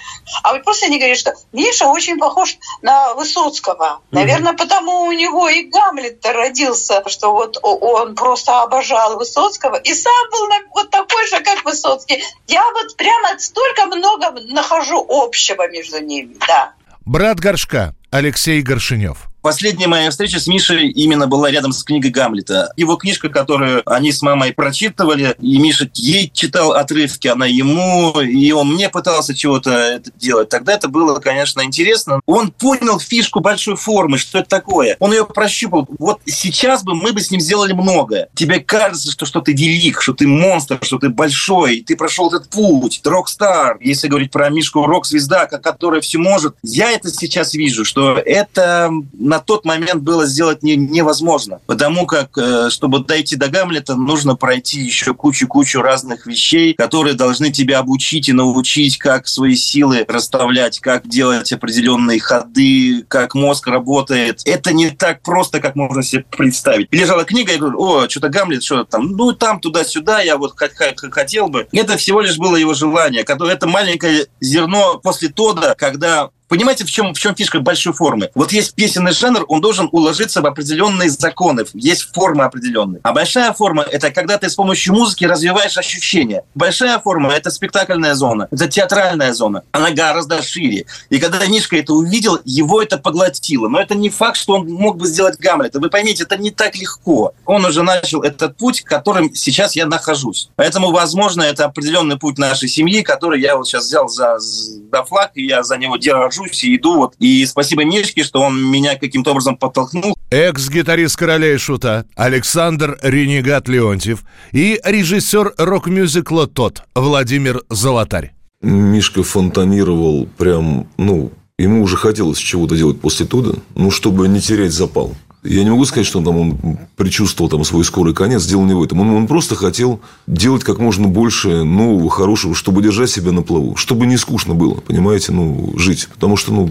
А 0.43 0.53
вот 0.53 0.63
просто 0.63 0.87
они 0.87 0.97
говорят, 0.97 1.17
что 1.17 1.33
Миша 1.51 1.87
очень 1.87 2.17
похож 2.17 2.57
на 2.81 3.13
Высоцкого. 3.13 4.01
Наверное, 4.11 4.53
потому 4.53 5.03
у 5.03 5.11
него 5.11 5.49
и 5.49 5.63
Гамлет 5.63 6.25
родился, 6.25 7.03
что 7.07 7.33
вот 7.33 7.57
он 7.61 8.15
просто 8.15 8.61
обожал 8.61 9.17
Высоцкого 9.17 9.75
и 9.75 9.93
сам 9.93 10.29
был 10.31 10.47
вот 10.73 10.89
такой 10.89 11.27
же, 11.27 11.39
как 11.41 11.63
Высоцкий. 11.65 12.23
Я 12.47 12.63
вот 12.73 12.95
прямо 12.97 13.37
столько 13.39 13.85
много 13.85 14.31
нахожу 14.49 15.05
общего 15.07 15.69
между 15.69 16.03
ними, 16.03 16.35
да. 16.47 16.73
Брат 17.05 17.39
Горшка 17.39 17.95
Алексей 18.11 18.61
Горшинев. 18.61 19.30
Последняя 19.41 19.87
моя 19.87 20.11
встреча 20.11 20.39
с 20.39 20.45
Мишей 20.45 20.89
именно 20.89 21.25
была 21.25 21.49
рядом 21.49 21.71
с 21.71 21.83
книгой 21.83 22.11
Гамлета. 22.11 22.71
Его 22.77 22.95
книжка, 22.95 23.27
которую 23.29 23.81
они 23.91 24.11
с 24.11 24.21
мамой 24.21 24.53
прочитывали, 24.53 25.35
и 25.39 25.57
Миша 25.57 25.89
ей 25.95 26.29
читал 26.31 26.73
отрывки, 26.73 27.27
она 27.27 27.47
ему, 27.47 28.21
и 28.21 28.51
он 28.51 28.73
мне 28.73 28.87
пытался 28.89 29.33
чего-то 29.33 29.99
делать. 30.15 30.49
Тогда 30.49 30.73
это 30.73 30.89
было, 30.89 31.19
конечно, 31.19 31.63
интересно. 31.63 32.21
Он 32.27 32.51
понял 32.51 32.99
фишку 32.99 33.39
большой 33.39 33.77
формы, 33.77 34.19
что 34.19 34.37
это 34.37 34.49
такое. 34.49 34.95
Он 34.99 35.11
ее 35.11 35.25
прощупал. 35.25 35.87
Вот 35.97 36.19
сейчас 36.25 36.83
бы 36.83 36.93
мы 36.93 37.11
бы 37.11 37.19
с 37.19 37.31
ним 37.31 37.41
сделали 37.41 37.73
многое. 37.73 38.29
Тебе 38.35 38.59
кажется, 38.59 39.11
что, 39.11 39.25
что 39.25 39.41
ты 39.41 39.53
велик, 39.53 40.03
что 40.03 40.13
ты 40.13 40.27
монстр, 40.27 40.77
что 40.83 40.99
ты 40.99 41.09
большой, 41.09 41.81
ты 41.81 41.95
прошел 41.95 42.27
этот 42.27 42.47
путь, 42.49 43.01
ты 43.03 43.09
рок-стар. 43.09 43.77
Если 43.81 44.07
говорить 44.07 44.29
про 44.29 44.51
Мишку, 44.51 44.85
рок-звезда, 44.85 45.47
которая 45.47 46.01
все 46.01 46.19
может. 46.19 46.55
Я 46.61 46.91
это 46.91 47.09
сейчас 47.09 47.55
вижу, 47.55 47.85
что 47.85 48.21
это 48.23 48.91
на 49.31 49.39
тот 49.39 49.63
момент 49.63 50.03
было 50.03 50.25
сделать 50.25 50.61
не, 50.61 50.75
невозможно. 50.75 51.61
Потому 51.65 52.05
как, 52.05 52.37
э, 52.37 52.69
чтобы 52.69 52.99
дойти 52.99 53.37
до 53.37 53.47
Гамлета, 53.47 53.95
нужно 53.95 54.35
пройти 54.35 54.81
еще 54.81 55.13
кучу-кучу 55.13 55.81
разных 55.81 56.25
вещей, 56.25 56.73
которые 56.73 57.13
должны 57.13 57.49
тебя 57.49 57.79
обучить 57.79 58.27
и 58.27 58.33
научить, 58.33 58.97
как 58.97 59.29
свои 59.29 59.55
силы 59.55 60.03
расставлять, 60.05 60.79
как 60.79 61.07
делать 61.07 61.53
определенные 61.53 62.19
ходы, 62.19 63.05
как 63.07 63.33
мозг 63.33 63.67
работает. 63.67 64.41
Это 64.43 64.73
не 64.73 64.89
так 64.89 65.21
просто, 65.21 65.61
как 65.61 65.75
можно 65.77 66.03
себе 66.03 66.25
представить. 66.29 66.89
Лежала 66.91 67.23
книга, 67.23 67.53
я 67.53 67.57
говорю, 67.57 67.81
о, 67.81 68.09
что-то 68.09 68.27
Гамлет, 68.27 68.65
что 68.65 68.83
там, 68.83 69.11
ну, 69.11 69.31
там, 69.31 69.61
туда-сюда, 69.61 70.19
я 70.19 70.35
вот 70.35 70.55
хотел 70.57 71.47
бы. 71.47 71.69
Это 71.71 71.95
всего 71.95 72.19
лишь 72.19 72.37
было 72.37 72.57
его 72.57 72.73
желание, 72.73 73.23
которое 73.23 73.53
это 73.53 73.65
маленькое 73.65 74.27
зерно 74.41 74.99
после 75.01 75.29
Тода, 75.29 75.73
когда 75.77 76.31
Понимаете, 76.51 76.83
в 76.83 76.91
чем, 76.91 77.13
в 77.13 77.17
чем 77.17 77.33
фишка 77.33 77.61
большой 77.61 77.93
формы? 77.93 78.29
Вот 78.35 78.51
есть 78.51 78.75
песенный 78.75 79.13
жанр, 79.13 79.45
он 79.47 79.61
должен 79.61 79.87
уложиться 79.93 80.41
в 80.41 80.45
определенные 80.45 81.09
законы, 81.09 81.63
есть 81.73 82.13
форма 82.13 82.43
определенная. 82.43 82.99
А 83.03 83.13
большая 83.13 83.53
форма– 83.53 83.83
это 83.89 84.11
когда 84.11 84.37
ты 84.37 84.49
с 84.49 84.55
помощью 84.55 84.93
музыки 84.93 85.23
развиваешь 85.23 85.77
ощущения. 85.77 86.43
Большая 86.53 86.99
форма– 86.99 87.31
это 87.35 87.51
спектакльная 87.51 88.15
зона, 88.15 88.49
это 88.51 88.67
театральная 88.67 89.31
зона. 89.31 89.63
Она 89.71 89.91
гораздо 89.91 90.43
шире. 90.43 90.87
И 91.09 91.19
когда 91.19 91.45
Мишка 91.45 91.77
это 91.77 91.93
увидел, 91.93 92.37
его 92.43 92.81
это 92.81 92.97
поглотило. 92.97 93.69
Но 93.69 93.79
это 93.79 93.95
не 93.95 94.09
факт, 94.09 94.35
что 94.35 94.55
он 94.55 94.67
мог 94.67 94.97
бы 94.97 95.07
сделать 95.07 95.39
Гамлета. 95.39 95.79
Вы 95.79 95.89
поймите, 95.89 96.23
это 96.23 96.35
не 96.35 96.51
так 96.51 96.75
легко. 96.75 97.33
Он 97.45 97.63
уже 97.63 97.81
начал 97.81 98.23
этот 98.23 98.57
путь, 98.57 98.81
которым 98.81 99.33
сейчас 99.33 99.77
я 99.77 99.85
нахожусь. 99.85 100.49
Поэтому, 100.57 100.91
возможно, 100.91 101.43
это 101.43 101.63
определенный 101.63 102.17
путь 102.17 102.37
нашей 102.37 102.67
семьи, 102.67 103.03
который 103.03 103.39
я 103.39 103.55
вот 103.55 103.69
сейчас 103.69 103.85
взял 103.85 104.09
за, 104.09 104.37
за 104.37 105.03
флаг, 105.05 105.31
и 105.35 105.45
я 105.45 105.63
за 105.63 105.77
него 105.77 105.95
держу 105.95 106.40
держусь 106.41 106.63
и 106.63 106.75
иду. 106.75 106.95
Вот. 106.95 107.15
И 107.19 107.45
спасибо 107.45 107.83
Мишке, 107.85 108.23
что 108.23 108.41
он 108.41 108.63
меня 108.69 108.95
каким-то 108.95 109.31
образом 109.31 109.57
подтолкнул. 109.57 110.15
Экс-гитарист 110.29 111.17
короля 111.17 111.53
и 111.53 111.57
шута 111.57 112.05
Александр 112.15 112.97
Ренегат 113.01 113.67
Леонтьев 113.67 114.23
и 114.51 114.79
режиссер 114.83 115.53
рок-мюзикла 115.57 116.47
«Тот» 116.47 116.83
Владимир 116.95 117.61
Золотарь. 117.69 118.33
Мишка 118.61 119.23
фонтанировал 119.23 120.27
прям, 120.37 120.87
ну, 120.97 121.31
ему 121.57 121.83
уже 121.83 121.97
хотелось 121.97 122.37
чего-то 122.37 122.77
делать 122.77 123.01
после 123.01 123.25
туда, 123.25 123.53
ну, 123.75 123.89
чтобы 123.89 124.27
не 124.27 124.39
терять 124.39 124.71
запал. 124.71 125.15
Я 125.43 125.63
не 125.63 125.71
могу 125.71 125.85
сказать, 125.85 126.05
что 126.05 126.19
он, 126.19 126.25
там, 126.25 126.37
он 126.37 126.79
предчувствовал 126.95 127.49
там, 127.49 127.63
свой 127.63 127.83
скорый 127.83 128.13
конец. 128.13 128.45
Дело 128.45 128.63
не 128.65 128.73
в 128.73 128.83
этом. 128.83 128.99
Он, 129.01 129.09
он 129.09 129.27
просто 129.27 129.55
хотел 129.55 129.99
делать 130.27 130.63
как 130.63 130.77
можно 130.77 131.07
больше 131.07 131.63
нового, 131.63 132.09
хорошего, 132.09 132.53
чтобы 132.53 132.83
держать 132.83 133.09
себя 133.09 133.31
на 133.31 133.41
плаву. 133.41 133.75
Чтобы 133.75 134.05
не 134.05 134.17
скучно 134.17 134.53
было, 134.53 134.75
понимаете, 134.75 135.31
ну, 135.31 135.73
жить. 135.77 136.07
Потому 136.13 136.37
что, 136.37 136.53
ну, 136.53 136.69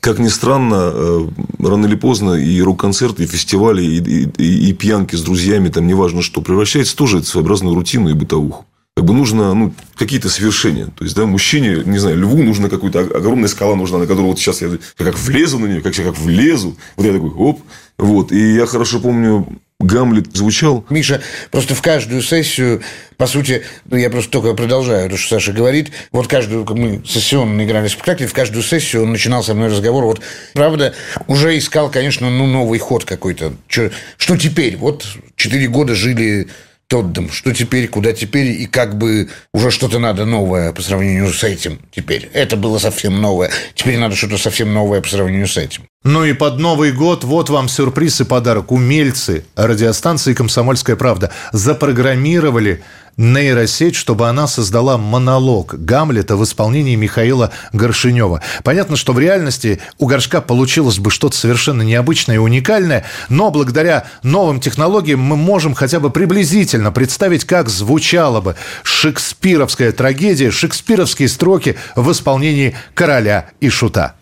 как 0.00 0.18
ни 0.18 0.28
странно, 0.28 0.92
э, 0.94 1.28
рано 1.58 1.86
или 1.86 1.94
поздно 1.94 2.32
и 2.32 2.60
рок-концерты, 2.62 3.24
и 3.24 3.26
фестивали, 3.26 3.82
и, 3.82 4.28
и, 4.38 4.70
и 4.70 4.72
пьянки 4.72 5.14
с 5.14 5.22
друзьями, 5.22 5.68
там 5.68 5.86
неважно 5.86 6.22
что, 6.22 6.40
превращается 6.40 6.96
тоже 6.96 7.18
в 7.18 7.28
своеобразную 7.28 7.74
рутину 7.74 8.08
и 8.08 8.14
бытовуху 8.14 8.64
как 8.96 9.04
бы 9.04 9.12
нужно 9.12 9.52
ну, 9.52 9.74
какие-то 9.94 10.30
совершения. 10.30 10.86
То 10.86 11.04
есть, 11.04 11.14
да, 11.14 11.26
мужчине, 11.26 11.82
не 11.84 11.98
знаю, 11.98 12.16
льву 12.16 12.42
нужна 12.42 12.70
какая-то 12.70 13.00
огромная 13.00 13.48
скала 13.48 13.76
нужна, 13.76 13.98
на 13.98 14.06
которую 14.06 14.28
вот 14.28 14.38
сейчас 14.38 14.62
я 14.62 14.70
как 14.96 15.18
влезу 15.18 15.58
на 15.58 15.66
нее, 15.66 15.82
как 15.82 15.94
я 15.98 16.04
как 16.04 16.18
влезу. 16.18 16.76
Вот 16.96 17.04
я 17.04 17.12
такой, 17.12 17.30
оп. 17.30 17.60
Вот. 17.98 18.32
И 18.32 18.54
я 18.54 18.64
хорошо 18.64 18.98
помню, 18.98 19.46
Гамлет 19.78 20.34
звучал. 20.34 20.86
Миша 20.88 21.20
просто 21.50 21.74
в 21.74 21.82
каждую 21.82 22.22
сессию, 22.22 22.80
по 23.18 23.26
сути, 23.26 23.64
ну, 23.84 23.98
я 23.98 24.08
просто 24.08 24.30
только 24.30 24.54
продолжаю 24.54 25.10
то, 25.10 25.18
что 25.18 25.36
Саша 25.36 25.52
говорит, 25.52 25.92
вот 26.10 26.26
каждую, 26.26 26.64
мы 26.74 27.02
сессионно 27.06 27.62
играли 27.66 27.88
спектакль, 27.88 28.24
в 28.24 28.32
каждую 28.32 28.62
сессию 28.62 29.02
он 29.02 29.12
начинал 29.12 29.44
со 29.44 29.52
мной 29.52 29.68
разговор, 29.68 30.04
вот, 30.04 30.22
правда, 30.54 30.94
уже 31.26 31.58
искал, 31.58 31.90
конечно, 31.90 32.30
ну, 32.30 32.46
новый 32.46 32.78
ход 32.78 33.04
какой-то. 33.04 33.52
Что, 33.68 33.90
что 34.16 34.38
теперь? 34.38 34.78
Вот 34.78 35.04
четыре 35.36 35.68
года 35.68 35.94
жили 35.94 36.48
Тоддом, 36.88 37.32
что 37.32 37.52
теперь, 37.52 37.88
куда 37.88 38.12
теперь, 38.12 38.46
и 38.46 38.66
как 38.66 38.96
бы 38.96 39.28
уже 39.52 39.72
что-то 39.72 39.98
надо 39.98 40.24
новое 40.24 40.72
по 40.72 40.82
сравнению 40.82 41.32
с 41.32 41.42
этим 41.42 41.80
теперь. 41.90 42.30
Это 42.32 42.56
было 42.56 42.78
совсем 42.78 43.20
новое. 43.20 43.50
Теперь 43.74 43.98
надо 43.98 44.14
что-то 44.14 44.38
совсем 44.38 44.72
новое 44.72 45.00
по 45.00 45.08
сравнению 45.08 45.48
с 45.48 45.56
этим. 45.56 45.88
Ну 46.04 46.24
и 46.24 46.32
под 46.32 46.60
Новый 46.60 46.92
год 46.92 47.24
вот 47.24 47.50
вам 47.50 47.68
сюрприз 47.68 48.20
и 48.20 48.24
подарок. 48.24 48.70
Умельцы 48.70 49.44
радиостанции 49.56 50.34
«Комсомольская 50.34 50.94
правда» 50.94 51.32
запрограммировали 51.50 52.84
нейросеть, 53.16 53.94
чтобы 53.94 54.28
она 54.28 54.46
создала 54.46 54.98
монолог 54.98 55.74
Гамлета 55.74 56.36
в 56.36 56.44
исполнении 56.44 56.94
Михаила 56.96 57.50
Горшинева. 57.72 58.42
Понятно, 58.62 58.96
что 58.96 59.12
в 59.12 59.18
реальности 59.18 59.80
у 59.98 60.06
Горшка 60.06 60.40
получилось 60.40 60.98
бы 60.98 61.10
что-то 61.10 61.36
совершенно 61.36 61.82
необычное 61.82 62.36
и 62.36 62.38
уникальное, 62.38 63.04
но 63.28 63.50
благодаря 63.50 64.04
новым 64.22 64.60
технологиям 64.60 65.20
мы 65.20 65.36
можем 65.36 65.74
хотя 65.74 66.00
бы 66.00 66.10
приблизительно 66.10 66.92
представить, 66.92 67.44
как 67.44 67.68
звучала 67.68 68.40
бы 68.40 68.56
шекспировская 68.82 69.92
трагедия, 69.92 70.50
шекспировские 70.50 71.28
строки 71.28 71.76
в 71.94 72.10
исполнении 72.12 72.76
короля 72.94 73.46
и 73.60 73.68
шута. 73.68 74.14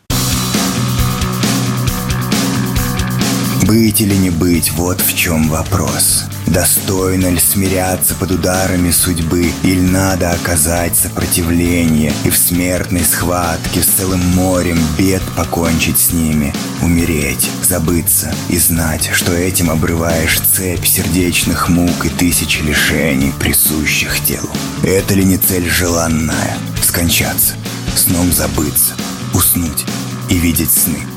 Быть 3.67 4.01
или 4.01 4.15
не 4.15 4.31
быть, 4.31 4.71
вот 4.73 5.01
в 5.01 5.17
чем 5.17 5.49
вопрос. 5.49 6.25
Достойно 6.47 7.29
ли 7.31 7.39
смиряться 7.39 8.15
под 8.15 8.33
ударами 8.33 8.91
судьбы, 8.91 9.51
или 9.63 9.81
надо 9.81 10.31
оказать 10.31 10.97
сопротивление 10.97 12.13
и 12.25 12.31
в 12.31 12.37
смертной 12.37 13.03
схватке 13.03 13.83
с 13.83 13.87
целым 13.87 14.21
морем 14.35 14.79
бед 14.99 15.23
покончить 15.37 15.99
с 15.99 16.13
ними, 16.13 16.53
умереть, 16.83 17.51
забыться 17.63 18.33
и 18.49 18.59
знать, 18.59 19.11
что 19.13 19.33
этим 19.33 19.71
обрываешь 19.71 20.41
цепь 20.41 20.85
сердечных 20.85 21.69
мук 21.69 22.05
и 22.05 22.09
тысячи 22.11 22.63
лишений, 22.63 23.33
присущих 23.41 24.21
телу. 24.21 24.51
Это 24.83 25.15
ли 25.15 25.25
не 25.25 25.39
цель 25.39 25.69
желанная? 25.69 26.57
Скончаться, 26.83 27.55
сном 27.97 28.31
забыться, 28.33 28.95
уснуть 29.33 29.85
и 30.29 30.37
видеть 30.37 30.71
сны– 30.71 30.99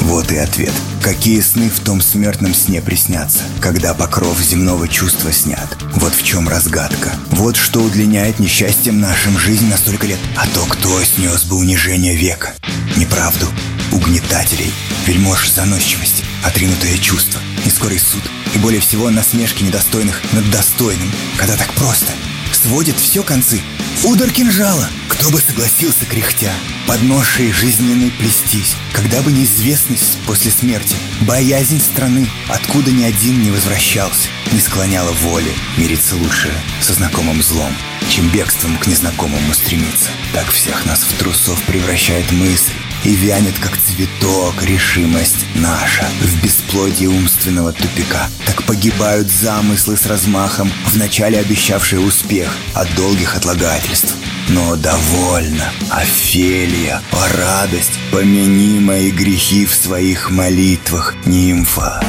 вот 0.00 0.30
и 0.32 0.36
ответ. 0.36 0.72
Какие 1.02 1.40
сны 1.40 1.70
в 1.70 1.80
том 1.80 2.00
смертном 2.00 2.54
сне 2.54 2.80
приснятся, 2.80 3.40
когда 3.60 3.94
покров 3.94 4.38
земного 4.40 4.88
чувства 4.88 5.32
снят? 5.32 5.68
Вот 5.94 6.14
в 6.14 6.22
чем 6.22 6.48
разгадка. 6.48 7.12
Вот 7.30 7.56
что 7.56 7.80
удлиняет 7.80 8.38
несчастьем 8.38 9.00
нашим 9.00 9.38
жизнь 9.38 9.68
на 9.68 9.76
столько 9.76 10.06
лет. 10.06 10.18
А 10.36 10.46
то 10.48 10.64
кто 10.66 11.02
снес 11.04 11.44
бы 11.44 11.56
унижение 11.56 12.14
века? 12.14 12.54
Неправду, 12.96 13.46
угнетателей, 13.92 14.72
вельмож 15.06 15.50
заносчивость, 15.50 16.24
отринутое 16.44 16.96
чувство, 16.98 17.40
нескорый 17.64 17.98
суд 17.98 18.22
и 18.54 18.58
более 18.58 18.80
всего 18.80 19.10
насмешки 19.10 19.62
недостойных 19.62 20.20
над 20.32 20.50
достойным, 20.50 21.10
когда 21.36 21.56
так 21.56 21.72
просто 21.74 22.12
сводит 22.52 22.98
все 22.98 23.22
концы. 23.22 23.60
Удар 24.04 24.30
кинжала. 24.30 24.88
Кто 25.08 25.30
бы 25.30 25.40
согласился, 25.40 26.06
кряхтя, 26.08 26.52
под 26.86 27.02
ношей 27.02 27.52
жизненной 27.52 28.12
плестись, 28.12 28.76
когда 28.92 29.20
бы 29.20 29.32
неизвестность 29.32 30.18
после 30.26 30.52
смерти, 30.52 30.96
боязнь 31.22 31.80
страны, 31.80 32.30
откуда 32.48 32.92
ни 32.92 33.02
один 33.02 33.42
не 33.42 33.50
возвращался, 33.50 34.28
не 34.52 34.60
склоняла 34.60 35.10
воли 35.10 35.52
мириться 35.76 36.14
лучше 36.14 36.52
со 36.80 36.92
знакомым 36.92 37.42
злом, 37.42 37.74
чем 38.08 38.28
бегством 38.30 38.78
к 38.78 38.86
незнакомому 38.86 39.52
стремиться. 39.54 40.10
Так 40.32 40.48
всех 40.50 40.86
нас 40.86 41.00
в 41.00 41.12
трусов 41.18 41.60
превращает 41.64 42.30
мысль, 42.30 42.74
и 43.04 43.14
вянет, 43.14 43.58
как 43.58 43.76
цветок, 43.76 44.62
решимость 44.62 45.46
наша 45.54 46.06
В 46.20 46.42
бесплодие 46.42 47.08
умственного 47.08 47.72
тупика 47.72 48.28
Так 48.46 48.64
погибают 48.64 49.28
замыслы 49.28 49.96
с 49.96 50.06
размахом 50.06 50.70
Вначале 50.86 51.38
обещавшие 51.38 52.00
успех 52.00 52.56
От 52.74 52.94
долгих 52.94 53.36
отлагательств 53.36 54.14
но 54.50 54.76
довольно, 54.76 55.70
Офелия, 55.90 57.02
о 57.12 57.28
радость, 57.36 57.98
помяни 58.10 58.80
мои 58.80 59.10
грехи 59.10 59.66
в 59.66 59.74
своих 59.74 60.30
молитвах, 60.30 61.14
нимфа. 61.26 62.02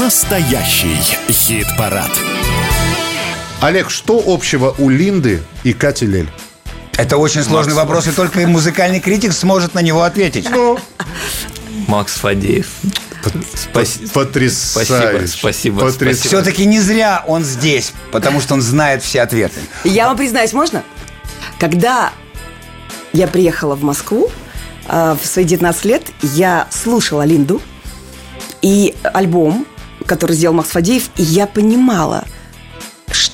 Настоящий 0.00 0.98
хит-парад. 1.30 2.10
Олег, 3.60 3.88
что 3.88 4.22
общего 4.26 4.74
у 4.78 4.88
Линды 4.88 5.42
и 5.62 5.72
Кати 5.72 6.06
Лель? 6.06 6.28
Это 6.96 7.18
очень 7.18 7.42
сложный 7.42 7.74
Макс. 7.74 7.86
вопрос, 7.86 8.06
и 8.06 8.12
только 8.12 8.46
музыкальный 8.46 9.00
критик 9.00 9.32
сможет 9.32 9.74
на 9.74 9.80
него 9.80 10.02
ответить. 10.02 10.48
Макс 11.86 12.14
Фадеев. 12.14 12.66
Потрясающе. 14.12 14.56
Спасибо, 14.56 15.26
спасибо. 15.26 15.80
Потрясающе. 15.80 16.28
Все-таки 16.28 16.64
не 16.64 16.80
зря 16.80 17.24
он 17.26 17.44
здесь, 17.44 17.92
потому 18.12 18.40
что 18.40 18.54
он 18.54 18.62
знает 18.62 19.02
все 19.02 19.22
ответы. 19.22 19.60
Я 19.84 20.08
вам 20.08 20.16
признаюсь, 20.16 20.52
можно? 20.52 20.82
Когда 21.58 22.12
я 23.12 23.26
приехала 23.26 23.74
в 23.74 23.82
Москву 23.82 24.30
э, 24.88 25.16
в 25.20 25.26
свои 25.26 25.44
19 25.44 25.84
лет, 25.86 26.02
я 26.22 26.66
слушала 26.70 27.22
Линду 27.24 27.60
и 28.62 28.94
альбом, 29.02 29.66
который 30.06 30.36
сделал 30.36 30.54
Макс 30.54 30.70
Фадеев, 30.70 31.10
и 31.16 31.22
я 31.22 31.46
понимала, 31.46 32.24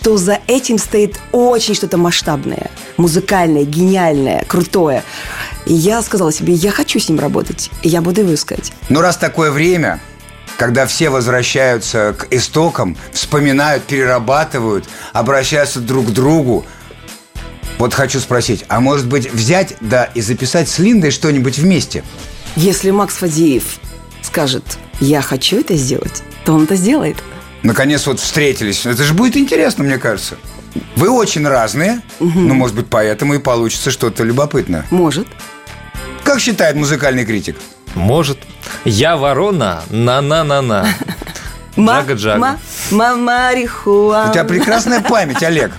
что 0.03 0.17
за 0.17 0.41
этим 0.49 0.79
стоит 0.79 1.21
очень 1.31 1.77
что-то 1.77 1.97
масштабное, 1.97 2.73
музыкальное, 2.97 3.63
гениальное, 3.63 4.45
крутое. 4.49 5.05
И 5.65 5.75
я 5.75 6.03
сказала 6.03 6.33
себе, 6.33 6.55
я 6.55 6.73
хочу 6.73 6.99
с 6.99 7.09
ним 7.09 7.21
работать, 7.21 7.71
и 7.83 7.89
я 7.89 8.03
буду 8.03 8.23
его 8.23 8.35
искать. 8.35 8.73
Но 8.89 9.01
раз 9.01 9.17
такое 9.17 9.53
время, 9.53 10.01
когда 10.57 10.87
все 10.87 11.09
возвращаются 11.09 12.17
к 12.19 12.27
истокам, 12.33 12.97
вспоминают, 13.13 13.85
перерабатывают, 13.85 14.89
обращаются 15.13 15.79
друг 15.79 16.09
к 16.09 16.11
другу, 16.11 16.67
вот 17.79 17.95
хочу 17.95 18.19
спросить, 18.19 18.65
а 18.67 18.81
может 18.81 19.07
быть 19.07 19.33
взять, 19.33 19.77
да, 19.81 20.07
и 20.07 20.21
записать 20.21 20.69
с 20.69 20.81
Линдой 20.81 21.13
что-нибудь 21.13 21.59
вместе? 21.59 22.03
Если 22.57 22.91
Макс 22.91 23.15
Фадеев 23.19 23.79
скажет, 24.21 24.65
я 24.99 25.23
хочу 25.23 25.61
это 25.61 25.77
сделать, 25.77 26.25
то 26.45 26.55
он 26.55 26.65
это 26.65 26.75
сделает. 26.75 27.19
Наконец 27.63 28.07
вот 28.07 28.21
встретились. 28.21 28.87
Это 28.87 29.05
же 29.05 29.15
будет 29.15 29.37
интересно, 29.37 29.85
мне 29.85 29.99
кажется. 29.99 30.37
Вы 30.97 31.11
очень 31.11 31.47
разные, 31.47 32.01
но, 32.19 32.55
может 32.55 32.75
быть, 32.77 32.87
поэтому 32.89 33.35
и 33.35 33.39
получится 33.39 33.91
что-то 33.91 34.25
любопытное. 34.25 34.87
Может. 34.91 35.29
Как 36.25 36.41
считает 36.41 36.77
музыкальный 36.77 37.25
критик? 37.25 37.57
Может. 37.95 38.39
Я 38.85 39.17
ворона, 39.17 39.83
на-на-на-на. 39.91 40.89
Ма, 41.77 42.01
Джага-джага. 42.01 42.39
ма, 42.39 42.59
ма, 42.91 43.17
марихуана. 43.17 44.29
У 44.31 44.33
тебя 44.33 44.45
прекрасная 44.45 45.01
память, 45.01 45.43
Олег. 45.43 45.73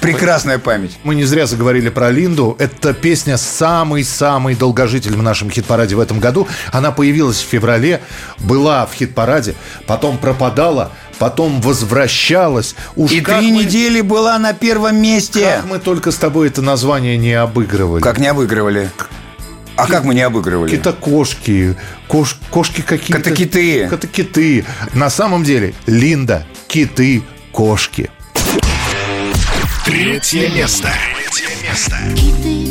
Прекрасная 0.00 0.58
память. 0.58 0.98
Мы 1.04 1.14
не 1.14 1.24
зря 1.24 1.46
заговорили 1.46 1.90
про 1.90 2.10
Линду. 2.10 2.56
Эта 2.58 2.94
песня 2.94 3.36
самый-самый 3.36 4.54
долгожитель 4.54 5.14
в 5.16 5.22
нашем 5.22 5.50
хит-параде 5.50 5.96
в 5.96 6.00
этом 6.00 6.18
году. 6.18 6.48
Она 6.72 6.92
появилась 6.92 7.38
в 7.42 7.46
феврале, 7.46 8.00
была 8.38 8.86
в 8.86 8.94
хит-параде, 8.94 9.54
потом 9.86 10.16
пропадала, 10.18 10.92
потом 11.18 11.60
возвращалась. 11.60 12.74
Уж 12.96 13.12
И 13.12 13.20
три 13.20 13.34
мы- 13.52 13.64
недели 13.64 14.00
была 14.00 14.38
на 14.38 14.54
первом 14.54 14.96
месте. 14.96 15.56
Как 15.56 15.66
мы 15.66 15.78
только 15.78 16.10
с 16.10 16.16
тобой 16.16 16.48
это 16.48 16.62
название 16.62 17.16
не 17.18 17.32
обыгрывали. 17.34 18.00
Как 18.02 18.18
не 18.18 18.28
обыгрывали? 18.28 18.90
А 19.76 19.86
как 19.86 20.04
мы 20.04 20.14
не 20.14 20.22
обыгрывали? 20.22 20.70
Какие-то 20.70 20.92
кошки, 20.92 21.76
кош- 22.08 22.36
кошки 22.50 22.80
какие-то. 22.80 23.22
Кота-киты. 23.22 23.88
Кота-киты. 23.88 24.64
На 24.94 25.10
самом 25.10 25.42
деле, 25.42 25.74
Линда, 25.86 26.46
киты, 26.68 27.22
кошки. 27.52 28.10
Третье 29.84 30.48
место. 30.50 30.90
Третье 31.14 31.48
место. 31.68 31.96
Киты, 32.16 32.63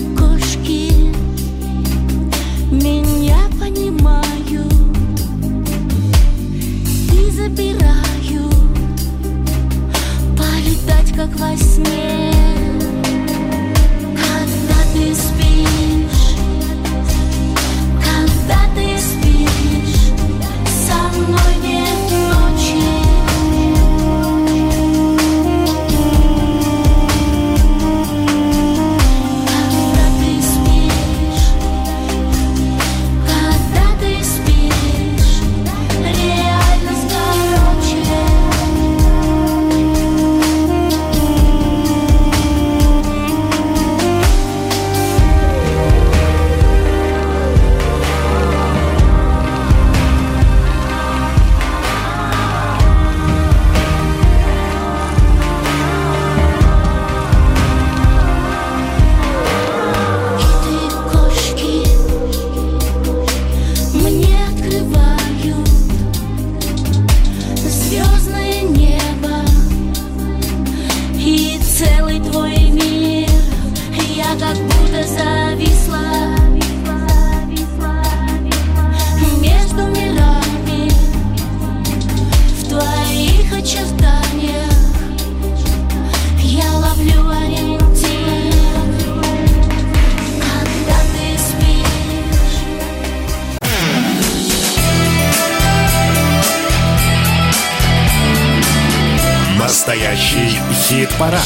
хит-парад. 101.14 101.42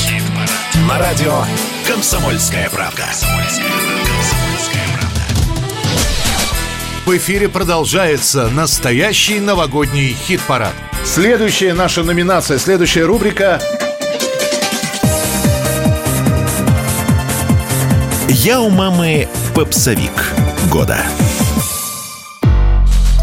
На 0.87 0.97
радио 0.97 1.43
«Комсомольская 1.87 2.69
правда». 2.69 3.03
В 7.05 7.17
эфире 7.17 7.49
продолжается 7.49 8.47
настоящий 8.49 9.39
новогодний 9.39 10.13
хит-парад. 10.13 10.73
Следующая 11.03 11.73
наша 11.73 12.03
номинация, 12.03 12.59
следующая 12.59 13.05
рубрика 13.05 13.61
Я 18.29 18.61
у 18.61 18.69
мамы 18.69 19.27
попсовик 19.53 20.33
года. 20.71 20.97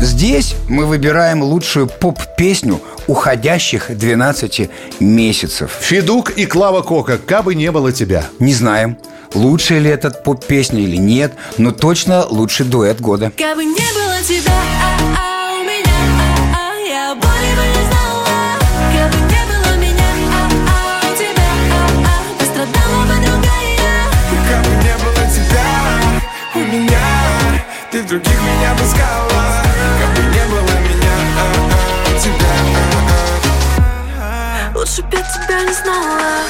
Здесь 0.00 0.56
мы 0.68 0.86
выбираем 0.86 1.42
лучшую 1.42 1.86
поп-песню 1.86 2.80
уходящих 3.06 3.96
12 3.96 4.70
месяцев. 5.00 5.70
Федук 5.80 6.30
и 6.30 6.46
Клава 6.46 6.82
Кока 6.82 7.18
«Кабы 7.18 7.54
не 7.54 7.70
было 7.70 7.92
тебя». 7.92 8.24
Не 8.38 8.54
знаем, 8.54 8.96
лучшая 9.34 9.80
ли 9.80 9.90
этот 9.90 10.22
поп-песня 10.22 10.80
или 10.80 10.96
нет, 10.96 11.34
но 11.58 11.72
точно 11.72 12.26
лучший 12.26 12.66
дуэт 12.66 13.00
года. 13.00 13.32
Как 13.36 13.56
бы 13.56 13.64
не 13.64 13.72
было 13.72 14.22
тебя, 14.26 14.52
а, 14.52 14.96
а, 15.16 15.60
у 15.60 15.64
меня, 15.64 17.14
бы 17.14 17.28
не 17.28 17.34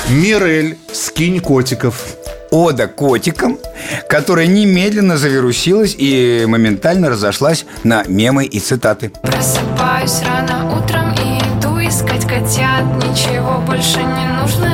Мирель 0.09 0.79
«Скинь 0.93 1.41
котиков». 1.41 2.17
Ода 2.51 2.87
котикам, 2.87 3.59
которая 4.09 4.47
немедленно 4.47 5.17
завирусилась 5.17 5.97
и 5.99 6.45
моментально 6.47 7.11
разошлась 7.11 7.67
на 7.83 8.05
мемы 8.07 8.45
и 8.45 8.61
цитаты. 8.61 9.11
Просыпаюсь 9.23 10.23
рано 10.23 10.79
утром 10.79 11.13
и 11.15 11.39
иду 11.41 11.81
искать 11.81 12.23
котят 12.23 12.85
Ничего 12.97 13.59
больше 13.67 13.99
не 13.99 14.41
нужно, 14.41 14.74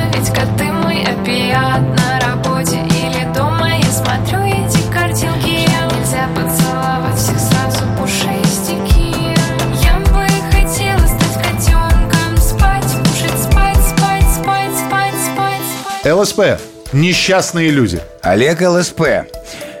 ЛСП 16.03 16.59
«Несчастные 16.93 17.69
люди». 17.69 18.01
Олег 18.23 18.61
ЛСП 18.61 19.01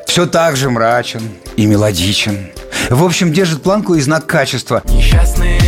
все 0.05 0.27
так 0.27 0.55
же 0.55 0.69
мрачен 0.69 1.31
и 1.57 1.65
мелодичен. 1.65 2.51
В 2.91 3.03
общем, 3.03 3.33
держит 3.33 3.63
планку 3.63 3.95
и 3.95 4.01
знак 4.01 4.27
качества. 4.27 4.83
Несчастные 4.85 5.60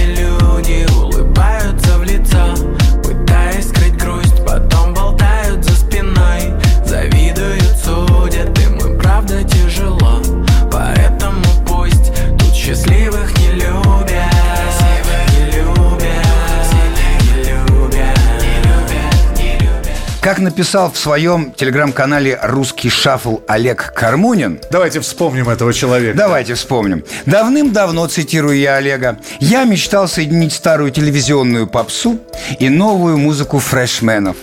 написал 20.43 20.91
в 20.91 20.97
своем 20.97 21.51
телеграм-канале 21.53 22.39
«Русский 22.43 22.89
шафл» 22.89 23.37
Олег 23.47 23.93
Кармунин. 23.95 24.59
Давайте 24.71 24.99
вспомним 24.99 25.49
этого 25.49 25.73
человека. 25.73 26.17
Давайте 26.17 26.53
вспомним. 26.53 27.03
Давным-давно, 27.25 28.07
цитирую 28.07 28.57
я 28.57 28.75
Олега, 28.75 29.17
я 29.39 29.63
мечтал 29.63 30.07
соединить 30.07 30.53
старую 30.53 30.91
телевизионную 30.91 31.67
попсу 31.67 32.19
и 32.59 32.69
новую 32.69 33.17
музыку 33.17 33.59
фрешменов. 33.59 34.37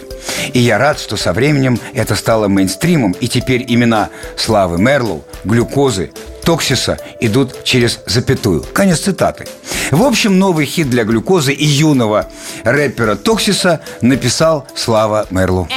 И 0.52 0.58
я 0.58 0.78
рад, 0.78 0.98
что 0.98 1.16
со 1.16 1.32
временем 1.32 1.78
это 1.94 2.14
стало 2.14 2.48
мейнстримом, 2.48 3.12
и 3.20 3.28
теперь 3.28 3.64
имена 3.68 4.10
Славы 4.36 4.78
Мерлоу, 4.78 5.24
Глюкозы, 5.44 6.10
Токсиса 6.50 6.98
идут 7.20 7.62
через 7.62 8.00
запятую. 8.06 8.64
Конец 8.72 8.98
цитаты. 8.98 9.46
В 9.92 10.02
общем, 10.02 10.40
новый 10.40 10.66
хит 10.66 10.90
для 10.90 11.04
глюкозы 11.04 11.52
и 11.52 11.64
юного 11.64 12.26
рэпера 12.64 13.14
Токсиса 13.14 13.80
написал 14.00 14.66
Слава 14.74 15.28
все 15.30 15.68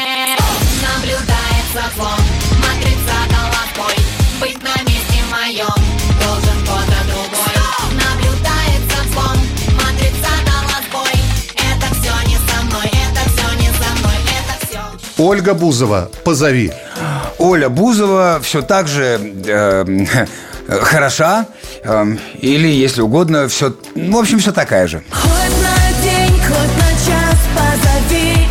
Ольга 15.19 15.53
Бузова, 15.53 16.09
позови. 16.23 16.73
Оля 17.37 17.69
Бузова 17.69 18.39
все 18.41 18.61
так 18.61 18.87
же 18.87 19.19
э, 19.45 19.85
хороша, 20.81 21.45
э, 21.83 22.05
или, 22.41 22.67
если 22.67 23.01
угодно, 23.01 23.47
все, 23.47 23.73
в 23.95 24.17
общем, 24.17 24.39
все 24.39 24.51
такая 24.51 24.87
же. 24.87 25.03
Хоть 25.11 25.61
на 25.61 26.01
день, 26.01 26.39
хоть 26.41 26.75
на 26.77 26.91
час 27.05 27.37
позови 27.55 28.47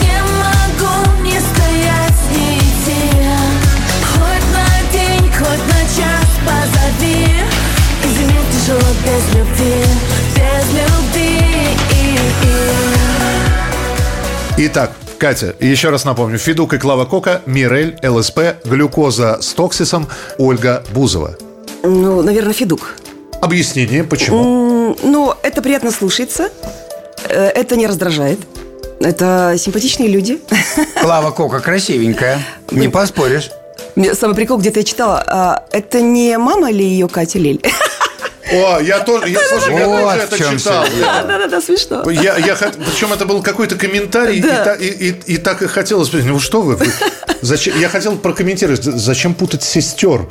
Не 0.00 0.18
могу 0.42 1.22
не 1.22 1.38
стоять, 1.40 2.20
не 2.32 2.58
идти 2.58 3.00
Хоть 4.12 4.46
на 4.52 4.68
день, 4.92 5.32
хоть 5.32 5.64
на 5.72 5.80
час 5.96 6.28
позови 6.46 7.42
Извини, 8.04 8.40
тяжело 8.52 8.90
без 9.04 9.34
любви, 9.34 9.74
без 10.34 10.66
любви. 10.72 10.96
Итак, 14.58 14.90
Катя, 15.18 15.54
еще 15.60 15.88
раз 15.90 16.04
напомню. 16.04 16.38
Федук 16.38 16.74
и 16.74 16.78
Клава 16.78 17.04
Кока, 17.06 17.42
Мирель, 17.46 17.98
ЛСП, 18.02 18.56
глюкоза 18.64 19.38
с 19.40 19.48
токсисом, 19.54 20.06
Ольга 20.38 20.84
Бузова. 20.92 21.36
Ну, 21.82 22.22
наверное, 22.22 22.52
Федук. 22.52 22.96
Объяснение, 23.40 24.04
почему? 24.04 24.96
Ну, 25.02 25.34
это 25.42 25.62
приятно 25.62 25.90
слушается. 25.90 26.50
Э, 27.28 27.48
Это 27.48 27.76
не 27.76 27.86
раздражает. 27.86 28.38
Это 29.00 29.54
симпатичные 29.58 30.08
люди. 30.08 30.40
Клава 31.00 31.30
Кока 31.30 31.60
красивенькая, 31.60 32.38
не 32.70 32.88
поспоришь. 32.88 33.50
Мне 33.94 34.14
самый 34.14 34.34
прикол, 34.34 34.58
где-то 34.58 34.80
я 34.80 34.84
читала, 34.84 35.24
а, 35.26 35.64
это 35.70 36.00
не 36.02 36.36
мама 36.38 36.70
ли 36.70 36.84
ее 36.84 37.08
Катя 37.08 37.38
Лель? 37.38 37.60
О, 38.52 38.78
я 38.80 39.00
тоже, 39.00 39.28
я, 39.28 39.40
слушай, 39.48 39.74
я 39.74 39.84
тоже 39.84 40.18
это 40.20 40.36
читал. 40.38 40.84
всё 40.84 40.96
дело. 40.96 41.24
Да-да-да, 41.26 41.60
смешно. 41.60 42.10
Я, 42.10 42.36
я, 42.36 42.54
причем 42.56 43.12
это 43.12 43.26
был 43.26 43.42
какой-то 43.42 43.74
комментарий, 43.76 44.40
Да. 44.40 44.48
и, 44.48 44.64
та- 44.64 44.74
и, 44.74 44.86
и- 45.10 45.34
и 45.34 45.36
так 45.38 45.62
и 45.62 45.66
хотелось 45.66 46.08
спросить, 46.08 46.28
ну 46.28 46.38
что 46.38 46.62
вы, 46.62 46.76
вы- 46.76 46.86
зачем, 47.42 47.78
я 47.80 47.88
хотел 47.88 48.16
прокомментировать, 48.16 48.84
зачем 48.84 49.34
путать 49.34 49.62
сестер? 49.64 50.26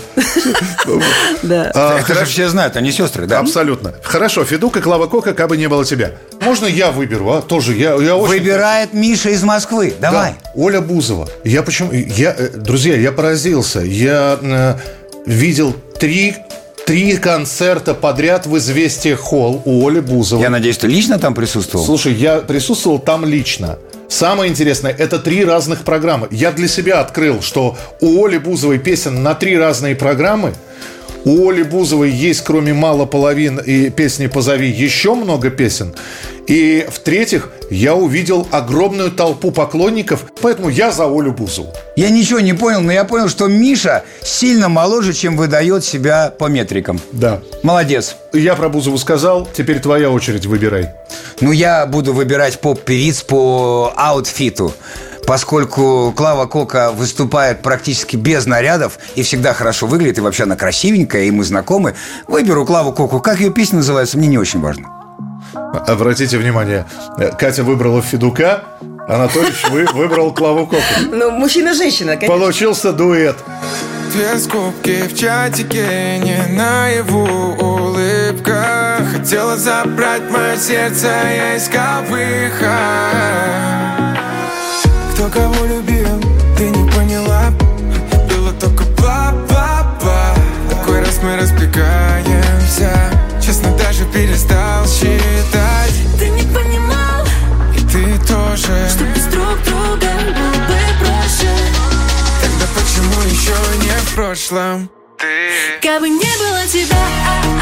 Да. 1.44 1.72
А, 1.74 2.00
Это 2.00 2.14
же 2.16 2.26
все 2.26 2.50
знают, 2.50 2.76
они 2.78 2.92
сестры, 2.92 3.26
да? 3.28 3.40
Абсолютно. 3.40 3.94
Хорошо, 4.04 4.46
Федук 4.46 4.78
и 4.78 4.82
Клава 4.82 5.08
Кока, 5.08 5.34
как 5.34 5.50
бы 5.50 5.58
не 5.58 5.68
было 5.68 5.84
тебя. 5.86 6.12
Можно 6.42 6.66
я 6.68 6.92
выберу, 6.92 7.32
а? 7.32 7.42
Тоже, 7.42 7.74
я, 7.74 7.96
я 7.96 8.16
очень... 8.16 8.28
Выбирает 8.40 8.94
Миша 8.94 9.30
из 9.30 9.44
Москвы. 9.44 9.94
Давай. 10.00 10.36
Да, 10.44 10.52
Оля 10.56 10.82
Бузова. 10.82 11.28
Я 11.44 11.64
почему... 11.64 11.92
Я, 11.92 12.34
э, 12.38 12.50
друзья, 12.56 12.96
я 12.96 13.12
поразился. 13.12 13.80
Я 13.82 14.38
э, 14.42 14.76
видел 15.26 15.76
три, 16.00 16.36
три 16.86 17.18
концерта 17.18 17.94
подряд 17.96 18.46
в 18.46 18.56
«Известия 18.58 19.16
Холл» 19.16 19.62
у 19.66 19.88
Оли 19.88 20.00
Бузовой. 20.00 20.44
Я 20.44 20.50
надеюсь, 20.50 20.78
ты 20.78 20.88
лично 20.88 21.18
там 21.18 21.34
присутствовал? 21.34 21.84
Слушай, 21.84 22.14
я 22.14 22.38
присутствовал 22.38 23.00
там 23.00 23.26
лично. 23.26 23.80
Самое 24.08 24.52
интересное, 24.52 24.92
это 24.92 25.18
три 25.18 25.44
разных 25.44 25.82
программы. 25.82 26.28
Я 26.30 26.52
для 26.52 26.68
себя 26.68 27.02
открыл, 27.02 27.42
что 27.42 27.76
у 28.02 28.24
Оли 28.24 28.38
Бузовой 28.38 28.78
песен 28.78 29.24
на 29.24 29.34
три 29.34 29.58
разные 29.58 29.96
программы. 29.96 30.54
У 31.26 31.50
Оли 31.50 31.64
Бузовой 31.64 32.12
есть, 32.12 32.42
кроме 32.44 32.74
«Мало 32.74 33.06
половин» 33.08 33.58
и 33.58 33.90
песни 33.90 34.28
«Позови», 34.28 34.70
еще 34.70 35.16
много 35.16 35.50
песен. 35.50 35.96
И, 36.46 36.86
в-третьих, 36.88 37.50
я 37.72 37.96
увидел 37.96 38.48
огромную 38.52 39.10
толпу 39.10 39.50
поклонников, 39.50 40.26
поэтому 40.40 40.70
я 40.70 40.92
за 40.92 41.06
Олю 41.06 41.32
Бузову. 41.32 41.74
Я 41.96 42.12
ничего 42.12 42.40
не 42.40 42.54
понял, 42.54 42.82
но 42.82 42.92
я 42.92 43.06
понял, 43.06 43.28
что 43.28 43.48
Миша 43.48 44.04
сильно 44.22 44.70
моложе, 44.70 45.14
чем 45.14 45.36
выдает 45.36 45.84
себя 45.84 46.32
по 46.38 46.46
метрикам. 46.46 47.02
Да. 47.12 47.42
Молодец. 47.64 48.18
Я 48.32 48.54
про 48.54 48.70
Бузову 48.70 49.00
сказал, 49.00 49.48
теперь 49.52 49.80
твоя 49.80 50.12
очередь, 50.12 50.46
выбирай. 50.46 50.92
Ну, 51.42 51.52
я 51.52 51.88
буду 51.88 52.14
выбирать 52.14 52.60
поп-певиц 52.60 53.24
по 53.24 53.92
аутфиту. 53.96 54.76
Поскольку 55.26 56.14
Клава 56.16 56.46
Кока 56.46 56.92
выступает 56.92 57.62
практически 57.62 58.16
без 58.16 58.46
нарядов 58.46 59.00
и 59.16 59.24
всегда 59.24 59.54
хорошо 59.54 59.88
выглядит, 59.88 60.20
и 60.20 60.22
вообще 60.22 60.44
она 60.44 60.56
красивенькая, 60.56 61.24
и 61.24 61.32
мы 61.32 61.44
знакомы, 61.44 61.96
выберу 62.28 62.66
Клаву 62.66 62.94
Коку. 62.94 63.20
Как 63.20 63.40
ее 63.40 63.52
песня 63.52 63.78
называется, 63.78 64.18
мне 64.18 64.28
не 64.28 64.38
очень 64.38 64.62
важно. 64.62 64.90
Обратите 65.88 66.38
внимание, 66.38 66.86
э, 67.18 67.32
Катя 67.38 67.64
выбрала 67.64 68.02
Федука, 68.02 68.64
Анатольевич 69.08 69.66
вы 69.70 69.86
выбрал 69.94 70.34
Клаву 70.34 70.68
Коку. 70.68 70.84
Ну, 71.12 71.32
мужчина-женщина, 71.32 72.16
конечно. 72.16 72.38
Получился 72.38 72.92
дуэт. 72.92 73.36
Две 74.12 74.38
скобки 74.40 75.04
в 75.04 75.18
чатике, 75.18 76.20
не 76.20 76.56
наяву 76.56 77.56
улыбка 77.60 79.00
Хотела 79.12 79.58
забрать 79.58 80.30
мое 80.30 80.56
сердце, 80.56 81.08
я 81.08 81.58
искал 81.58 82.04
выход 82.04 84.05
Кто 85.26 85.40
кого 85.40 85.66
любил, 85.66 86.22
ты 86.56 86.70
не 86.70 86.92
поняла. 86.92 87.50
Было 88.30 88.54
только 88.60 88.84
бла-бла-бла 88.84 90.36
Такой 90.70 91.00
раз 91.00 91.20
мы 91.24 91.36
разбегаемся. 91.36 92.92
Честно, 93.44 93.76
даже 93.76 94.06
перестал 94.06 94.86
считать. 94.86 95.96
Ты 96.20 96.30
не 96.30 96.44
понимал, 96.44 97.26
И 97.76 97.80
ты 97.80 98.20
тоже. 98.28 98.88
что 98.88 99.04
без 99.16 99.24
друг 99.26 99.64
друга 99.64 100.12
было 100.14 100.68
бы 100.68 100.80
проще. 101.00 101.50
Тогда 102.44 102.68
почему 102.76 103.20
еще 103.24 103.56
не 103.82 103.98
в 103.98 104.14
прошлом? 104.14 104.90
Как 105.82 106.02
бы 106.02 106.10
не 106.10 106.20
было 106.38 106.68
тебя, 106.72 106.98
а, 106.98 107.55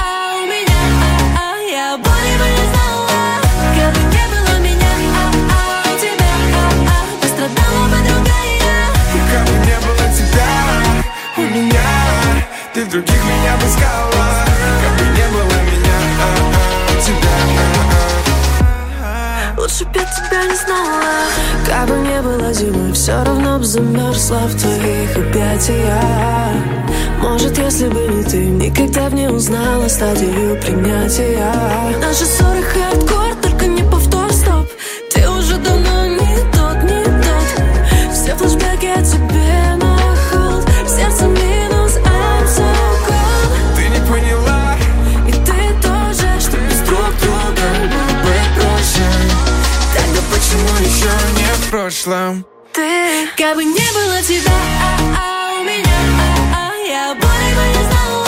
Ты 12.83 12.89
других 12.89 13.23
меня 13.23 13.55
бы 13.55 13.65
искала 13.65 14.45
Как 14.83 14.97
бы 14.97 15.05
не 15.15 15.25
было 15.31 15.57
меня 15.71 15.97
а, 16.19 16.23
а, 16.89 17.01
тебя 17.01 17.29
а, 19.01 19.55
Лучше 19.57 19.85
б 19.85 19.91
я 19.95 20.03
тебя 20.03 20.43
не 20.43 20.55
знала. 20.55 21.01
Как 21.65 21.87
бы 21.87 21.95
не 22.05 22.21
было 22.21 22.51
зимы 22.51 22.91
Все 22.93 23.23
равно 23.23 23.59
б 23.59 23.63
замерзла 23.63 24.39
в 24.47 24.59
твоих 24.59 25.15
объятиях. 25.15 26.51
Может, 27.21 27.57
если 27.57 27.87
бы 27.87 28.01
не 28.01 28.23
ты 28.25 28.37
Никогда 28.47 29.09
б 29.09 29.15
не 29.15 29.29
узнала 29.29 29.87
стадию 29.87 30.59
принятия. 30.59 31.53
Наши 32.01 32.25
ссоры 32.25 32.63
хардкор, 32.63 33.35
только 33.41 33.65
не 33.65 33.83
повтор, 33.83 34.29
стоп. 34.33 34.67
Ты 35.09 35.29
уже 35.29 35.55
давно 35.57 36.07
не 36.07 36.35
тот, 36.51 36.83
не 36.83 37.05
тот. 37.05 38.13
Все 38.13 38.35
флешбеки 38.35 38.87
о 38.87 39.01
тебе 39.01 39.82
в 52.03 52.05
прошлом? 52.05 52.45
Ты, 52.73 53.27
как 53.37 53.55
бы 53.55 53.63
не 53.63 53.71
было 53.71 54.21
тебя, 54.21 54.51
а, 54.51 54.99
а, 55.17 55.59
у 55.59 55.63
меня, 55.63 55.99
а, 56.19 56.71
а, 56.71 56.75
я 56.75 57.13
боли 57.13 57.53
бы 57.55 57.63
не 57.69 57.83
знала. 57.85 58.27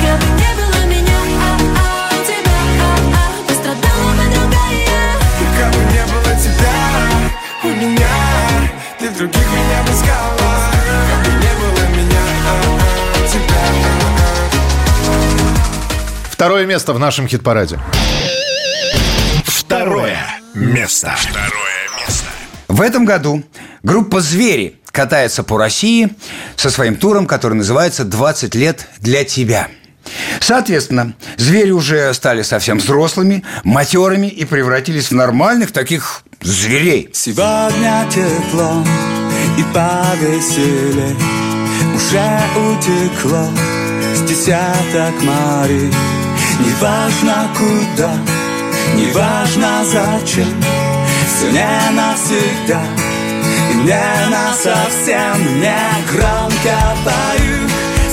Как 0.00 0.16
бы 0.20 0.26
не 0.40 0.52
было 0.56 0.80
меня, 0.86 1.20
а, 1.36 1.50
а, 1.76 2.08
у 2.08 2.24
тебя, 2.24 2.58
а, 2.80 2.84
а, 3.12 3.24
пострадала 3.46 4.12
бы 4.12 4.24
другая. 4.34 5.12
Как 5.58 5.70
бы 5.72 5.80
не 5.92 6.02
было 6.06 6.32
тебя 6.40 6.76
у 7.64 7.68
меня 7.68 8.14
Ты 8.98 9.08
других 9.10 9.46
меня 9.52 9.82
бы 9.84 9.92
искала 9.92 10.54
Как 11.08 11.20
бы 11.24 11.30
не 11.38 11.52
было 11.60 11.82
меня 11.96 12.24
а, 12.46 12.50
а, 12.50 13.18
у 13.18 13.28
тебя 13.28 13.62
а, 13.84 14.08
а. 14.18 15.14
Второе 16.30 16.64
место 16.66 16.92
в 16.92 16.98
нашем 16.98 17.28
хит-параде. 17.28 17.78
Второе 19.44 20.18
место. 20.54 21.14
Второе 21.16 21.50
место. 21.50 21.81
В 22.72 22.80
этом 22.80 23.04
году 23.04 23.42
группа 23.82 24.22
«Звери» 24.22 24.78
катается 24.92 25.42
по 25.42 25.58
России 25.58 26.08
со 26.56 26.70
своим 26.70 26.96
туром, 26.96 27.26
который 27.26 27.52
называется 27.52 28.04
«20 28.04 28.56
лет 28.56 28.88
для 28.98 29.24
тебя». 29.24 29.68
Соответственно, 30.40 31.12
звери 31.36 31.70
уже 31.70 32.12
стали 32.14 32.40
совсем 32.40 32.78
взрослыми, 32.78 33.44
матерыми 33.62 34.26
и 34.26 34.46
превратились 34.46 35.10
в 35.10 35.14
нормальных 35.14 35.70
таких 35.70 36.22
зверей. 36.40 37.10
Сегодня 37.12 38.06
тепло 38.10 38.82
и 39.58 39.62
повеселее 39.74 41.14
Уже 41.94 42.40
утекло 42.56 43.50
с 44.16 44.22
десяток 44.22 45.22
морей 45.22 45.92
Неважно 46.58 47.48
куда, 47.54 48.16
неважно 48.96 49.84
зачем 49.84 50.81
Все 51.34 51.50
не 51.50 51.90
навсегда 51.92 52.82
и 53.70 53.74
не 53.74 54.28
насовсем 54.28 55.60
Не 55.60 55.80
громко 56.10 56.76
пою, 57.04 57.68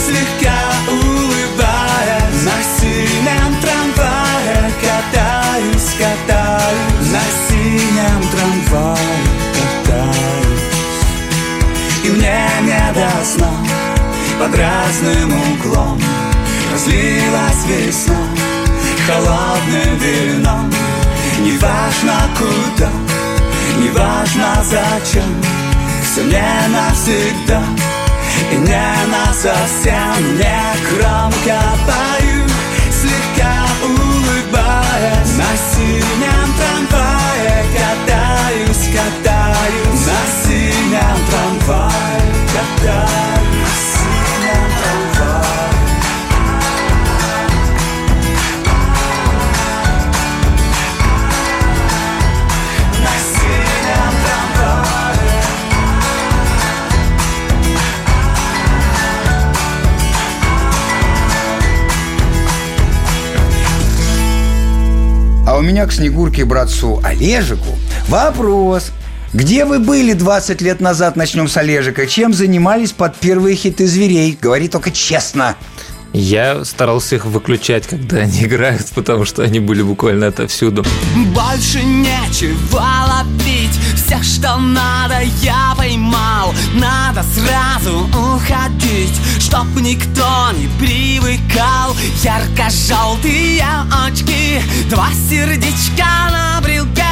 слегка 0.05 0.59
улыбаясь. 0.87 2.43
На 2.45 2.57
синем 2.79 3.51
трамвае 3.61 4.71
катаюсь, 4.81 5.91
катаюсь. 5.99 7.11
На 7.11 7.23
синем 7.47 8.21
трамвае 8.31 9.21
катаюсь. 9.53 10.67
И 12.05 12.09
мне 12.09 12.47
не 12.61 12.93
до 12.93 13.25
сна 13.25 13.51
под 14.39 14.55
разным 14.55 15.33
углом. 15.33 16.01
Разлилась 16.71 17.65
весна 17.67 18.15
холодным 19.05 19.97
вином 19.97 20.78
Неважно 21.39 22.19
куда, 22.37 22.89
неважно 23.77 24.61
зачем 24.63 25.41
Все 26.03 26.23
не 26.23 26.67
навсегда. 26.67 27.61
И 28.51 28.55
не 28.55 28.93
насовсем 29.07 30.37
Не 30.37 30.61
громко 30.89 31.61
пою, 31.87 32.45
слегка 32.91 33.53
улыбаясь 33.83 35.37
На 35.37 35.47
синем 35.71 36.53
трамвае 36.57 37.65
катаюсь, 37.73 38.89
катаюсь. 38.93 40.05
На 40.07 40.43
синем 40.43 41.17
трамвае 41.29 42.33
катаюсь 42.53 43.38
у 65.59 65.61
меня 65.61 65.85
к 65.85 65.91
Снегурке 65.91 66.45
братцу 66.45 67.01
Олежику 67.03 67.77
вопрос. 68.07 68.91
Где 69.33 69.65
вы 69.65 69.79
были 69.79 70.13
20 70.13 70.61
лет 70.61 70.79
назад, 70.79 71.17
начнем 71.17 71.49
с 71.49 71.57
Олежика? 71.57 72.07
Чем 72.07 72.33
занимались 72.33 72.93
под 72.93 73.17
первые 73.17 73.57
хиты 73.57 73.85
зверей? 73.85 74.37
Говори 74.41 74.69
только 74.69 74.89
честно. 74.89 75.57
Я 76.13 76.65
старался 76.65 77.17
их 77.17 77.25
выключать, 77.25 77.85
когда 77.87 78.17
они 78.17 78.43
играют, 78.45 78.87
потому 78.95 79.25
что 79.25 79.43
они 79.43 79.59
были 79.59 79.81
буквально 79.81 80.27
отовсюду. 80.27 80.85
Больше 81.35 81.83
нечего 81.83 82.81
ловить 83.07 83.77
Все, 83.95 84.23
что 84.23 84.57
надо, 84.57 85.19
я 85.41 85.75
поймал 85.77 86.53
Надо 86.73 87.23
сразу 87.23 88.07
уходить 88.07 89.19
Чтоб 89.39 89.65
никто 89.75 90.51
не 90.53 90.67
привыкал. 90.77 91.95
Ярко-желтые 92.23 93.65
очки 94.05 94.61
Два 94.89 95.09
сердечка 95.29 96.05
на 96.31 96.61
брелке 96.61 97.03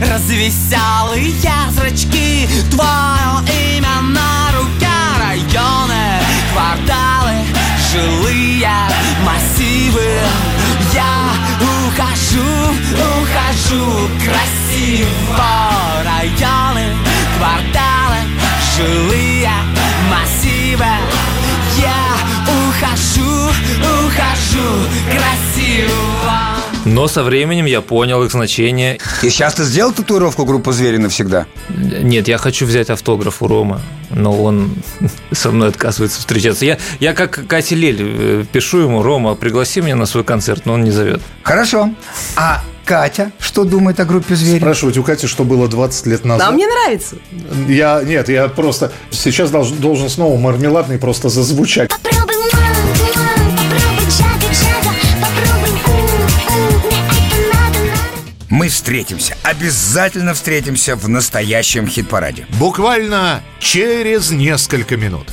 Развеселые 0.00 1.32
зрачки 1.70 2.48
Твое 2.70 3.76
имя 3.76 4.00
на 4.00 4.52
руке. 4.56 4.88
Районы, 5.18 6.20
кварталы, 6.52 7.34
жилые 7.90 8.68
массивы. 9.24 10.18
Я 10.92 11.32
ухожу, 11.60 12.74
ухожу 13.20 14.08
красиво. 14.24 15.08
Районы, 16.04 16.96
кварталы, 17.38 18.01
жилые 18.82 19.50
массивы 20.10 20.84
Я 21.78 22.16
ухожу, 22.46 23.50
ухожу 23.80 24.88
красиво 25.06 26.32
Но 26.84 27.06
со 27.08 27.22
временем 27.22 27.66
я 27.66 27.80
понял 27.80 28.22
их 28.24 28.32
значение. 28.32 28.98
И 29.22 29.30
сейчас 29.30 29.54
ты 29.54 29.64
сделал 29.64 29.92
татуировку 29.92 30.44
группы 30.44 30.72
«Звери» 30.72 30.96
навсегда? 30.96 31.46
Нет, 31.68 32.28
я 32.28 32.38
хочу 32.38 32.66
взять 32.66 32.90
автограф 32.90 33.42
у 33.42 33.46
Рома, 33.46 33.80
но 34.10 34.42
он 34.42 34.74
со 35.32 35.50
мной 35.50 35.68
отказывается 35.68 36.18
встречаться. 36.18 36.64
Я, 36.64 36.78
я 36.98 37.14
как 37.14 37.46
Катя 37.46 37.76
Лель 37.76 37.98
э, 38.00 38.44
пишу 38.52 38.78
ему, 38.78 39.02
Рома, 39.02 39.34
пригласи 39.34 39.80
меня 39.80 39.96
на 39.96 40.06
свой 40.06 40.24
концерт, 40.24 40.66
но 40.66 40.74
он 40.74 40.84
не 40.84 40.90
зовет. 40.90 41.20
Хорошо. 41.42 41.90
А 42.36 42.62
Катя 42.84 43.32
что 43.38 43.64
думает 43.64 44.00
о 44.00 44.04
группе 44.04 44.34
«Звери»? 44.34 44.58
Спрашивать 44.58 44.96
у 44.98 45.02
Кати, 45.02 45.26
что 45.26 45.44
было 45.44 45.68
20 45.68 46.06
лет 46.06 46.24
назад. 46.24 46.46
Нам 46.46 46.54
мне 46.54 46.66
нравится. 46.66 47.16
Я, 47.68 48.02
нет, 48.02 48.28
я 48.28 48.48
просто 48.48 48.92
сейчас 49.10 49.50
должен, 49.50 49.76
должен 49.78 50.08
снова 50.08 50.38
мармеладный 50.38 50.98
просто 50.98 51.28
зазвучать. 51.28 51.90
Попробуй, 51.90 52.34
мам, 52.52 52.62
мам, 52.62 53.56
попробуй, 53.56 54.06
джага, 54.10 54.52
джага, 54.52 54.96
попробуй, 55.20 55.70
м, 55.70 55.74
м, 55.86 56.80
мне 56.90 57.18
это 57.18 57.52
надо, 57.52 57.78
надо. 57.78 58.12
Мы 58.48 58.68
встретимся, 58.68 59.36
обязательно 59.42 60.34
встретимся 60.34 60.96
в 60.96 61.08
настоящем 61.08 61.86
хит-параде. 61.86 62.46
Буквально 62.58 63.42
через 63.60 64.30
несколько 64.30 64.96
минут. 64.96 65.28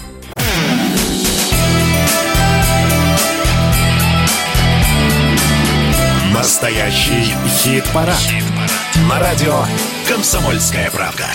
Настоящий 6.62 7.34
хит-парад. 7.48 8.20
На 9.08 9.18
радио 9.18 9.64
«Комсомольская 10.10 10.92
правда». 10.92 11.26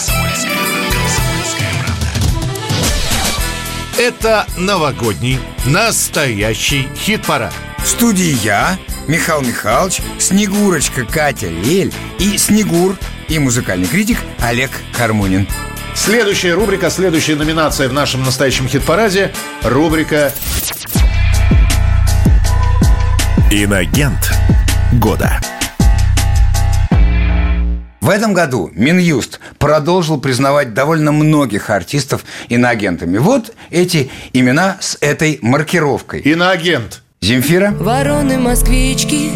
Это 3.99 4.45
новогодний, 4.59 5.41
настоящий 5.65 6.91
хит-парад. 6.95 7.55
В 7.79 7.89
студии 7.89 8.37
я, 8.45 8.77
Михаил 9.09 9.41
Михайлович, 9.41 10.03
Снегурочка 10.19 11.07
Катя 11.07 11.49
Лель 11.49 11.95
и 12.19 12.37
Снегур 12.37 12.95
и 13.29 13.39
музыкальный 13.39 13.87
критик 13.89 14.19
Олег 14.41 14.73
Хармунин. 14.93 15.49
Следующая 15.95 16.53
рубрика, 16.53 16.91
следующая 16.91 17.37
номинация 17.37 17.89
в 17.89 17.95
нашем 17.95 18.25
настоящем 18.25 18.69
хит-параде– 18.69 19.33
рубрика 19.63 20.35
Инагент 23.51 24.35
года. 24.99 25.41
В 28.01 28.11
этом 28.11 28.35
году 28.35 28.71
Минюст 28.75 29.41
продолжил 29.59 30.21
признавать 30.21 30.75
довольно 30.75 31.11
многих 31.11 31.71
артистов 31.71 32.25
иноагентами. 32.51 33.17
Вот 33.17 33.55
эти 33.71 34.11
имена 34.35 34.77
с 34.81 34.99
этой 35.01 35.39
маркировкой. 35.41 36.21
Иноагент. 36.21 37.01
Земфира, 37.25 37.71
Вороны-москвички 37.71 39.31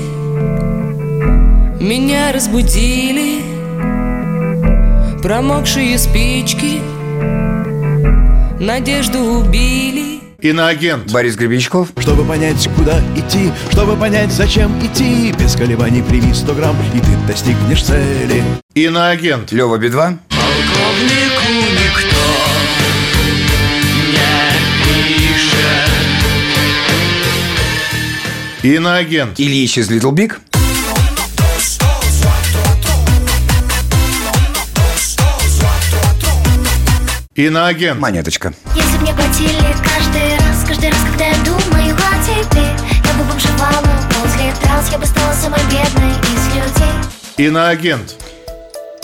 Меня 1.83 2.33
разбудили 2.33 3.41
Промокшие 5.23 5.97
спички 5.97 6.83
Надежду 8.63 9.21
убили 9.21 10.28
Иноагент. 10.41 11.11
Борис 11.11 11.35
Гребенщиков, 11.35 11.89
Чтобы 11.99 12.25
понять, 12.25 12.69
куда 12.77 13.01
идти, 13.17 13.51
чтобы 13.73 13.97
понять, 13.97 14.31
зачем 14.31 14.71
идти 14.87 15.35
Без 15.37 15.57
колебаний 15.57 16.01
прими 16.01 16.33
100 16.33 16.55
грамм, 16.55 16.77
и 16.95 17.01
ты 17.01 17.09
достигнешь 17.27 17.83
цели 17.83 18.45
Иноагент. 18.75 19.51
Лева 19.51 19.79
Бедва, 19.79 20.17
Полковнику 20.29 21.43
никто 21.73 22.23
не 24.07 24.39
пишет 24.85 25.89
Иноагент. 28.63 29.41
Ильич 29.41 29.77
из 29.79 29.91
Little 29.91 30.13
Big, 30.13 30.37
Иноагент. 37.39 38.01
Монеточка. 38.01 38.53
Если 38.75 38.97
б 38.99 39.03
мне 39.03 39.15
платили 39.15 39.63
каждый 39.85 40.37
раз, 40.39 40.65
каждый 40.67 40.91
раз, 40.91 40.99
когда 41.09 41.27
я 41.27 41.37
думаю 41.45 41.95
о 41.95 42.25
тебе 42.25 42.63
Я 43.05 43.13
бы 43.17 43.23
бомжевала 43.31 43.87
возле 44.21 44.53
я 44.91 44.99
бы 44.99 45.07
стала 45.07 45.33
самой 45.35 45.61
бедной 45.71 46.11
из 46.11 46.55
людей 46.57 47.47
Иноагент. 47.47 48.17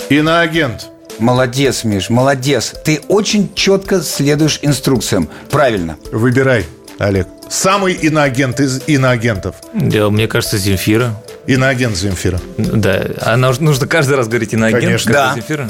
Иноагент. 0.09 0.87
Молодец, 1.17 1.85
Миш, 1.85 2.09
молодец. 2.09 2.73
Ты 2.83 2.99
очень 3.07 3.53
четко 3.55 4.01
следуешь 4.01 4.59
инструкциям. 4.63 5.29
Правильно. 5.49 5.95
Выбирай, 6.11 6.65
Олег. 6.99 7.27
Самый 7.49 7.93
иноагент 7.93 8.59
из 8.59 8.81
иноагентов. 8.85 9.55
Да, 9.73 10.09
мне 10.09 10.27
кажется, 10.27 10.57
Земфира. 10.57 11.15
Иноагент 11.47 11.95
Земфира. 11.95 12.41
Да, 12.57 13.01
а 13.21 13.37
нуж- 13.37 13.59
нужно 13.61 13.87
каждый 13.87 14.17
раз 14.17 14.27
говорить 14.27 14.53
иноагент. 14.53 14.83
Конечно. 14.83 15.13
Да. 15.13 15.33
Земфира. 15.35 15.69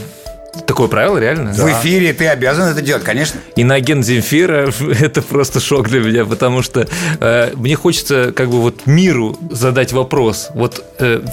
Такое 0.67 0.87
правило, 0.87 1.17
реально? 1.17 1.53
В 1.53 1.71
эфире 1.79 2.13
ты 2.13 2.27
обязан 2.27 2.69
это 2.69 2.81
делать, 2.81 3.03
конечно. 3.03 3.39
Иноагент 3.55 4.05
Земфира– 4.05 4.71
это 4.99 5.21
просто 5.21 5.59
шок 5.59 5.89
для 5.89 5.99
меня, 5.99 6.25
потому 6.25 6.61
что 6.61 6.87
э, 7.19 7.51
мне 7.55 7.75
хочется 7.75 8.31
как 8.35 8.49
бы 8.49 8.61
вот 8.61 8.85
миру 8.85 9.37
задать 9.49 9.91
вопрос. 9.93 10.49
Вот 10.53 10.83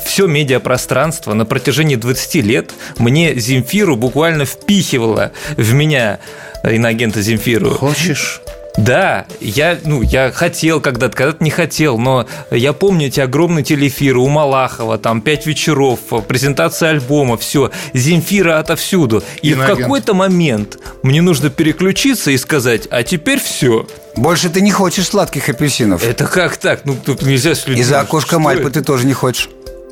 все 0.05 0.27
медиапространство 0.27 1.35
на 1.35 1.45
протяжении 1.45 1.97
20 1.97 2.35
лет 2.37 2.73
мне 2.99 3.35
Земфиру 3.35 3.97
буквально 3.97 4.45
впихивало 4.45 5.33
в 5.57 5.73
меня 5.73 6.19
э, 6.63 6.75
иноагента 6.75 7.23
Земфиру. 7.23 7.71
Хочешь? 7.71 8.41
Да, 8.77 9.27
я, 9.41 9.79
ну, 9.85 10.03
я 10.03 10.33
хотел 10.33 10.81
когда-то, 10.81 11.17
когда-то 11.17 11.45
не 11.45 11.51
хотел, 11.51 11.99
но 11.99 12.27
я 12.51 12.73
помню 12.73 13.09
эти 13.09 13.21
огромные 13.21 13.65
телеэфиры 13.65 14.19
у 14.19 14.29
Малахова, 14.29 14.97
там, 14.99 15.21
пять 15.21 15.47
вечеров, 15.47 16.01
презентация 16.27 16.91
альбома, 16.91 17.37
все, 17.37 17.71
Земфира 17.93 18.59
отовсюду. 18.59 19.23
И 19.43 19.53
в 19.53 19.57
Иноагент. 19.57 19.81
какой-то 19.81 20.15
момент 20.15 20.79
мне 21.03 21.21
нужно 21.21 21.51
переключиться 21.51 22.31
и 22.31 22.39
сказать, 22.39 22.89
а 22.91 23.03
теперь 23.03 23.41
все. 23.41 23.87
Больше 24.17 24.49
ты 24.49 24.61
не 24.61 24.71
хочешь 24.71 25.09
сладких 25.09 25.49
апельсинов. 25.49 26.03
Это 26.05 26.27
как 26.27 26.57
так? 26.57 26.85
Ну, 26.85 26.97
тут 26.97 27.23
нельзя 27.23 27.55
с 27.55 27.67
людьми. 27.67 27.83
И 27.83 27.85
за 27.85 28.01
окошко 28.01 28.39
Мальпы 28.39 28.71
ты 28.71 28.83
тоже 28.83 29.07
не 29.07 29.15
хочешь. 29.15 29.51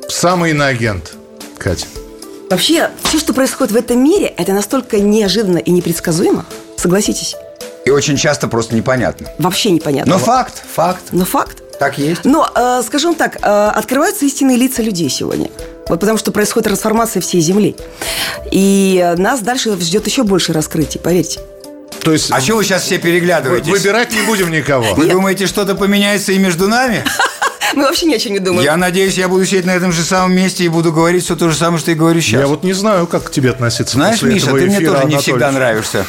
Самый 0.09 0.51
иноагент, 0.51 1.13
Катя. 1.57 1.85
Вообще, 2.49 2.89
все, 3.03 3.19
что 3.19 3.33
происходит 3.33 3.71
в 3.71 3.75
этом 3.77 4.03
мире, 4.03 4.25
это 4.25 4.51
настолько 4.51 4.99
неожиданно 4.99 5.59
и 5.59 5.71
непредсказуемо. 5.71 6.45
Согласитесь? 6.77 7.35
И 7.85 7.89
очень 7.89 8.17
часто 8.17 8.47
просто 8.47 8.75
непонятно. 8.75 9.27
Вообще 9.39 9.71
непонятно. 9.71 10.13
Но 10.13 10.19
факт, 10.19 10.61
факт. 10.73 11.01
Но 11.11 11.25
факт. 11.25 11.63
Так 11.79 11.97
есть. 11.97 12.25
Но, 12.25 12.47
э, 12.53 12.81
скажем 12.85 13.15
так, 13.15 13.37
э, 13.41 13.71
открываются 13.75 14.25
истинные 14.25 14.55
лица 14.57 14.83
людей 14.83 15.09
сегодня. 15.09 15.49
Вот 15.87 15.99
потому 15.99 16.17
что 16.19 16.31
происходит 16.31 16.65
трансформация 16.65 17.21
всей 17.21 17.41
Земли. 17.41 17.75
И 18.51 19.13
нас 19.17 19.39
дальше 19.41 19.75
ждет 19.79 20.05
еще 20.05 20.23
больше 20.23 20.53
раскрытий, 20.53 20.99
поверьте. 20.99 21.39
То 22.03 22.11
есть 22.13 22.31
А 22.31 22.39
что 22.39 22.55
вы 22.55 22.63
сейчас 22.63 22.83
все 22.83 22.97
переглядываетесь? 22.97 23.67
выбирать 23.69 24.11
не 24.11 24.21
будем 24.21 24.51
никого. 24.51 24.93
Вы 24.93 25.07
думаете, 25.07 25.47
что-то 25.47 25.75
поменяется 25.75 26.31
и 26.31 26.37
между 26.37 26.67
нами? 26.67 27.03
Мы 27.73 27.83
вообще 27.83 28.05
ни 28.05 28.13
о 28.15 28.19
чем 28.19 28.33
не 28.33 28.39
думаем. 28.39 28.63
Я 28.63 28.75
надеюсь, 28.75 29.15
я 29.15 29.27
буду 29.29 29.45
сидеть 29.45 29.65
на 29.65 29.71
этом 29.71 29.91
же 29.91 30.03
самом 30.03 30.35
месте 30.35 30.65
и 30.65 30.67
буду 30.67 30.91
говорить 30.91 31.23
все 31.23 31.35
то 31.35 31.49
же 31.49 31.55
самое, 31.55 31.79
что 31.79 31.91
и 31.91 31.95
говорю 31.95 32.19
сейчас. 32.19 32.41
Я 32.41 32.47
вот 32.47 32.63
не 32.63 32.73
знаю, 32.73 33.07
как 33.07 33.25
к 33.25 33.31
тебе 33.31 33.49
относиться 33.51 33.95
Знаешь, 33.95 34.19
после 34.19 34.33
Миша, 34.33 34.47
этого 34.47 34.59
ты 34.59 34.65
мне 34.65 34.79
тоже 34.81 35.05
не 35.05 35.17
всегда 35.17 35.51
нравишься. 35.51 36.05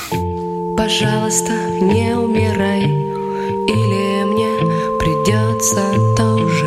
Пожалуйста, 0.77 1.53
не 1.81 2.17
умирай, 2.17 2.83
или 2.83 4.25
мне 4.25 4.99
придется 4.99 5.81
тоже. 6.17 6.67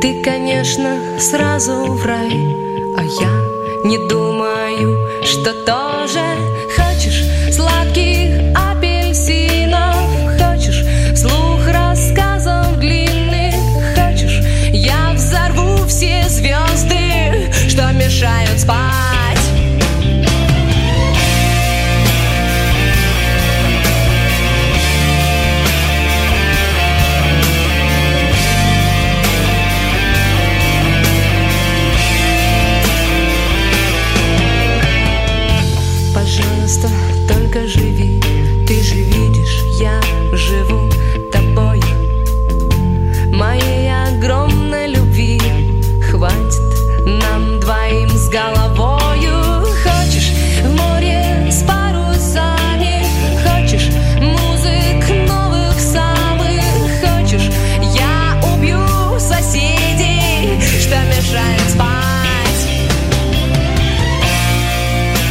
Ты, 0.00 0.22
конечно, 0.22 0.98
сразу 1.18 1.72
в 1.84 2.04
рай, 2.04 2.32
а 2.96 3.02
я 3.02 3.30
не 3.84 3.98
думаю, 4.08 4.98
что 5.22 5.52
тоже 5.64 6.53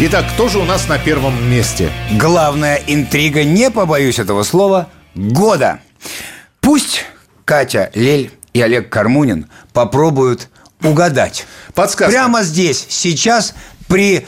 Итак, 0.05 0.25
кто 0.33 0.49
же 0.49 0.59
у 0.59 0.65
нас 0.65 0.89
на 0.89 0.99
первом 0.99 1.49
месте? 1.49 1.89
Главная 2.19 2.75
интрига, 2.87 3.45
не 3.45 3.71
побоюсь 3.71 4.19
этого 4.19 4.43
слова, 4.43 4.89
года. 5.15 5.79
Пусть 6.59 7.05
Катя 7.45 7.89
Лель 7.93 8.29
и 8.51 8.61
Олег 8.61 8.89
Кармунин 8.89 9.45
попробуют 9.71 10.49
угадать. 10.81 11.47
Подсказка. 11.73 12.11
Прямо 12.11 12.43
здесь, 12.43 12.85
сейчас, 12.89 13.55
при 13.87 14.27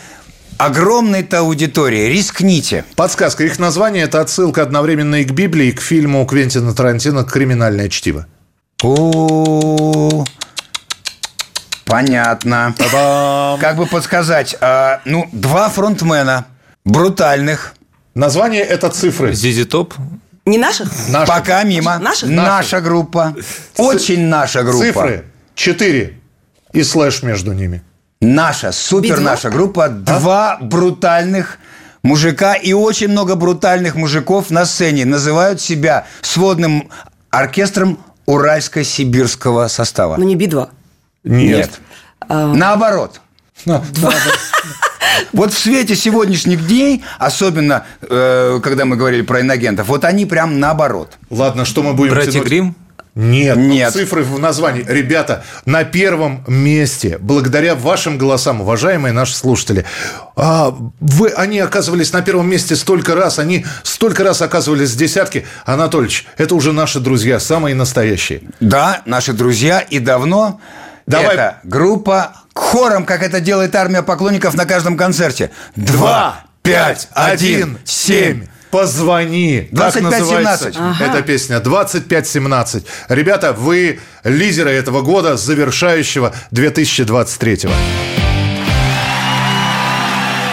огромной-то 0.58 1.40
аудитории. 1.40 2.08
Рискните. 2.08 2.86
Подсказка. 2.96 3.44
Их 3.44 3.60
название– 3.60 4.04
это 4.06 4.22
отсылка 4.22 4.62
одновременно 4.62 5.16
и 5.16 5.26
к 5.26 5.32
Библии, 5.32 5.68
и 5.68 5.72
к 5.74 5.82
фильму 5.82 6.26
Квентина 6.26 6.74
Тарантино 6.74 7.26
«Криминальное 7.26 7.90
чтиво». 7.90 8.28
О, 8.82 10.24
понятно. 11.86 12.74
Как 13.62 13.78
бы 13.78 13.86
подсказать? 13.86 14.56
а, 14.62 15.02
ну, 15.06 15.30
два 15.32 15.70
фронтмена, 15.70 16.46
брутальных. 16.84 17.74
Название– 18.14 18.62
это 18.64 18.90
цифры. 18.90 19.34
Зизи 19.34 19.66
Топ. 19.66 19.94
Не 20.46 20.58
наших? 20.58 20.92
Наши. 21.10 21.32
Пока 21.32 21.64
мимо. 21.64 21.98
Наших? 21.98 22.30
Наша 22.30 22.80
группа. 22.82 23.36
Очень 23.78 24.28
наша 24.28 24.64
группа. 24.64 24.86
Цифры. 24.86 25.26
Четыре. 25.56 26.20
И 26.74 26.84
слэш 26.84 27.24
между 27.24 27.54
ними. 27.54 27.82
Наша, 28.22 28.72
супер 28.72 29.20
наша 29.20 29.50
группа. 29.50 29.90
Два 29.90 30.58
брутальных 30.62 31.58
мужика 32.04 32.54
и 32.54 32.74
очень 32.74 33.08
много 33.10 33.36
брутальных 33.36 33.96
мужиков 33.96 34.52
на 34.52 34.66
сцене 34.66 35.06
называют 35.06 35.60
себя 35.62 36.06
сводным 36.22 36.90
оркестром 37.32 38.00
уральско-сибирского 38.28 39.68
состава. 39.68 40.16
Ну, 40.18 40.24
не 40.26 40.36
Би-2. 40.36 40.70
Нет. 41.26 41.82
Наоборот. 42.30 43.22
Вот 45.32 45.54
в 45.54 45.58
свете 45.58 45.96
сегодняшних 45.96 46.68
дней, 46.68 47.04
особенно 47.20 47.86
э, 48.02 48.60
когда 48.62 48.86
мы 48.86 48.98
говорили 48.98 49.22
про 49.22 49.42
иногентов, 49.42 49.88
вот 49.88 50.04
они 50.04 50.26
прям 50.26 50.60
наоборот. 50.60 51.14
Ладно, 51.30 51.64
что 51.64 51.84
мы 51.84 51.94
будем 51.94 52.14
Братья 52.14 52.32
тянуть? 52.32 52.48
Грим. 52.48 52.76
Нет, 53.16 53.56
Нет. 53.56 53.94
цифры 53.94 54.24
в 54.24 54.40
названии. 54.40 54.84
Ребята, 54.86 55.46
на 55.66 55.86
первом 55.86 56.44
месте, 56.48 57.18
благодаря 57.18 57.74
вашим 57.74 58.18
голосам, 58.18 58.60
уважаемые 58.60 59.14
наши 59.14 59.36
слушатели, 59.36 59.86
а, 60.36 60.76
вы, 61.00 61.30
они 61.30 61.60
оказывались 61.60 62.12
на 62.12 62.22
первом 62.22 62.50
месте 62.50 62.76
столько 62.76 63.16
раз, 63.16 63.40
они 63.40 63.66
столько 63.84 64.26
раз 64.26 64.42
оказывались 64.42 64.92
в 64.92 64.98
десятке. 64.98 65.46
Анатольевич, 65.66 66.26
это 66.38 66.56
уже 66.56 66.74
наши 66.74 67.00
друзья, 67.00 67.40
самые 67.40 67.74
настоящие. 67.74 68.42
Да, 68.60 69.02
наши 69.06 69.32
друзья 69.32 69.80
и 69.80 70.00
давно. 70.00 70.60
Давай. 71.06 71.36
Это 71.36 71.60
группа 71.64 72.34
хором, 72.54 73.06
как 73.06 73.22
это 73.22 73.40
делает 73.40 73.76
армия 73.76 74.02
поклонников 74.02 74.56
на 74.56 74.66
каждом 74.66 74.98
концерте. 74.98 75.52
Два, 75.76 76.44
пять, 76.64 77.08
один, 77.14 77.78
семь. 77.86 78.48
Позвони. 78.72 79.70
Так 79.74 79.96
25-17. 79.96 80.02
называется 80.02 80.72
Ага. 80.76 81.06
эта 81.06 81.22
песня. 81.22 81.60
25-17. 81.62 82.86
Ребята, 83.08 83.54
вы 83.54 84.02
лидеры 84.26 84.72
этого 84.72 85.02
года, 85.02 85.38
завершающего 85.38 86.34
2023 86.52 87.70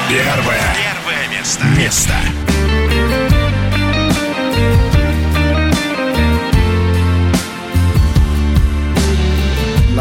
Первое. 0.09 0.61
Первое 0.77 1.29
место. 1.37 1.65
Место. 1.77 2.12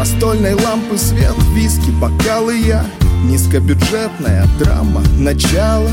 Настольной 0.02 0.54
лампы 0.54 0.98
свет, 0.98 1.36
виски, 1.54 1.90
бокалы 1.90 2.58
я. 2.58 2.84
Низкобюджетная 3.22 4.48
драма, 4.58 5.00
начало. 5.16 5.92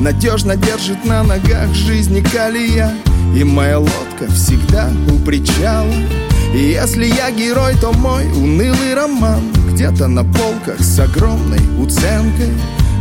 Надежно 0.00 0.54
держит 0.54 1.04
на 1.04 1.24
ногах 1.24 1.74
жизни 1.74 2.20
калия. 2.20 2.94
И 3.34 3.42
моя 3.42 3.80
лодка 3.80 4.30
всегда 4.32 4.88
у 5.10 5.18
причала. 5.24 5.92
И 6.54 6.70
если 6.70 7.06
я 7.06 7.32
герой, 7.32 7.74
то 7.80 7.92
мой 7.92 8.26
унылый 8.26 8.94
роман 8.94 9.42
Где-то 9.72 10.06
на 10.06 10.22
полках 10.22 10.78
с 10.78 11.00
огромной 11.00 11.82
уценкой. 11.82 12.52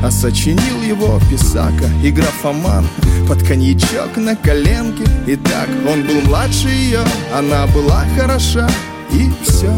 А 0.03 0.09
сочинил 0.09 0.81
его 0.81 1.21
писака 1.29 1.85
и 2.03 2.09
графоман 2.09 2.87
Под 3.29 3.43
коньячок 3.43 4.17
на 4.17 4.35
коленке. 4.35 5.03
И 5.27 5.35
так 5.35 5.69
он 5.87 6.01
был 6.01 6.19
младше 6.21 6.69
ее 6.69 7.01
Она 7.31 7.67
была 7.67 8.05
хороша 8.17 8.67
и 9.11 9.31
все 9.43 9.71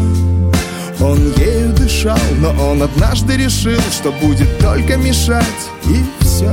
он 1.00 1.32
ею 1.38 1.72
дышал, 1.72 2.18
но 2.38 2.50
он 2.70 2.82
однажды 2.82 3.36
решил, 3.36 3.80
что 3.90 4.12
будет 4.12 4.58
только 4.58 4.96
мешать, 4.96 5.44
и 5.86 6.04
все. 6.20 6.52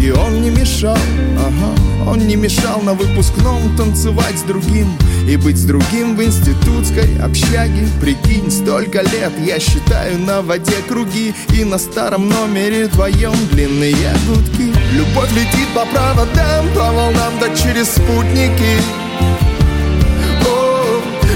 И 0.00 0.10
он 0.10 0.40
не 0.40 0.50
мешал, 0.50 0.96
ага, 1.38 2.10
он 2.10 2.26
не 2.26 2.34
мешал 2.34 2.80
на 2.80 2.94
выпускном 2.94 3.76
танцевать 3.76 4.38
с 4.38 4.42
другим 4.42 4.88
И 5.28 5.36
быть 5.36 5.58
с 5.58 5.64
другим 5.64 6.16
в 6.16 6.22
институтской 6.22 7.18
общаге. 7.18 7.86
Прикинь, 8.00 8.50
столько 8.50 9.02
лет 9.02 9.32
я 9.44 9.60
считаю 9.60 10.18
на 10.18 10.40
воде 10.40 10.76
круги 10.88 11.34
И 11.52 11.64
на 11.64 11.78
старом 11.78 12.30
номере 12.30 12.86
вдвоем 12.86 13.34
длинные 13.52 13.94
гудки. 14.26 14.72
Любовь 14.92 15.32
летит 15.32 15.68
по 15.74 15.84
проводам, 15.84 16.66
по 16.74 16.90
волнам, 16.92 17.34
да 17.38 17.54
через 17.54 17.90
спутники 17.90 18.99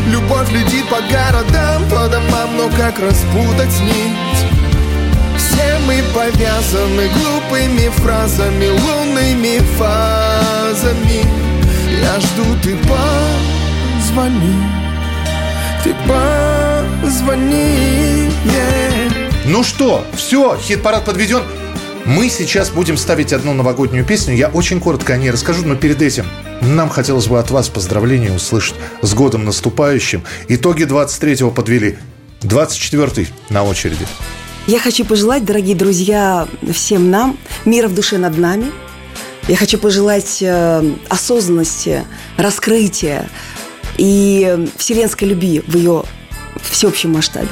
Любовь 0.07 0.51
летит 0.53 0.87
по 0.89 1.01
городам, 1.11 1.83
по 1.89 2.09
домам, 2.09 2.57
но 2.57 2.69
как 2.77 2.99
распутать 2.99 3.81
нить? 3.81 4.45
Все 5.37 5.79
мы 5.87 6.03
повязаны 6.15 7.09
глупыми 7.09 7.89
фразами, 7.89 8.69
лунными 8.69 9.59
фазами 9.79 11.25
Я 12.03 12.21
жду, 12.21 12.45
ты 12.63 12.77
позвони, 14.03 14.57
ты 15.83 15.95
позвони 17.03 18.31
yeah. 18.45 19.31
Ну 19.47 19.63
что, 19.63 20.07
все, 20.17 20.59
хит-парад 20.59 21.05
подведен. 21.05 21.43
Мы 22.07 22.29
сейчас 22.29 22.69
будем 22.69 22.99
ставить 22.99 23.33
одну 23.33 23.55
новогоднюю 23.55 24.05
песню. 24.05 24.35
Я 24.35 24.49
очень 24.49 24.79
коротко 24.79 25.15
о 25.15 25.17
ней 25.17 25.31
расскажу, 25.31 25.65
но 25.65 25.75
перед 25.75 26.03
этим 26.03 26.27
нам 26.61 26.91
хотелось 26.91 27.29
бы 27.29 27.39
от 27.39 27.51
вас 27.51 27.71
поздравления 27.71 28.31
услышать 28.31 28.75
с 29.01 29.15
годом 29.15 29.47
наступающим. 29.47 30.23
Итоги 30.49 30.83
23-го 30.83 31.51
подвели. 31.51 31.97
24-й 32.43 33.29
на 33.49 33.65
очереди. 33.65 34.07
Я 34.67 34.79
хочу 34.81 35.07
пожелать, 35.07 35.47
дорогие 35.47 35.75
друзья, 35.75 36.47
всем 36.75 37.11
нам 37.11 37.39
мира 37.65 37.89
в 37.89 37.95
душе 37.95 38.19
над 38.19 38.37
нами. 38.37 38.71
Я 39.49 39.57
хочу 39.57 39.79
пожелать 39.79 40.43
э, 40.43 40.95
осознанности, 41.09 42.05
раскрытия 42.37 43.31
и 43.97 44.69
вселенской 44.77 45.29
любви 45.29 45.63
в 45.67 45.75
ее 45.75 46.05
всеобщем 46.71 47.13
масштабе. 47.13 47.51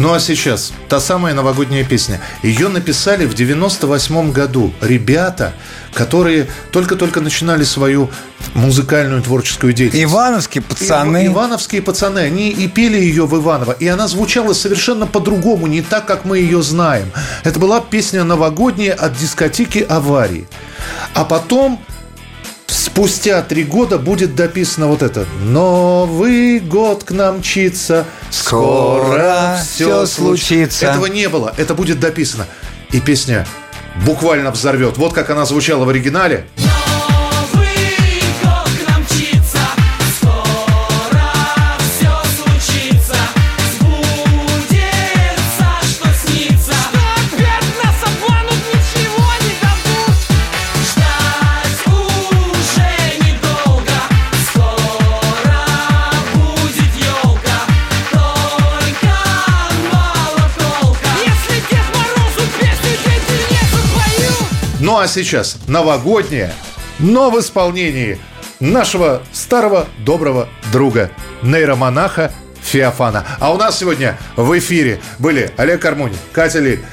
Ну 0.00 0.14
а 0.14 0.18
сейчас 0.20 0.72
та 0.88 0.98
самая 0.98 1.34
новогодняя 1.34 1.84
песня. 1.84 2.22
Ее 2.42 2.68
написали 2.68 3.26
в 3.26 3.34
98 3.34 4.32
году 4.32 4.72
ребята, 4.80 5.52
которые 5.92 6.46
только-только 6.72 7.20
начинали 7.20 7.64
свою 7.64 8.08
музыкальную 8.54 9.20
творческую 9.22 9.74
деятельность. 9.74 10.10
Ивановские 10.10 10.62
пацаны. 10.62 11.26
Ив- 11.26 11.32
Ивановские 11.32 11.82
пацаны. 11.82 12.20
Они 12.20 12.48
и 12.48 12.66
пели 12.66 12.96
ее 12.96 13.26
в 13.26 13.36
Иваново. 13.36 13.72
И 13.72 13.86
она 13.88 14.08
звучала 14.08 14.54
совершенно 14.54 15.06
по-другому, 15.06 15.66
не 15.66 15.82
так, 15.82 16.06
как 16.06 16.24
мы 16.24 16.38
ее 16.38 16.62
знаем. 16.62 17.12
Это 17.44 17.58
была 17.60 17.80
песня 17.80 18.24
новогодняя 18.24 18.94
от 18.94 19.14
дискотеки 19.18 19.84
«Аварии». 19.86 20.48
А 21.12 21.24
потом 21.26 21.78
спустя 22.92 23.40
три 23.42 23.62
года 23.62 23.98
будет 23.98 24.34
дописано 24.34 24.88
вот 24.88 25.02
это. 25.02 25.24
Новый 25.42 26.58
год 26.58 27.04
к 27.04 27.12
нам 27.12 27.38
мчится, 27.38 28.04
скоро 28.30 29.58
все 29.62 29.84
всё 29.84 30.06
случится. 30.06 30.86
Этого 30.86 31.06
не 31.06 31.28
было, 31.28 31.54
это 31.56 31.74
будет 31.74 32.00
дописано. 32.00 32.46
И 32.90 33.00
песня 33.00 33.46
буквально 34.04 34.50
взорвет. 34.50 34.96
Вот 34.96 35.12
как 35.12 35.30
она 35.30 35.44
звучала 35.44 35.84
в 35.84 35.88
оригинале. 35.88 36.46
А 65.00 65.08
сейчас 65.08 65.56
новогодняя, 65.66 66.52
но 66.98 67.30
в 67.30 67.40
исполнении 67.40 68.18
нашего 68.60 69.22
старого 69.32 69.86
доброго 70.04 70.46
друга, 70.74 71.10
нейромонаха 71.40 72.30
Феофана. 72.60 73.24
А 73.38 73.50
у 73.50 73.56
нас 73.56 73.78
сегодня 73.78 74.18
в 74.36 74.58
эфире 74.58 75.00
были 75.18 75.50
Олег 75.56 75.80
Кармунин, 75.80 76.18
Катя 76.32 76.58
Лиль. 76.58 76.84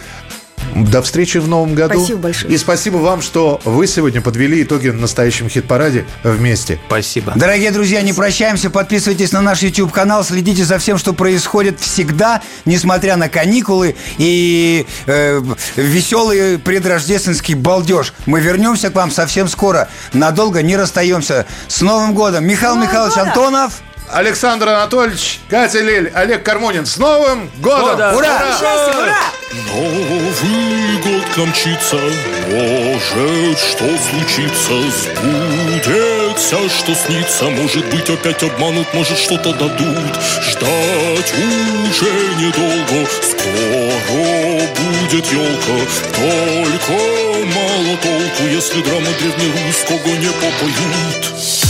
До 0.85 1.01
встречи 1.01 1.37
в 1.37 1.47
новом 1.47 1.73
году. 1.73 1.95
Спасибо 1.95 2.19
большое. 2.19 2.53
И 2.53 2.57
спасибо 2.57 2.97
вам, 2.97 3.21
что 3.21 3.59
вы 3.65 3.87
сегодня 3.87 4.21
подвели 4.21 4.63
итоги 4.63 4.89
в 4.89 4.95
настоящем 4.95 5.49
хит-параде 5.49 6.05
вместе. 6.23 6.79
Спасибо. 6.87 7.33
Дорогие 7.35 7.71
друзья, 7.71 8.01
не 8.01 8.13
прощаемся. 8.13 8.69
Подписывайтесь 8.69 9.31
на 9.31 9.41
наш 9.41 9.61
YouTube-канал, 9.61 10.23
следите 10.23 10.63
за 10.63 10.77
всем, 10.77 10.97
что 10.97 11.13
происходит 11.13 11.79
всегда, 11.79 12.41
несмотря 12.65 13.17
на 13.17 13.29
каникулы 13.29 13.95
и 14.17 14.85
э, 15.07 15.41
веселый 15.75 16.59
предрождественский 16.59 17.55
балдеж. 17.55 18.13
Мы 18.25 18.39
вернемся 18.39 18.89
к 18.89 18.95
вам 18.95 19.11
совсем 19.11 19.47
скоро. 19.47 19.89
Надолго 20.13 20.61
не 20.61 20.77
расстаемся. 20.77 21.45
С 21.67 21.81
Новым 21.81 22.13
годом! 22.13 22.45
Михаил 22.45 22.75
Михайлович 22.75 23.17
Антонов. 23.17 23.81
Александр 24.09 24.69
Анатольевич, 24.69 25.39
Катя 25.49 25.81
Лель, 25.81 26.11
Олег 26.15 26.43
Кармунин. 26.43 26.85
С 26.85 26.97
Новым 26.97 27.49
годом! 27.57 27.91
Года. 27.91 28.13
Ура! 28.15 28.39
Счастья, 28.51 29.01
ура! 29.01 29.17
Новый 29.67 30.97
год 31.03 31.23
к 31.33 31.37
нам 31.37 31.49
мчится, 31.49 31.95
может, 32.47 33.59
что 33.59 33.85
случится, 33.97 34.73
сбудется, 34.91 36.69
что 36.69 36.93
снится, 36.93 37.45
может 37.45 37.85
быть, 37.85 38.09
опять 38.09 38.43
обманут, 38.43 38.93
может, 38.93 39.17
что-то 39.17 39.53
дадут. 39.53 40.15
Ждать 40.41 41.33
уже 41.33 42.11
недолго, 42.37 43.09
скоро 43.21 44.67
будет 44.75 45.25
елка, 45.31 45.77
только 46.13 46.93
мало 47.55 47.97
толку, 48.03 48.43
если 48.49 48.81
драма 48.81 49.09
древнерусского 49.19 50.07
не 50.17 50.31
попоют. 50.31 51.66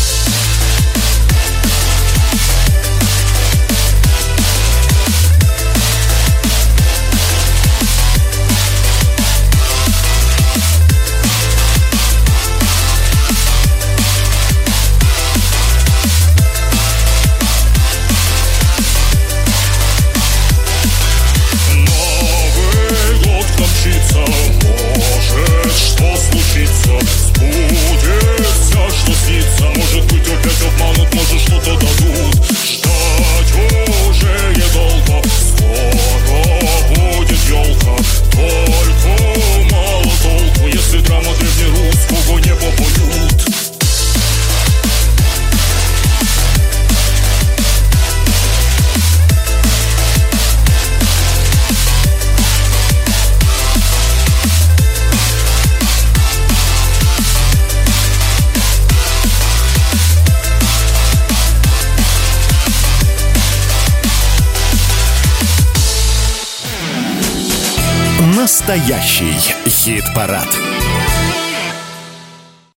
Настоящий 68.68 69.34
хит-парад. 69.66 70.87